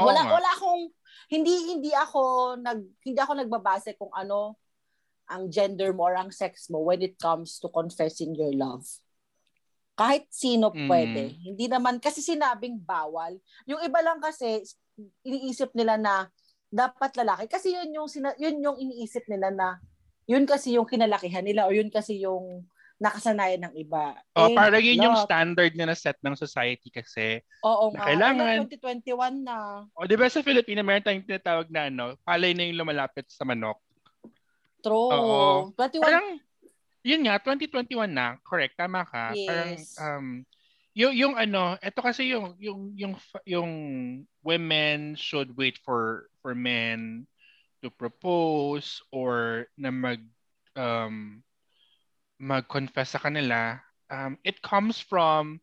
Oo 0.00 0.08
wala 0.08 0.24
nga. 0.24 0.32
wala 0.40 0.50
akong 0.56 0.82
hindi 1.28 1.52
hindi 1.76 1.92
ako 1.92 2.54
nag 2.56 2.80
hindi 3.04 3.20
ako 3.20 3.32
nagbabase 3.44 3.92
kung 4.00 4.08
ano 4.16 4.56
ang 5.28 5.52
gender 5.52 5.92
mo 5.92 6.08
or 6.08 6.16
ang 6.16 6.32
sex 6.32 6.72
mo 6.72 6.80
when 6.80 7.00
it 7.04 7.20
comes 7.20 7.60
to 7.60 7.68
confessing 7.68 8.32
your 8.32 8.52
love. 8.52 8.84
Kahit 9.92 10.28
sino 10.32 10.72
Mm. 10.72 10.88
pwede. 10.88 11.22
Hindi 11.44 11.68
naman 11.68 12.00
kasi 12.00 12.24
sinabing 12.24 12.80
bawal. 12.80 13.36
Yung 13.68 13.80
iba 13.84 14.00
lang 14.00 14.18
kasi 14.20 14.64
iniisip 15.24 15.76
nila 15.76 16.00
na 16.00 16.28
dapat 16.72 17.12
lalaki 17.20 17.44
kasi 17.52 17.76
yun 17.76 17.92
yung 17.92 18.08
sina, 18.08 18.32
yun 18.40 18.56
yung 18.64 18.80
iniisip 18.80 19.28
nila 19.28 19.52
na 19.52 19.68
yun 20.24 20.48
kasi 20.48 20.72
yung 20.72 20.88
kinalakihan 20.88 21.44
nila 21.44 21.68
o 21.68 21.74
yun 21.74 21.92
kasi 21.92 22.16
yung 22.24 22.64
nakasanayan 23.02 23.66
ng 23.66 23.74
iba. 23.76 24.14
Oh, 24.32 24.46
And 24.46 24.54
parang 24.54 24.78
yun 24.78 25.02
yung 25.02 25.18
lot. 25.18 25.26
standard 25.26 25.74
na 25.74 25.90
na-set 25.90 26.14
ng 26.22 26.38
society 26.38 26.86
kasi. 26.88 27.42
Oo 27.60 27.90
na 27.90 27.98
nga. 27.98 28.06
kailangan- 28.06 28.60
Ano, 28.62 28.70
2021 28.70 29.42
na. 29.42 29.58
O, 29.92 30.06
di 30.06 30.14
ba 30.14 30.30
sa 30.30 30.38
Filipino, 30.40 30.80
meron 30.80 31.02
tayong 31.02 31.26
tinatawag 31.26 31.66
na 31.66 31.90
ano, 31.90 32.14
palay 32.22 32.54
na 32.54 32.62
yung 32.62 32.78
lumalapit 32.78 33.26
sa 33.26 33.42
manok. 33.42 33.82
True. 34.80 35.10
Oo. 35.10 35.42
21. 35.74 35.98
Parang, 35.98 36.26
yun 37.02 37.26
nga, 37.26 37.34
2021 37.38 38.06
na. 38.06 38.38
Correct, 38.40 38.78
tama 38.78 39.02
ka. 39.02 39.34
Parang, 39.34 39.74
Yes. 39.74 39.98
um, 39.98 40.46
yung, 40.94 41.12
yung 41.12 41.34
ano, 41.34 41.74
ito 41.78 41.98
kasi 41.98 42.30
yung, 42.30 42.54
yung, 42.56 42.80
yung, 42.94 43.14
yung 43.44 43.70
women 44.40 45.18
should 45.18 45.50
wait 45.56 45.78
for, 45.80 46.30
for 46.38 46.54
men 46.54 47.26
to 47.82 47.90
propose 47.90 49.02
or 49.10 49.66
na 49.74 49.90
mag, 49.90 50.22
um, 50.74 51.42
mag-confess 52.42 53.14
sa 53.14 53.22
kanila. 53.22 53.78
Um, 54.10 54.34
it 54.42 54.58
comes 54.60 54.98
from 54.98 55.62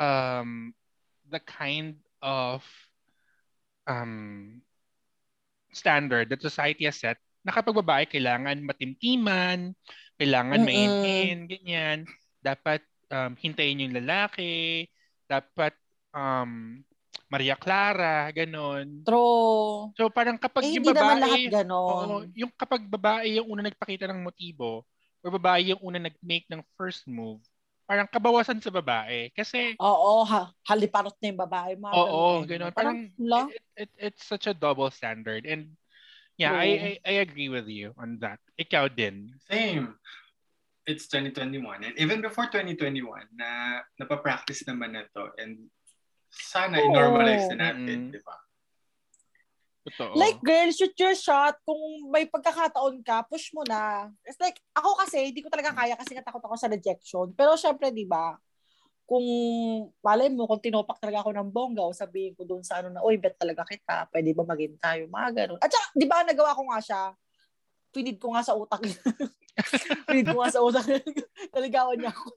um, 0.00 0.72
the 1.28 1.38
kind 1.44 2.00
of 2.24 2.64
um, 3.84 4.64
standard 5.70 6.32
that 6.32 6.40
society 6.40 6.88
has 6.88 6.96
set 6.96 7.20
na 7.44 7.52
kapag 7.52 7.76
babae 7.76 8.08
kailangan 8.08 8.64
matimtiman, 8.64 9.76
kailangan 10.16 10.64
Mm-mm. 10.64 10.64
maintain, 10.64 11.44
ganyan. 11.44 11.98
Dapat 12.40 12.80
um, 13.12 13.36
hintayin 13.36 13.84
yung 13.84 13.92
lalaki, 14.00 14.88
dapat 15.28 15.76
um, 16.16 16.80
Maria 17.28 17.52
Clara, 17.60 18.32
ganon. 18.32 19.04
True. 19.04 19.92
So 19.92 20.08
parang 20.08 20.40
kapag 20.40 20.64
Eh, 20.64 20.80
yung 20.80 20.88
hindi 20.88 20.96
naman 20.96 21.20
lahat 21.20 21.40
babae, 21.44 21.52
ganon. 21.52 22.08
oo, 22.24 22.32
yung 22.32 22.52
kapag 22.56 22.88
babae 22.88 23.36
yung 23.36 23.48
una 23.52 23.62
nagpakita 23.68 24.08
ng 24.08 24.24
motibo 24.24 24.88
or 25.24 25.32
babae 25.32 25.72
yung 25.72 25.80
una 25.80 25.96
nag-make 25.96 26.44
ng 26.52 26.60
first 26.76 27.08
move, 27.08 27.40
parang 27.88 28.04
kabawasan 28.04 28.60
sa 28.60 28.68
babae. 28.68 29.32
Kasi 29.32 29.72
Oo, 29.80 30.24
ha, 30.28 30.52
haliparot 30.68 31.16
na 31.18 31.26
yung 31.32 31.40
babae. 31.40 31.72
Mga 31.80 31.94
Oo, 31.96 32.44
ganun. 32.44 32.48
ganun. 32.48 32.72
Parang, 32.76 32.98
Parang 33.08 33.48
it, 33.48 33.64
it, 33.88 33.90
it's 33.96 34.24
such 34.28 34.44
a 34.44 34.52
double 34.52 34.92
standard. 34.92 35.48
And 35.48 35.72
yeah, 36.36 36.52
I, 36.52 36.68
I 36.76 36.92
I 37.00 37.14
agree 37.24 37.48
with 37.48 37.66
you 37.72 37.96
on 37.96 38.20
that. 38.20 38.38
Ikaw 38.60 38.92
din. 38.92 39.32
Same. 39.48 39.96
It's 40.84 41.08
2021. 41.08 41.64
And 41.88 41.96
even 41.96 42.20
before 42.20 42.52
2021, 42.52 43.00
na 43.40 43.80
napapractice 43.96 44.68
naman 44.68 44.92
na 44.92 45.08
to. 45.16 45.32
And 45.40 45.72
sana 46.28 46.84
Oo. 46.84 46.92
i-normalize 46.92 47.48
na 47.56 47.72
natin, 47.72 48.12
Mm-mm. 48.12 48.12
di 48.12 48.20
ba? 48.20 48.36
Totoo. 49.84 50.16
like, 50.16 50.40
girl, 50.40 50.68
shoot 50.72 50.96
your 50.96 51.12
shot. 51.12 51.60
Kung 51.60 52.08
may 52.08 52.24
pagkakataon 52.24 53.04
ka, 53.04 53.28
push 53.28 53.52
mo 53.52 53.60
na. 53.68 54.08
It's 54.24 54.40
like, 54.40 54.56
ako 54.72 54.96
kasi, 55.04 55.28
hindi 55.28 55.44
ko 55.44 55.52
talaga 55.52 55.76
kaya 55.76 55.92
kasi 55.92 56.16
natakot 56.16 56.40
ako 56.40 56.56
sa 56.56 56.72
rejection. 56.72 57.36
Pero 57.36 57.52
syempre, 57.60 57.92
di 57.92 58.08
ba, 58.08 58.40
kung 59.04 59.24
malay 60.00 60.32
mo, 60.32 60.48
kung 60.48 60.64
tinopak 60.64 60.96
talaga 60.96 61.20
ako 61.20 61.36
ng 61.36 61.48
bongga 61.52 61.84
o 61.84 61.92
sabihin 61.92 62.32
ko 62.32 62.48
doon 62.48 62.64
sa 62.64 62.80
ano 62.80 62.88
na, 62.88 63.04
uy, 63.04 63.20
bet 63.20 63.36
talaga 63.36 63.60
kita, 63.68 64.08
pwede 64.08 64.32
ba 64.32 64.44
maging 64.48 64.80
tayo, 64.80 65.04
mga 65.04 65.30
ganun. 65.36 65.60
At 65.60 65.68
saka, 65.68 65.86
di 65.92 66.06
ba, 66.08 66.24
nagawa 66.24 66.56
ko 66.56 66.62
nga 66.72 66.80
siya, 66.80 67.02
pinid 67.92 68.16
ko 68.16 68.32
nga 68.32 68.42
sa 68.42 68.56
utak 68.56 68.80
pinid 70.10 70.26
ko 70.34 70.42
nga 70.42 70.50
sa 70.50 70.62
utak. 70.64 70.86
Naligawan 71.54 71.96
niya 71.98 72.10
ako. 72.10 72.34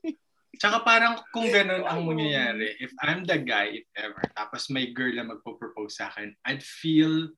Tsaka 0.58 0.82
parang 0.82 1.22
kung 1.30 1.46
ganun 1.48 1.86
ang 1.86 2.02
mangyayari, 2.02 2.74
if 2.82 2.90
I'm 2.98 3.22
the 3.22 3.38
guy, 3.38 3.82
if 3.82 3.86
ever, 3.94 4.26
tapos 4.34 4.66
may 4.74 4.90
girl 4.90 5.14
na 5.14 5.26
magpo-propose 5.26 6.02
sa 6.02 6.10
akin, 6.10 6.34
I'd 6.42 6.66
feel 6.66 7.30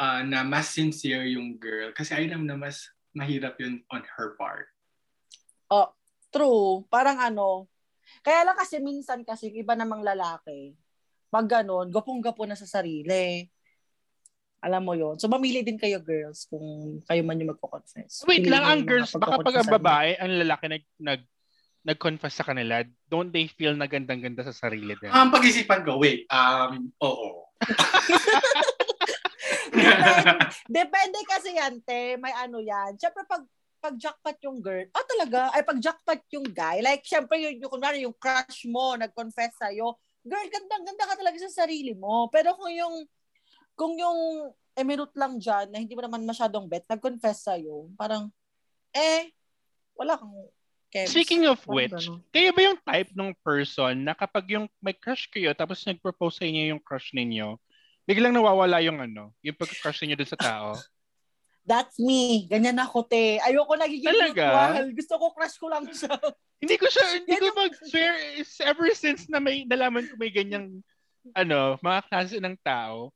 uh, 0.00 0.24
na 0.24 0.42
mas 0.42 0.72
sincere 0.72 1.28
yung 1.28 1.60
girl 1.60 1.92
kasi 1.92 2.16
I 2.16 2.24
know 2.24 2.40
na 2.40 2.56
mas 2.56 2.88
mahirap 3.12 3.60
yun 3.60 3.84
on 3.92 4.00
her 4.16 4.32
part. 4.40 4.72
True. 6.28 6.84
Parang 6.92 7.16
ano, 7.16 7.68
kaya 8.20 8.44
lang 8.44 8.56
kasi 8.56 8.80
minsan 8.80 9.24
kasi 9.24 9.52
iba 9.52 9.72
namang 9.72 10.04
lalaki, 10.04 10.76
pag 11.32 11.48
ganun, 11.48 11.88
gapong-gapo 11.92 12.44
na 12.44 12.56
sa 12.56 12.68
sarili. 12.68 13.48
Alam 14.58 14.82
mo 14.82 14.92
yon 14.98 15.16
So, 15.22 15.30
mamili 15.30 15.62
din 15.62 15.78
kayo, 15.78 16.02
girls, 16.02 16.50
kung 16.50 16.98
kayo 17.06 17.22
man 17.22 17.38
yung 17.38 17.54
magpo-confess. 17.54 18.26
Wait 18.26 18.42
Piliin 18.42 18.58
lang, 18.58 18.64
ang 18.66 18.80
yung 18.82 18.88
girls, 18.90 19.12
baka 19.14 19.38
pag 19.38 19.58
ang 19.62 19.70
babae, 19.70 20.10
ang 20.18 20.32
lalaki 20.34 20.64
nag, 20.66 20.84
nag, 20.98 21.22
nag-confess 21.88 22.36
sa 22.36 22.44
kanila, 22.44 22.84
don't 23.08 23.32
they 23.32 23.48
feel 23.48 23.72
na 23.72 23.88
gandang-ganda 23.88 24.44
sa 24.44 24.52
sarili 24.52 24.92
din? 25.00 25.08
Ang 25.08 25.32
pag-isipan 25.32 25.88
ko, 25.88 25.96
wait, 25.96 26.28
um, 26.28 26.92
oo. 27.00 27.48
Depende, 29.72 30.12
depende 30.84 31.18
kasi 31.24 31.56
yan, 31.56 31.80
te. 31.80 32.20
May 32.20 32.36
ano 32.36 32.60
yan. 32.60 32.92
Siyempre, 33.00 33.24
pag 33.24 33.40
pag 33.78 33.94
jackpot 33.94 34.36
yung 34.42 34.58
girl, 34.58 34.84
ah 34.90 35.06
talaga, 35.06 35.54
ay 35.54 35.62
pag 35.62 35.78
jackpot 35.78 36.18
yung 36.34 36.50
guy, 36.50 36.82
like, 36.82 37.06
syempre, 37.06 37.38
yung, 37.38 37.62
yung, 37.62 37.70
kunwari, 37.70 38.02
yung 38.02 38.16
crush 38.18 38.66
mo, 38.66 38.98
nag-confess 38.98 39.54
sa'yo, 39.54 39.94
girl, 40.26 40.48
gandang-ganda 40.50 41.04
ka 41.06 41.14
talaga 41.14 41.38
sa 41.46 41.64
sarili 41.64 41.94
mo. 41.94 42.26
Pero 42.28 42.58
kung 42.58 42.74
yung, 42.74 43.06
kung 43.78 43.94
yung 43.94 44.50
emirut 44.74 45.14
lang 45.14 45.38
dyan, 45.38 45.70
na 45.70 45.78
hindi 45.78 45.94
mo 45.94 46.02
naman 46.02 46.26
masyadong 46.26 46.66
bet, 46.66 46.90
nag-confess 46.90 47.46
sa'yo, 47.46 47.86
parang, 47.94 48.34
eh, 48.90 49.30
wala 49.94 50.18
kang 50.18 50.34
kebs. 50.88 51.12
Speaking 51.12 51.46
of 51.46 51.60
Parang 51.62 51.76
which, 51.76 52.02
ganun. 52.08 52.20
kayo 52.32 52.50
ba 52.52 52.60
yung 52.64 52.80
type 52.80 53.10
ng 53.14 53.30
person 53.44 53.94
na 54.02 54.12
kapag 54.16 54.44
yung 54.52 54.66
may 54.80 54.96
crush 54.96 55.28
kayo 55.28 55.52
tapos 55.52 55.84
nag-propose 55.84 56.42
sa 56.42 56.44
inyo 56.48 56.76
yung 56.76 56.82
crush 56.82 57.12
ninyo, 57.12 57.56
biglang 58.08 58.32
nawawala 58.32 58.80
yung 58.80 58.98
ano, 58.98 59.36
yung 59.44 59.56
pag-crush 59.56 60.02
ninyo 60.04 60.16
dun 60.16 60.30
sa 60.32 60.40
tao? 60.40 60.68
That's 61.68 62.00
me. 62.00 62.48
Ganyan 62.48 62.80
ako, 62.80 63.04
te. 63.04 63.36
Ayoko 63.44 63.76
nagiging 63.76 64.08
Talaga? 64.08 64.40
mutual. 64.48 64.84
Gusto 64.96 65.14
ko 65.20 65.26
crush 65.36 65.56
ko 65.60 65.68
lang 65.68 65.84
siya. 65.92 66.16
hindi 66.64 66.74
ko 66.80 66.88
siya, 66.88 67.06
hindi 67.20 67.36
ko 67.36 67.46
mag-swear, 67.52 68.12
is 68.40 68.56
ever 68.64 68.88
since 68.96 69.28
na 69.28 69.36
may, 69.36 69.68
nalaman 69.68 70.08
ko 70.08 70.16
may 70.16 70.32
ganyang, 70.32 70.80
ano, 71.36 71.76
mga 71.84 72.00
klase 72.08 72.40
ng 72.40 72.56
tao, 72.64 73.12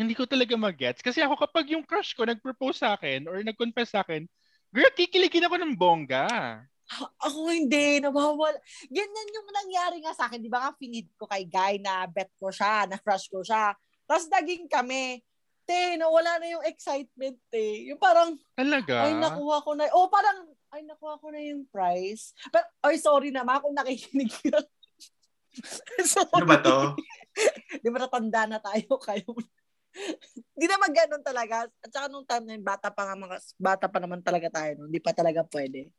hindi 0.00 0.16
ko 0.16 0.24
talaga 0.24 0.56
mag-gets. 0.56 1.04
Kasi 1.04 1.20
ako 1.20 1.36
kapag 1.44 1.76
yung 1.76 1.84
crush 1.84 2.16
ko 2.16 2.24
nag-propose 2.24 2.80
sa 2.80 2.96
akin 2.96 3.28
or 3.28 3.44
nag-confess 3.44 3.92
sa 3.92 4.00
akin, 4.00 4.24
girl, 4.72 4.88
kikiligin 4.96 5.44
ako 5.44 5.60
ng 5.60 5.76
bongga. 5.76 6.64
Ako 7.26 7.50
hindi, 7.50 8.02
nawawala. 8.02 8.58
Ganyan 8.90 9.34
yung 9.34 9.48
nangyari 9.50 9.96
nga 10.02 10.14
sa 10.14 10.26
akin. 10.26 10.42
Di 10.42 10.50
ba 10.50 10.66
nga, 10.66 10.72
finid 10.76 11.06
ko 11.14 11.26
kay 11.30 11.46
Guy 11.46 11.78
na 11.78 12.06
bet 12.10 12.30
ko 12.36 12.50
siya, 12.50 12.86
na 12.90 12.98
crush 12.98 13.30
ko 13.30 13.46
siya. 13.46 13.74
Tapos 14.04 14.26
naging 14.26 14.66
kami. 14.66 15.22
Te, 15.62 15.94
nawala 15.94 16.42
na 16.42 16.50
yung 16.50 16.66
excitement, 16.66 17.38
te. 17.46 17.86
Yung 17.86 18.00
parang, 18.00 18.34
Talaga? 18.58 19.06
ay, 19.06 19.14
nakuha 19.14 19.62
ko 19.62 19.70
na. 19.78 19.86
Oh, 19.94 20.10
parang, 20.10 20.50
ay, 20.74 20.82
nakuha 20.82 21.14
ko 21.22 21.30
na 21.30 21.38
yung 21.38 21.62
prize. 21.70 22.34
Pero, 22.50 22.66
ay, 22.82 22.98
sorry 22.98 23.30
naman 23.30 23.62
kung 23.62 23.76
nakikinig 23.78 24.34
ka. 24.50 24.58
sorry. 26.10 26.42
Ano 26.42 26.46
ba 26.50 26.58
to? 26.58 26.98
Di 27.82 27.88
ba 27.88 28.02
natanda 28.02 28.50
na 28.50 28.58
tayo 28.58 28.98
kayo? 28.98 29.30
Di 30.58 30.66
naman 30.66 30.90
ganun 30.90 31.22
talaga. 31.22 31.70
At 31.70 31.90
saka 31.94 32.06
nung 32.10 32.26
time 32.26 32.50
na 32.50 32.54
yun, 32.58 32.66
bata 32.66 32.90
pa 32.90 33.06
nga 33.06 33.14
mga, 33.14 33.36
bata 33.58 33.86
pa 33.86 33.98
naman 34.02 34.26
talaga 34.26 34.50
tayo. 34.50 34.74
No? 34.74 34.86
Hindi 34.90 34.98
pa 34.98 35.14
talaga 35.14 35.46
pwede. 35.54 35.94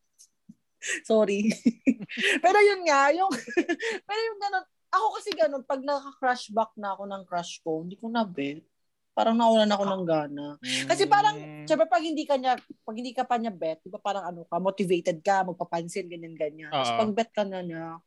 Sorry. 1.10 1.50
pero 2.44 2.58
yun 2.60 2.82
nga, 2.86 3.14
yung, 3.14 3.32
pero 4.08 4.20
yung 4.20 4.40
ganun, 4.42 4.66
ako 4.92 5.06
kasi 5.18 5.30
ganun, 5.32 5.64
pag 5.64 5.82
naka-crush 5.82 6.52
back 6.52 6.76
na 6.76 6.92
ako 6.98 7.04
ng 7.08 7.24
crush 7.24 7.64
ko, 7.64 7.86
hindi 7.86 7.96
ko 7.96 8.12
na 8.12 8.28
bet. 8.28 8.66
Parang 9.12 9.36
nawalan 9.36 9.68
ako 9.68 9.84
ng 9.88 10.04
gana. 10.08 10.46
Kasi 10.88 11.04
parang, 11.04 11.36
Mm. 11.36 11.68
syempre 11.68 11.88
pag 11.88 12.04
hindi 12.04 12.24
ka 12.24 12.36
niya, 12.40 12.56
pag 12.60 12.96
hindi 12.96 13.12
ka 13.12 13.24
pa 13.28 13.36
niya 13.36 13.52
bet, 13.52 13.84
di 13.84 13.92
ba 13.92 14.00
parang 14.00 14.24
ano 14.24 14.48
ka, 14.48 14.56
motivated 14.60 15.20
ka, 15.20 15.44
magpapansin, 15.44 16.08
ganyan-ganyan. 16.08 16.72
Tapos 16.72 16.96
pag 16.96 17.12
bet 17.12 17.32
ka 17.36 17.44
na 17.44 17.60
niya, 17.60 18.00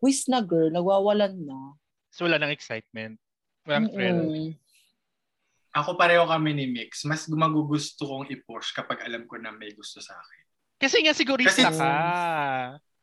whiz 0.00 0.24
na 0.28 0.40
girl, 0.40 0.72
nagwawalan 0.72 1.36
na. 1.44 1.76
So 2.08 2.24
wala 2.24 2.40
nang 2.40 2.52
excitement. 2.52 3.20
Walang 3.68 3.92
thrill. 3.92 4.20
Mm-mm. 4.32 4.50
Ako 5.76 6.00
pareho 6.00 6.24
kami 6.24 6.56
ni 6.56 6.66
Mix. 6.72 7.04
Mas 7.04 7.28
magugusto 7.28 8.08
kong 8.08 8.32
i-push 8.32 8.72
kapag 8.72 9.04
alam 9.04 9.28
ko 9.28 9.36
na 9.36 9.52
may 9.52 9.76
gusto 9.76 10.00
sa 10.00 10.16
akin. 10.16 10.44
Kasi 10.76 11.00
nga 11.04 11.16
sigurista 11.16 11.72
Kasi- 11.72 11.80
ka. 11.80 11.92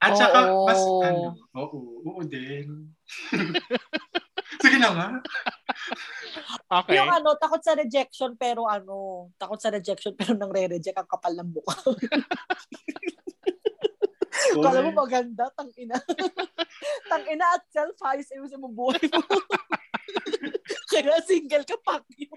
At 0.03 0.19
saka, 0.19 0.51
Oo. 0.51 0.67
mas 0.67 0.83
ano, 0.83 1.31
oo, 1.55 1.79
oo 2.03 2.21
din. 2.27 2.91
Sige 4.63 4.75
na 4.75 4.91
nga. 4.91 5.07
Okay. 6.83 6.99
Yung 6.99 7.07
ano, 7.07 7.39
takot 7.39 7.63
sa 7.63 7.71
rejection 7.71 8.35
pero 8.35 8.67
ano, 8.67 9.31
takot 9.39 9.55
sa 9.63 9.71
rejection 9.71 10.11
pero 10.11 10.35
nang 10.35 10.51
re-reject 10.51 10.99
ang 10.99 11.07
kapal 11.07 11.31
ng 11.39 11.47
mukha. 11.55 11.79
Kala 14.59 14.83
mo 14.83 14.91
maganda, 15.07 15.47
tang 15.55 15.71
ina. 15.79 15.95
tang 17.09 17.23
ina 17.31 17.45
at 17.55 17.63
self-highs, 17.71 18.27
ayusin 18.35 18.59
mo 18.59 18.67
buhay 18.69 19.07
mo. 19.07 19.23
Kaya 20.91 21.23
single 21.23 21.63
ka, 21.63 22.03
you. 22.19 22.27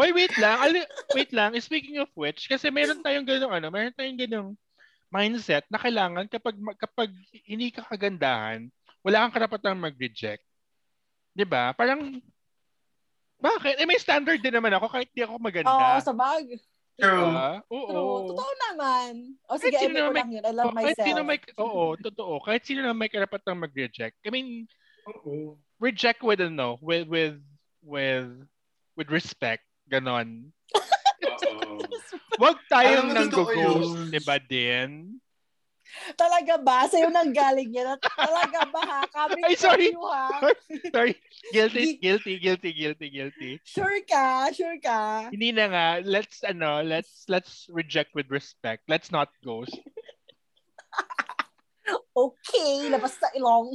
Hoy, 0.00 0.16
wait 0.16 0.32
lang. 0.40 0.56
Ali- 0.64 0.88
wait 1.12 1.30
lang. 1.36 1.52
Speaking 1.60 2.00
of 2.00 2.08
which, 2.16 2.48
kasi 2.48 2.72
meron 2.72 3.04
tayong 3.04 3.28
ganung 3.28 3.52
ano, 3.52 3.68
meron 3.68 3.92
tayong 3.92 4.16
ganung 4.16 4.50
mindset 5.12 5.68
na 5.68 5.76
kailangan 5.76 6.24
kapag 6.26 6.56
kapag 6.80 7.12
hindi 7.44 7.68
ka 7.68 7.84
kagandahan, 7.84 8.72
wala 9.04 9.28
kang 9.28 9.36
karapatang 9.36 9.76
mag-reject. 9.76 10.40
'Di 11.36 11.44
ba? 11.44 11.76
Parang 11.76 12.16
bakit? 13.36 13.76
Eh 13.76 13.84
may 13.84 14.00
standard 14.00 14.40
din 14.40 14.54
naman 14.54 14.72
ako 14.72 14.86
kahit 14.88 15.10
di 15.12 15.20
ako 15.20 15.36
maganda. 15.36 15.68
Oo, 15.68 16.00
sa 16.00 16.14
bag. 16.16 16.46
True. 16.94 17.24
Diba? 17.26 17.50
Oo. 17.68 17.88
True. 17.88 18.20
Totoo 18.32 18.52
naman. 18.70 19.12
O 19.48 19.56
sige, 19.58 19.74
Kahit 19.74 19.90
sino 19.90 19.96
naman 19.98 20.14
lang 20.14 20.30
yun. 20.30 20.44
I 20.44 20.52
love 20.52 20.66
Oh, 20.68 20.74
kahit 20.76 20.94
myself. 20.94 21.06
sino 21.08 21.20
may, 21.24 21.38
oo, 21.58 21.82
totoo. 21.98 22.34
Kahit 22.44 22.62
sino 22.62 22.80
na 22.84 22.94
may 22.94 23.10
karapatang 23.10 23.58
mag-reject. 23.58 24.16
I 24.22 24.30
mean, 24.30 24.68
Oo. 25.08 25.58
reject 25.82 26.22
with 26.22 26.38
ano, 26.38 26.78
with 26.78 27.08
with 27.10 27.40
with 27.82 28.30
with 28.94 29.08
respect, 29.10 29.64
ganon. 29.90 30.52
Oo. 31.80 32.40
Wag 32.42 32.56
Alam 32.56 32.68
tayong 32.72 33.08
mo, 33.08 33.14
nang 33.14 33.30
totoo 33.30 33.52
ghost, 33.52 33.92
yun. 33.92 34.08
'di 34.08 34.20
ba 34.24 34.36
din? 34.40 34.90
Talaga 36.16 36.56
ba? 36.56 36.88
Sa'yo 36.88 37.12
nang 37.12 37.30
galing 37.36 37.68
yan? 37.68 38.00
Talaga 38.00 38.64
ba 38.72 38.80
ha? 38.80 39.00
Coming 39.12 39.44
Ay, 39.44 39.54
sorry. 39.60 39.92
you 39.92 40.00
ha? 40.08 40.40
Sorry, 40.88 41.14
guilty, 41.52 42.00
guilty, 42.00 42.40
guilty, 42.40 42.70
guilty, 42.72 43.08
guilty. 43.12 43.52
Sure 43.68 44.00
ka? 44.08 44.48
Sure 44.56 44.80
ka? 44.80 45.28
Hindi 45.28 45.52
na 45.52 45.68
nga, 45.68 45.86
let's 46.00 46.40
ano, 46.48 46.80
let's 46.80 47.28
let's 47.28 47.68
reject 47.68 48.16
with 48.16 48.32
respect. 48.32 48.88
Let's 48.88 49.12
not 49.12 49.28
ghost. 49.44 49.76
Okay, 52.12 52.92
labas 52.92 53.16
sa 53.16 53.26
ilong. 53.34 53.72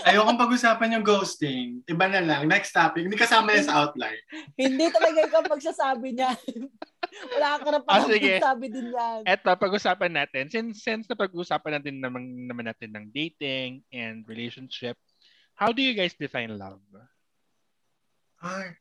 Ayokong 0.00 0.40
pag-usapan 0.40 0.96
yung 0.96 1.04
ghosting. 1.04 1.84
Iba 1.84 2.08
na 2.08 2.20
lang. 2.24 2.48
Next 2.48 2.72
topic. 2.72 3.04
Hindi 3.04 3.18
kasama 3.20 3.52
yan 3.52 3.66
sa 3.68 3.84
outline. 3.84 4.20
Hindi 4.56 4.86
talaga 4.88 5.18
ikaw 5.26 5.42
magsasabi 5.44 6.08
niya. 6.16 6.32
Wala 7.36 7.58
ka 7.58 7.68
na 7.74 7.80
pa 7.82 8.06
sige. 8.06 8.38
magsasabi 8.38 8.66
din 8.70 8.88
yan. 8.94 9.20
Eto, 9.28 9.50
pag-usapan 9.54 10.12
natin. 10.12 10.44
Since, 10.48 10.80
since 10.80 11.04
na 11.10 11.16
pag-usapan 11.18 11.80
natin 11.80 12.00
naman, 12.00 12.22
naman 12.48 12.66
natin 12.70 12.90
ng 12.96 13.06
dating 13.12 13.84
and 13.92 14.24
relationship, 14.24 14.96
how 15.58 15.74
do 15.74 15.84
you 15.84 15.92
guys 15.92 16.16
define 16.16 16.54
love? 16.56 16.80
Ay, 18.40 18.80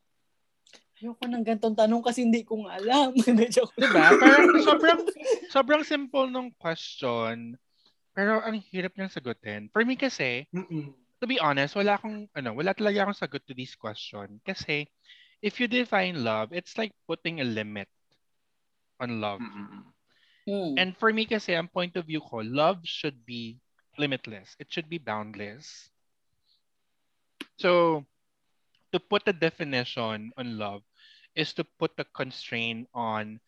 Ayoko 0.99 1.31
ng 1.31 1.47
gantong 1.47 1.79
tanong 1.79 2.03
kasi 2.03 2.27
hindi 2.27 2.43
ko 2.43 2.67
nga 2.67 2.75
alam. 2.75 3.15
Hindi, 3.27 3.47
joke. 3.47 3.71
Diba? 3.79 4.19
Parang 4.19 4.51
sobrang, 4.59 4.99
sobrang 5.47 5.83
simple 5.87 6.27
nung 6.27 6.51
question, 6.59 7.55
pero 8.19 8.43
ang 8.43 8.59
hirap 8.59 8.99
niyang 8.99 9.07
sagutin. 9.07 9.71
For 9.71 9.87
me 9.87 9.95
kasi, 9.95 10.43
mm-mm. 10.51 10.91
to 10.91 11.25
be 11.25 11.39
honest, 11.39 11.79
wala 11.79 11.95
akong, 11.95 12.27
ano, 12.35 12.51
wala 12.51 12.75
talaga 12.75 13.07
akong 13.07 13.15
sagot 13.15 13.47
to 13.47 13.55
this 13.55 13.79
question. 13.79 14.43
Kasi, 14.43 14.91
if 15.39 15.55
you 15.55 15.71
define 15.71 16.19
love, 16.19 16.51
it's 16.51 16.75
like 16.75 16.91
putting 17.07 17.39
a 17.39 17.47
limit 17.47 17.87
on 18.99 19.23
love. 19.23 19.39
Mm-mm. 19.39 19.87
Hmm. 20.43 20.75
And 20.75 20.91
for 20.99 21.15
me 21.15 21.23
kasi, 21.23 21.55
ang 21.55 21.71
point 21.71 21.95
of 21.95 22.11
view 22.11 22.19
ko, 22.19 22.43
love 22.43 22.83
should 22.83 23.23
be 23.23 23.55
limitless. 23.95 24.51
It 24.59 24.67
should 24.67 24.91
be 24.91 24.99
boundless. 24.99 25.87
So, 27.55 28.03
to 28.91 28.99
put 28.99 29.31
a 29.31 29.35
definition 29.35 30.35
on 30.35 30.59
love 30.59 30.83
is 31.39 31.55
to 31.55 31.63
put 31.79 31.95
a 31.95 32.03
constraint 32.03 32.91
on 32.91 33.39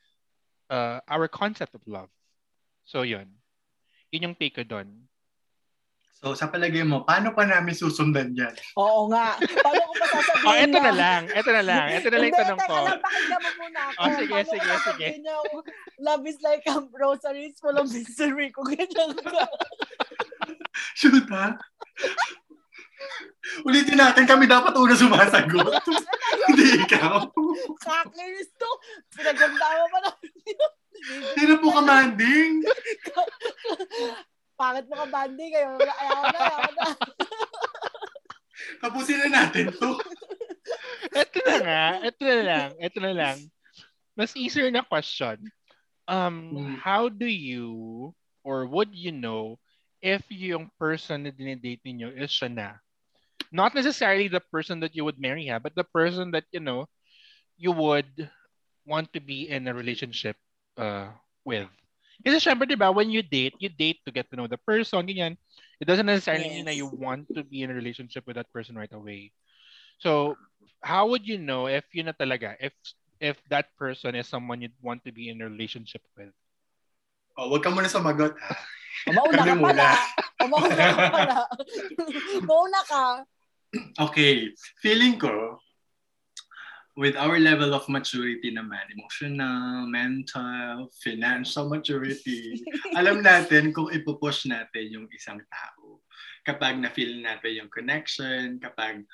uh, 0.71 1.03
our 1.11 1.27
concept 1.27 1.75
of 1.75 1.83
love. 1.83 2.07
So, 2.87 3.03
yun. 3.03 3.40
Yun 4.11 4.25
yung 4.27 4.35
take 4.35 4.51
ko 4.53 4.63
doon. 4.67 5.07
So, 6.21 6.37
sa 6.37 6.45
palagay 6.45 6.85
mo, 6.85 7.01
paano 7.01 7.33
pa 7.33 7.41
namin 7.43 7.73
susundan 7.73 8.29
yan? 8.31 8.53
Oo 8.77 9.09
nga. 9.09 9.39
Paano 9.41 9.81
ko 9.81 9.93
pa 9.97 10.05
sasabihin 10.05 10.45
Oh, 10.45 10.53
eto 10.53 10.77
na 10.77 10.83
na- 10.83 10.93
lang. 10.93 11.21
Eto 11.33 11.49
na 11.49 11.63
lang. 11.65 11.85
Eto 11.89 12.07
na 12.07 12.17
lang 12.19 12.27
yung 12.27 12.29
Hindi, 12.29 12.45
tanong 12.45 12.59
ko. 12.61 12.75
lang, 12.77 12.99
pakinggan 13.01 13.39
mo 13.41 13.49
muna 13.57 13.79
ako. 13.81 13.97
Oh, 13.97 14.11
sige, 14.13 14.29
Paano 14.29 14.51
sige, 14.53 14.73
sige. 14.85 15.07
na 15.17 15.33
love 15.97 16.23
is 16.23 16.37
like 16.41 16.61
a 16.67 16.75
rosary 16.93 17.49
is 17.49 17.57
full 17.57 17.73
of 17.73 17.89
mystery. 17.89 18.53
Kung 18.53 18.69
ganyan 18.69 19.11
ka. 19.17 19.43
Shoot, 20.93 21.25
ha? 21.31 21.57
Ulitin 23.65 23.97
natin, 23.97 24.29
kami 24.29 24.45
dapat 24.45 24.77
una 24.77 24.93
sumasagot. 24.93 25.73
Hindi 26.45 26.85
ikaw. 26.85 27.33
Kakainis 27.81 28.53
to. 28.53 28.69
Pinagandama 29.09 29.89
pa 29.89 29.99
na. 31.01 31.33
Sino 31.33 31.53
po 31.57 31.73
commanding? 31.73 32.61
Pangit 34.55 34.85
mo 34.85 34.95
ka, 35.01 35.07
Bandy. 35.09 35.49
Kayo, 35.49 35.81
ayaw 35.81 36.23
na, 36.29 36.39
ayaw 36.39 36.71
na. 36.77 36.85
Tapusin 38.81 39.19
na 39.25 39.29
natin 39.41 39.73
to. 39.73 39.97
Ito 41.11 41.37
na 41.41 41.55
nga. 41.65 41.83
Ito 42.05 42.21
na 42.21 42.39
lang. 42.45 42.69
Ito 42.77 42.97
na 43.01 43.13
lang. 43.13 43.37
Mas 44.13 44.37
easier 44.37 44.69
na 44.69 44.85
question. 44.85 45.41
Um, 46.05 46.51
Hmm. 46.51 46.75
how 46.81 47.07
do 47.07 47.29
you 47.29 48.11
or 48.43 48.65
would 48.67 48.91
you 48.91 49.13
know 49.15 49.61
if 50.01 50.25
yung 50.27 50.67
person 50.75 51.23
na 51.23 51.31
dinidate 51.31 51.79
ninyo 51.85 52.11
is 52.17 52.33
siya 52.33 52.49
na? 52.51 52.69
Not 53.53 53.77
necessarily 53.77 54.27
the 54.27 54.41
person 54.41 54.81
that 54.81 54.93
you 54.97 55.05
would 55.05 55.21
marry 55.21 55.47
ha, 55.47 55.59
but 55.61 55.77
the 55.77 55.85
person 55.87 56.31
that, 56.35 56.45
you 56.51 56.59
know, 56.59 56.89
you 57.55 57.71
would 57.71 58.09
want 58.83 59.13
to 59.13 59.21
be 59.21 59.47
in 59.49 59.69
a 59.69 59.73
relationship 59.75 60.35
uh, 60.81 61.13
with. 61.45 61.69
Kasi 62.25 62.37
syempre, 62.41 62.65
di 62.65 62.77
ba, 62.77 62.89
when 62.89 63.09
you 63.13 63.21
date, 63.21 63.53
you 63.61 63.69
date 63.69 64.01
to 64.05 64.11
get 64.13 64.29
to 64.29 64.35
know 64.37 64.45
the 64.49 64.57
person, 64.57 65.05
ganyan. 65.05 65.37
It 65.81 65.85
doesn't 65.89 66.05
necessarily 66.05 66.49
mean 66.49 66.65
that 66.69 66.77
you 66.77 66.85
want 66.89 67.25
to 67.33 67.41
be 67.41 67.61
in 67.65 67.69
a 67.69 67.77
relationship 67.77 68.25
with 68.29 68.37
that 68.37 68.49
person 68.53 68.77
right 68.77 68.91
away. 68.93 69.33
So, 69.97 70.37
how 70.81 71.09
would 71.09 71.25
you 71.25 71.41
know 71.41 71.65
if 71.65 71.85
yun 71.93 72.09
na 72.09 72.13
talaga, 72.13 72.53
if 72.61 72.73
if 73.17 73.37
that 73.49 73.73
person 73.77 74.13
is 74.13 74.29
someone 74.29 74.61
you'd 74.61 74.77
want 74.81 75.01
to 75.05 75.13
be 75.13 75.29
in 75.33 75.41
a 75.41 75.49
relationship 75.49 76.01
with? 76.13 76.29
Oh, 77.37 77.49
wag 77.49 77.65
ka 77.65 77.73
muna 77.73 77.89
sumagot, 77.89 78.37
ha? 78.37 78.53
Mauna 79.09 79.41
ka 79.41 79.45
Kami 79.45 79.53
muna. 79.57 79.73
pala. 79.73 79.89
O, 80.37 80.45
Mauna 80.45 80.73
ka 80.77 81.09
pala. 81.09 81.37
Mauna 82.49 82.81
ka. 82.85 83.03
Okay. 84.09 84.53
Feeling 84.83 85.17
ko, 85.17 85.57
with 86.99 87.15
our 87.15 87.39
level 87.39 87.71
of 87.71 87.87
maturity 87.87 88.51
naman, 88.51 88.83
emotional, 88.91 89.87
mental, 89.87 90.91
financial 90.99 91.71
maturity, 91.71 92.59
alam 92.99 93.23
natin 93.23 93.71
kung 93.71 93.87
ipupush 93.91 94.47
natin 94.47 94.91
yung 94.91 95.07
isang 95.15 95.39
tao. 95.47 96.03
Kapag 96.43 96.81
na-feel 96.81 97.23
natin 97.23 97.63
yung 97.63 97.71
connection, 97.71 98.59
kapag 98.59 99.07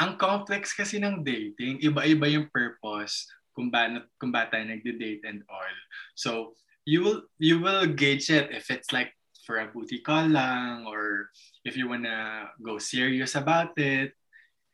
ang 0.00 0.16
complex 0.16 0.72
kasi 0.72 0.98
ng 0.98 1.22
dating, 1.22 1.78
iba-iba 1.84 2.26
yung 2.26 2.48
purpose 2.50 3.28
kung 3.54 3.68
ba, 3.68 3.86
kung 4.16 4.32
ba 4.32 4.48
tayo 4.48 4.64
nagde-date 4.64 5.22
and 5.28 5.44
all. 5.46 5.76
So, 6.16 6.56
you 6.88 7.04
will 7.04 7.20
you 7.36 7.60
will 7.60 7.84
gauge 7.86 8.32
it 8.32 8.48
if 8.50 8.72
it's 8.72 8.90
like 8.90 9.12
for 9.44 9.60
a 9.60 9.68
booty 9.68 10.00
call 10.00 10.26
lang 10.26 10.88
or 10.88 11.28
if 11.62 11.76
you 11.76 11.86
wanna 11.86 12.48
go 12.64 12.80
serious 12.80 13.36
about 13.36 13.76
it. 13.76 14.16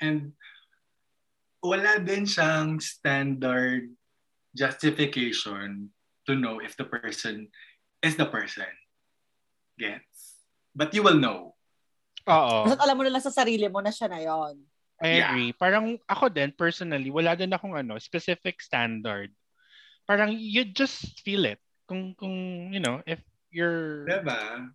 And 0.01 0.37
wala 1.67 1.99
din 1.99 2.25
siyang 2.25 2.79
standard 2.79 3.91
justification 4.57 5.91
to 6.25 6.33
know 6.35 6.59
if 6.63 6.75
the 6.79 6.87
person 6.87 7.51
is 8.01 8.17
the 8.17 8.27
person. 8.27 8.71
Gets? 9.77 10.41
But 10.73 10.95
you 10.97 11.05
will 11.05 11.19
know. 11.19 11.55
Oo. 12.27 12.67
Basta 12.67 12.83
alam 12.83 12.97
mo 12.99 13.05
na 13.07 13.13
lang 13.13 13.25
sa 13.25 13.31
sarili 13.31 13.69
mo 13.71 13.79
na 13.85 13.93
siya 13.93 14.09
na 14.11 14.21
yon. 14.23 14.57
I 14.97 15.21
Yeah. 15.21 15.29
agree. 15.29 15.51
Parang 15.53 16.01
ako 16.09 16.33
din, 16.33 16.51
personally, 16.57 17.13
wala 17.13 17.37
din 17.37 17.53
akong 17.53 17.77
ano, 17.77 18.01
specific 18.01 18.65
standard. 18.65 19.31
Parang 20.09 20.33
you 20.33 20.65
just 20.65 21.21
feel 21.21 21.45
it. 21.45 21.61
Kung, 21.87 22.17
kung 22.19 22.71
you 22.73 22.81
know, 22.81 23.05
if 23.07 23.21
you're 23.53 24.09
Diba? 24.09 24.73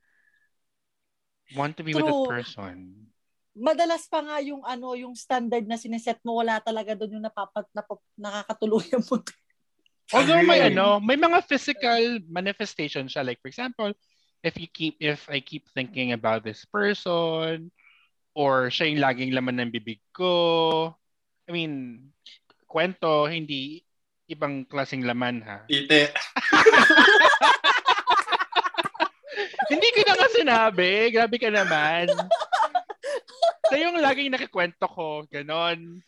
want 1.55 1.75
to 1.75 1.83
be 1.83 1.91
with 1.91 2.07
that 2.07 2.15
True. 2.23 2.39
person. 2.39 3.10
Madalas 3.51 4.07
pa 4.07 4.23
nga 4.23 4.39
yung 4.39 4.63
ano, 4.63 4.95
yung 4.95 5.11
standard 5.11 5.67
na 5.67 5.75
sineset 5.75 6.23
mo, 6.23 6.39
wala 6.39 6.63
talaga 6.63 6.95
doon 6.95 7.19
yung 7.19 7.25
napapat, 7.27 7.67
napap, 7.75 7.99
nakakatuluyan 8.15 9.03
mo. 9.03 9.19
Although 10.11 10.43
may 10.43 10.71
ano, 10.71 10.99
may 10.99 11.15
mga 11.15 11.39
physical 11.47 12.19
manifestation 12.27 13.07
siya. 13.07 13.23
Like 13.23 13.39
for 13.43 13.47
example, 13.47 13.91
if 14.43 14.55
you 14.59 14.67
keep 14.67 14.99
if 14.99 15.27
I 15.31 15.39
keep 15.39 15.67
thinking 15.71 16.11
about 16.11 16.43
this 16.43 16.63
person 16.67 17.71
or 18.35 18.71
siya 18.71 18.91
yung 18.91 19.03
laging 19.03 19.31
laman 19.35 19.59
ng 19.59 19.71
bibig 19.71 19.99
ko. 20.15 20.95
I 21.47 21.51
mean, 21.51 21.99
kwento, 22.67 23.27
hindi 23.27 23.83
ibang 24.31 24.63
klaseng 24.63 25.03
laman 25.03 25.43
ha. 25.43 25.67
Ite. 25.67 26.07
hindi 29.71 29.87
ko 29.91 29.99
na 30.07 30.13
nga 30.15 30.29
sinabi. 30.31 31.11
Grabe 31.11 31.35
ka 31.35 31.51
naman. 31.51 32.07
Siya 33.71 33.87
yung 33.87 34.03
laging 34.03 34.35
nakikwento 34.35 34.83
ko. 34.91 35.23
Ganon. 35.31 36.03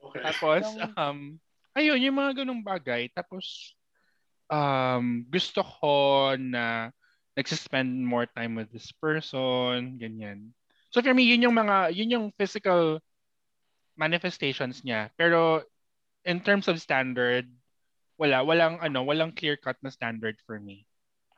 Okay. 0.00 0.24
Tapos, 0.24 0.64
um, 0.96 1.36
ayun, 1.76 2.00
yung 2.00 2.16
mga 2.16 2.42
ganong 2.42 2.64
bagay. 2.64 3.12
Tapos, 3.12 3.76
um, 4.48 5.28
gusto 5.28 5.60
ko 5.60 6.32
na 6.40 6.88
nagsispend 7.36 8.02
more 8.02 8.26
time 8.32 8.56
with 8.56 8.72
this 8.72 8.90
person, 8.96 10.00
ganyan. 10.00 10.50
So 10.90 11.04
for 11.04 11.12
me, 11.12 11.28
yun 11.28 11.44
yung 11.44 11.54
mga, 11.54 11.92
yun 11.92 12.10
yung 12.10 12.26
physical 12.34 12.98
manifestations 13.94 14.82
niya. 14.82 15.12
Pero 15.14 15.62
in 16.24 16.40
terms 16.40 16.66
of 16.66 16.80
standard, 16.80 17.44
wala, 18.18 18.42
walang 18.42 18.80
ano, 18.82 19.04
walang 19.04 19.36
clear-cut 19.36 19.78
na 19.84 19.92
standard 19.92 20.34
for 20.48 20.58
me. 20.58 20.87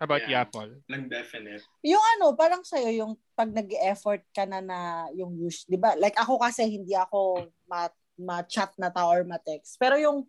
How 0.00 0.08
about 0.08 0.24
Yeah. 0.24 0.48
Apple? 0.48 0.80
Lang 0.88 1.12
definite. 1.12 1.60
Yung 1.84 2.00
ano, 2.16 2.32
parang 2.32 2.64
sa'yo, 2.64 2.88
yung 2.88 3.12
pag 3.36 3.52
nag-effort 3.52 4.24
ka 4.32 4.48
na 4.48 4.64
na 4.64 4.78
yung 5.12 5.36
use, 5.36 5.68
di 5.68 5.76
ba? 5.76 5.92
Like 5.92 6.16
ako 6.16 6.40
kasi 6.40 6.64
hindi 6.64 6.96
ako 6.96 7.44
ma- 7.68 7.92
ma-chat 8.16 8.72
na 8.80 8.88
tao 8.88 9.12
or 9.12 9.28
ma-text. 9.28 9.76
Pero 9.76 10.00
yung 10.00 10.24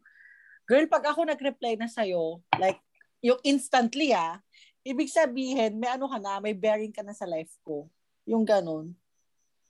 Girl, 0.71 0.87
pag 0.87 1.03
ako 1.03 1.27
nag-reply 1.27 1.75
na 1.75 1.91
sa'yo, 1.91 2.39
like, 2.55 2.79
yung 3.19 3.35
instantly 3.43 4.15
ah, 4.15 4.39
ibig 4.87 5.11
sabihin, 5.11 5.75
may 5.75 5.91
ano 5.91 6.07
ka 6.07 6.15
na, 6.15 6.39
may 6.39 6.55
bearing 6.55 6.95
ka 6.95 7.03
na 7.03 7.11
sa 7.11 7.27
life 7.27 7.51
ko. 7.59 7.91
Yung 8.23 8.47
ganun. 8.47 8.95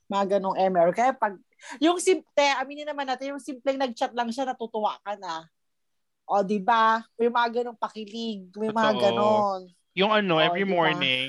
Mga 0.06 0.38
ganong 0.38 0.54
MR. 0.54 0.94
Kaya 0.94 1.10
pag, 1.10 1.34
yung 1.82 1.98
simple, 1.98 2.46
aminin 2.54 2.86
naman 2.86 3.08
natin, 3.08 3.34
yung 3.34 3.42
simpleng 3.42 3.82
nag-chat 3.82 4.14
lang 4.14 4.30
siya, 4.30 4.46
natutuwa 4.46 4.94
ka 5.02 5.18
na. 5.18 5.50
O, 6.22 6.46
di 6.46 6.62
ba? 6.62 7.02
May 7.18 7.34
mga 7.34 7.48
ganong 7.50 7.80
pakilig, 7.82 8.46
may 8.54 8.70
mga 8.70 8.92
Totoo. 8.94 9.02
ganon. 9.02 9.62
Yung 9.92 10.10
ano, 10.10 10.40
Oh, 10.40 10.44
every 10.44 10.64
di 10.64 10.70
ba? 10.70 10.72
morning, 10.72 11.28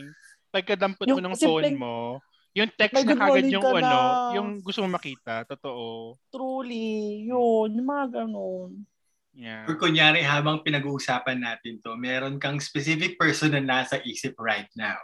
pagkadampot 0.50 1.06
mo 1.06 1.20
Yung 1.20 1.24
ng 1.24 1.36
phone 1.36 1.76
mo, 1.76 2.24
yung 2.54 2.70
text 2.70 3.02
na 3.04 3.18
kagad 3.18 3.50
yung 3.50 3.64
ka 3.66 3.72
ano, 3.76 3.82
na. 3.82 4.02
yung 4.38 4.50
gusto 4.62 4.86
mo 4.86 4.94
makita. 4.94 5.44
Totoo. 5.50 6.16
Truly, 6.30 7.26
yun, 7.28 7.74
yung 7.74 7.88
mga 7.90 8.24
ganon. 8.24 8.86
Yeah. 9.34 9.66
Or 9.66 9.74
kunyari, 9.76 10.22
habang 10.22 10.62
pinag-uusapan 10.62 11.42
natin 11.42 11.82
to, 11.82 11.98
meron 11.98 12.38
kang 12.38 12.62
specific 12.62 13.18
person 13.18 13.58
na 13.58 13.62
nasa 13.66 13.98
isip 14.06 14.38
right 14.38 14.70
now. 14.78 15.02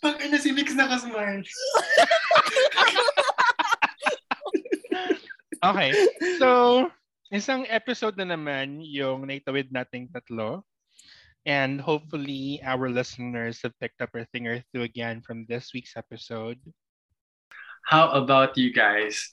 Pag 0.00 0.22
ano 0.22 0.38
si 0.38 0.54
Mix 0.54 0.72
nakasmile. 0.72 1.44
Okay. 5.60 5.92
So, 6.40 6.88
isang 7.28 7.68
episode 7.68 8.16
na 8.16 8.24
naman 8.24 8.80
yung 8.80 9.28
naitawid 9.28 9.68
nating 9.68 10.08
tatlo. 10.08 10.64
And 11.46 11.80
hopefully, 11.80 12.60
our 12.64 12.90
listeners 12.90 13.60
have 13.62 13.72
picked 13.80 14.02
up 14.02 14.14
a 14.14 14.26
thing 14.26 14.46
or 14.46 14.62
two 14.74 14.82
again 14.82 15.22
from 15.22 15.46
this 15.48 15.72
week's 15.72 15.96
episode. 15.96 16.60
How 17.86 18.10
about 18.10 18.58
you 18.58 18.72
guys? 18.72 19.32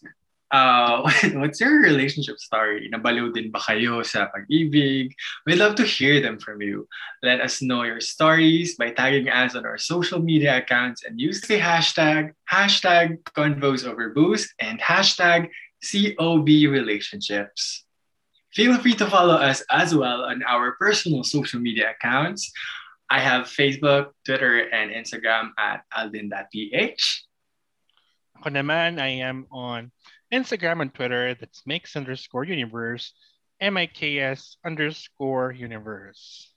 Uh, 0.52 1.04
what's 1.36 1.60
your 1.60 1.82
relationship 1.82 2.40
story? 2.40 2.88
Nabaliw 2.88 3.34
din 3.36 3.52
ba 3.52 3.60
kayo 3.60 4.00
sa 4.06 4.32
pag-ibig? 4.32 5.12
We'd 5.46 5.60
love 5.60 5.76
to 5.76 5.84
hear 5.84 6.24
them 6.24 6.40
from 6.40 6.62
you. 6.64 6.88
Let 7.24 7.42
us 7.44 7.60
know 7.62 7.84
your 7.84 8.00
stories 8.00 8.80
by 8.80 8.96
tagging 8.96 9.28
us 9.28 9.56
on 9.56 9.68
our 9.68 9.78
social 9.78 10.24
media 10.24 10.64
accounts 10.64 11.04
and 11.04 11.20
use 11.20 11.42
the 11.44 11.60
hashtag, 11.60 12.32
hashtag 12.48 13.20
Convos 13.36 13.84
Over 13.84 14.16
Booze 14.16 14.48
and 14.60 14.80
hashtag 14.80 15.52
COB 15.84 16.48
Relationships. 16.72 17.87
Feel 18.58 18.74
free 18.82 18.98
to 18.98 19.06
follow 19.06 19.38
us 19.38 19.62
as 19.70 19.94
well 19.94 20.26
on 20.26 20.42
our 20.42 20.74
personal 20.82 21.22
social 21.22 21.62
media 21.62 21.94
accounts. 21.94 22.50
I 23.06 23.22
have 23.22 23.46
Facebook, 23.46 24.18
Twitter, 24.26 24.66
and 24.74 24.90
Instagram 24.90 25.54
at 25.62 25.86
aldin.ph. 25.94 27.06
Ako 28.42 28.50
naman, 28.50 28.98
I 28.98 29.22
am 29.22 29.46
on 29.54 29.94
Instagram 30.34 30.82
and 30.82 30.90
Twitter. 30.90 31.38
That's 31.38 31.70
mix 31.70 31.94
underscore 31.94 32.50
universe, 32.50 33.14
M-I-K-S 33.62 34.58
underscore 34.66 35.54
universe. 35.54 36.50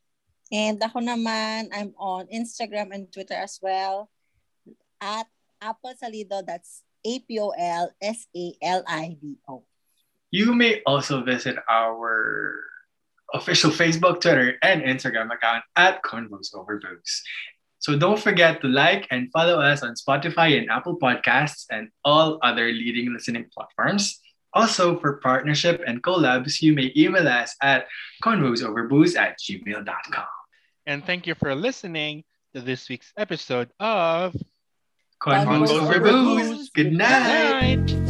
And 0.48 0.80
ako 0.80 1.04
naman, 1.04 1.68
I'm 1.68 1.92
on 2.00 2.32
Instagram 2.32 2.96
and 2.96 3.12
Twitter 3.12 3.36
as 3.36 3.60
well 3.60 4.08
at 5.04 5.28
Apple 5.60 5.92
Salido. 6.00 6.40
That's 6.48 6.80
A-P-O-L-S-A-L-I-D-O. 7.04 7.92
You 10.30 10.54
may 10.54 10.82
also 10.86 11.22
visit 11.22 11.56
our 11.68 12.60
official 13.34 13.70
Facebook, 13.70 14.20
Twitter, 14.20 14.56
and 14.62 14.82
Instagram 14.82 15.32
account 15.32 15.64
at 15.76 16.02
Convos 16.02 16.54
Over 16.54 16.78
Booze. 16.78 17.22
So 17.78 17.98
don't 17.98 18.20
forget 18.20 18.60
to 18.60 18.68
like 18.68 19.06
and 19.10 19.32
follow 19.32 19.58
us 19.60 19.82
on 19.82 19.94
Spotify 19.94 20.58
and 20.58 20.70
Apple 20.70 20.98
Podcasts 20.98 21.64
and 21.70 21.88
all 22.04 22.38
other 22.42 22.66
leading 22.66 23.12
listening 23.12 23.46
platforms. 23.54 24.20
Also, 24.52 24.98
for 24.98 25.18
partnership 25.18 25.80
and 25.86 26.02
collabs, 26.02 26.60
you 26.60 26.74
may 26.74 26.92
email 26.96 27.26
us 27.26 27.56
at 27.62 27.86
convosoverbooze 28.22 29.16
at 29.16 29.38
gmail.com. 29.38 30.26
And 30.86 31.04
thank 31.04 31.26
you 31.26 31.34
for 31.34 31.54
listening 31.54 32.24
to 32.54 32.60
this 32.60 32.88
week's 32.88 33.12
episode 33.16 33.70
of 33.78 34.34
Convos 35.22 35.44
Convos 35.44 35.68
Over 35.70 35.94
Over 35.94 36.00
Booze. 36.00 36.48
Booze. 36.48 36.70
Good 36.70 36.84
Good 36.84 36.92
night. 36.94 37.78
Night. 37.78 38.09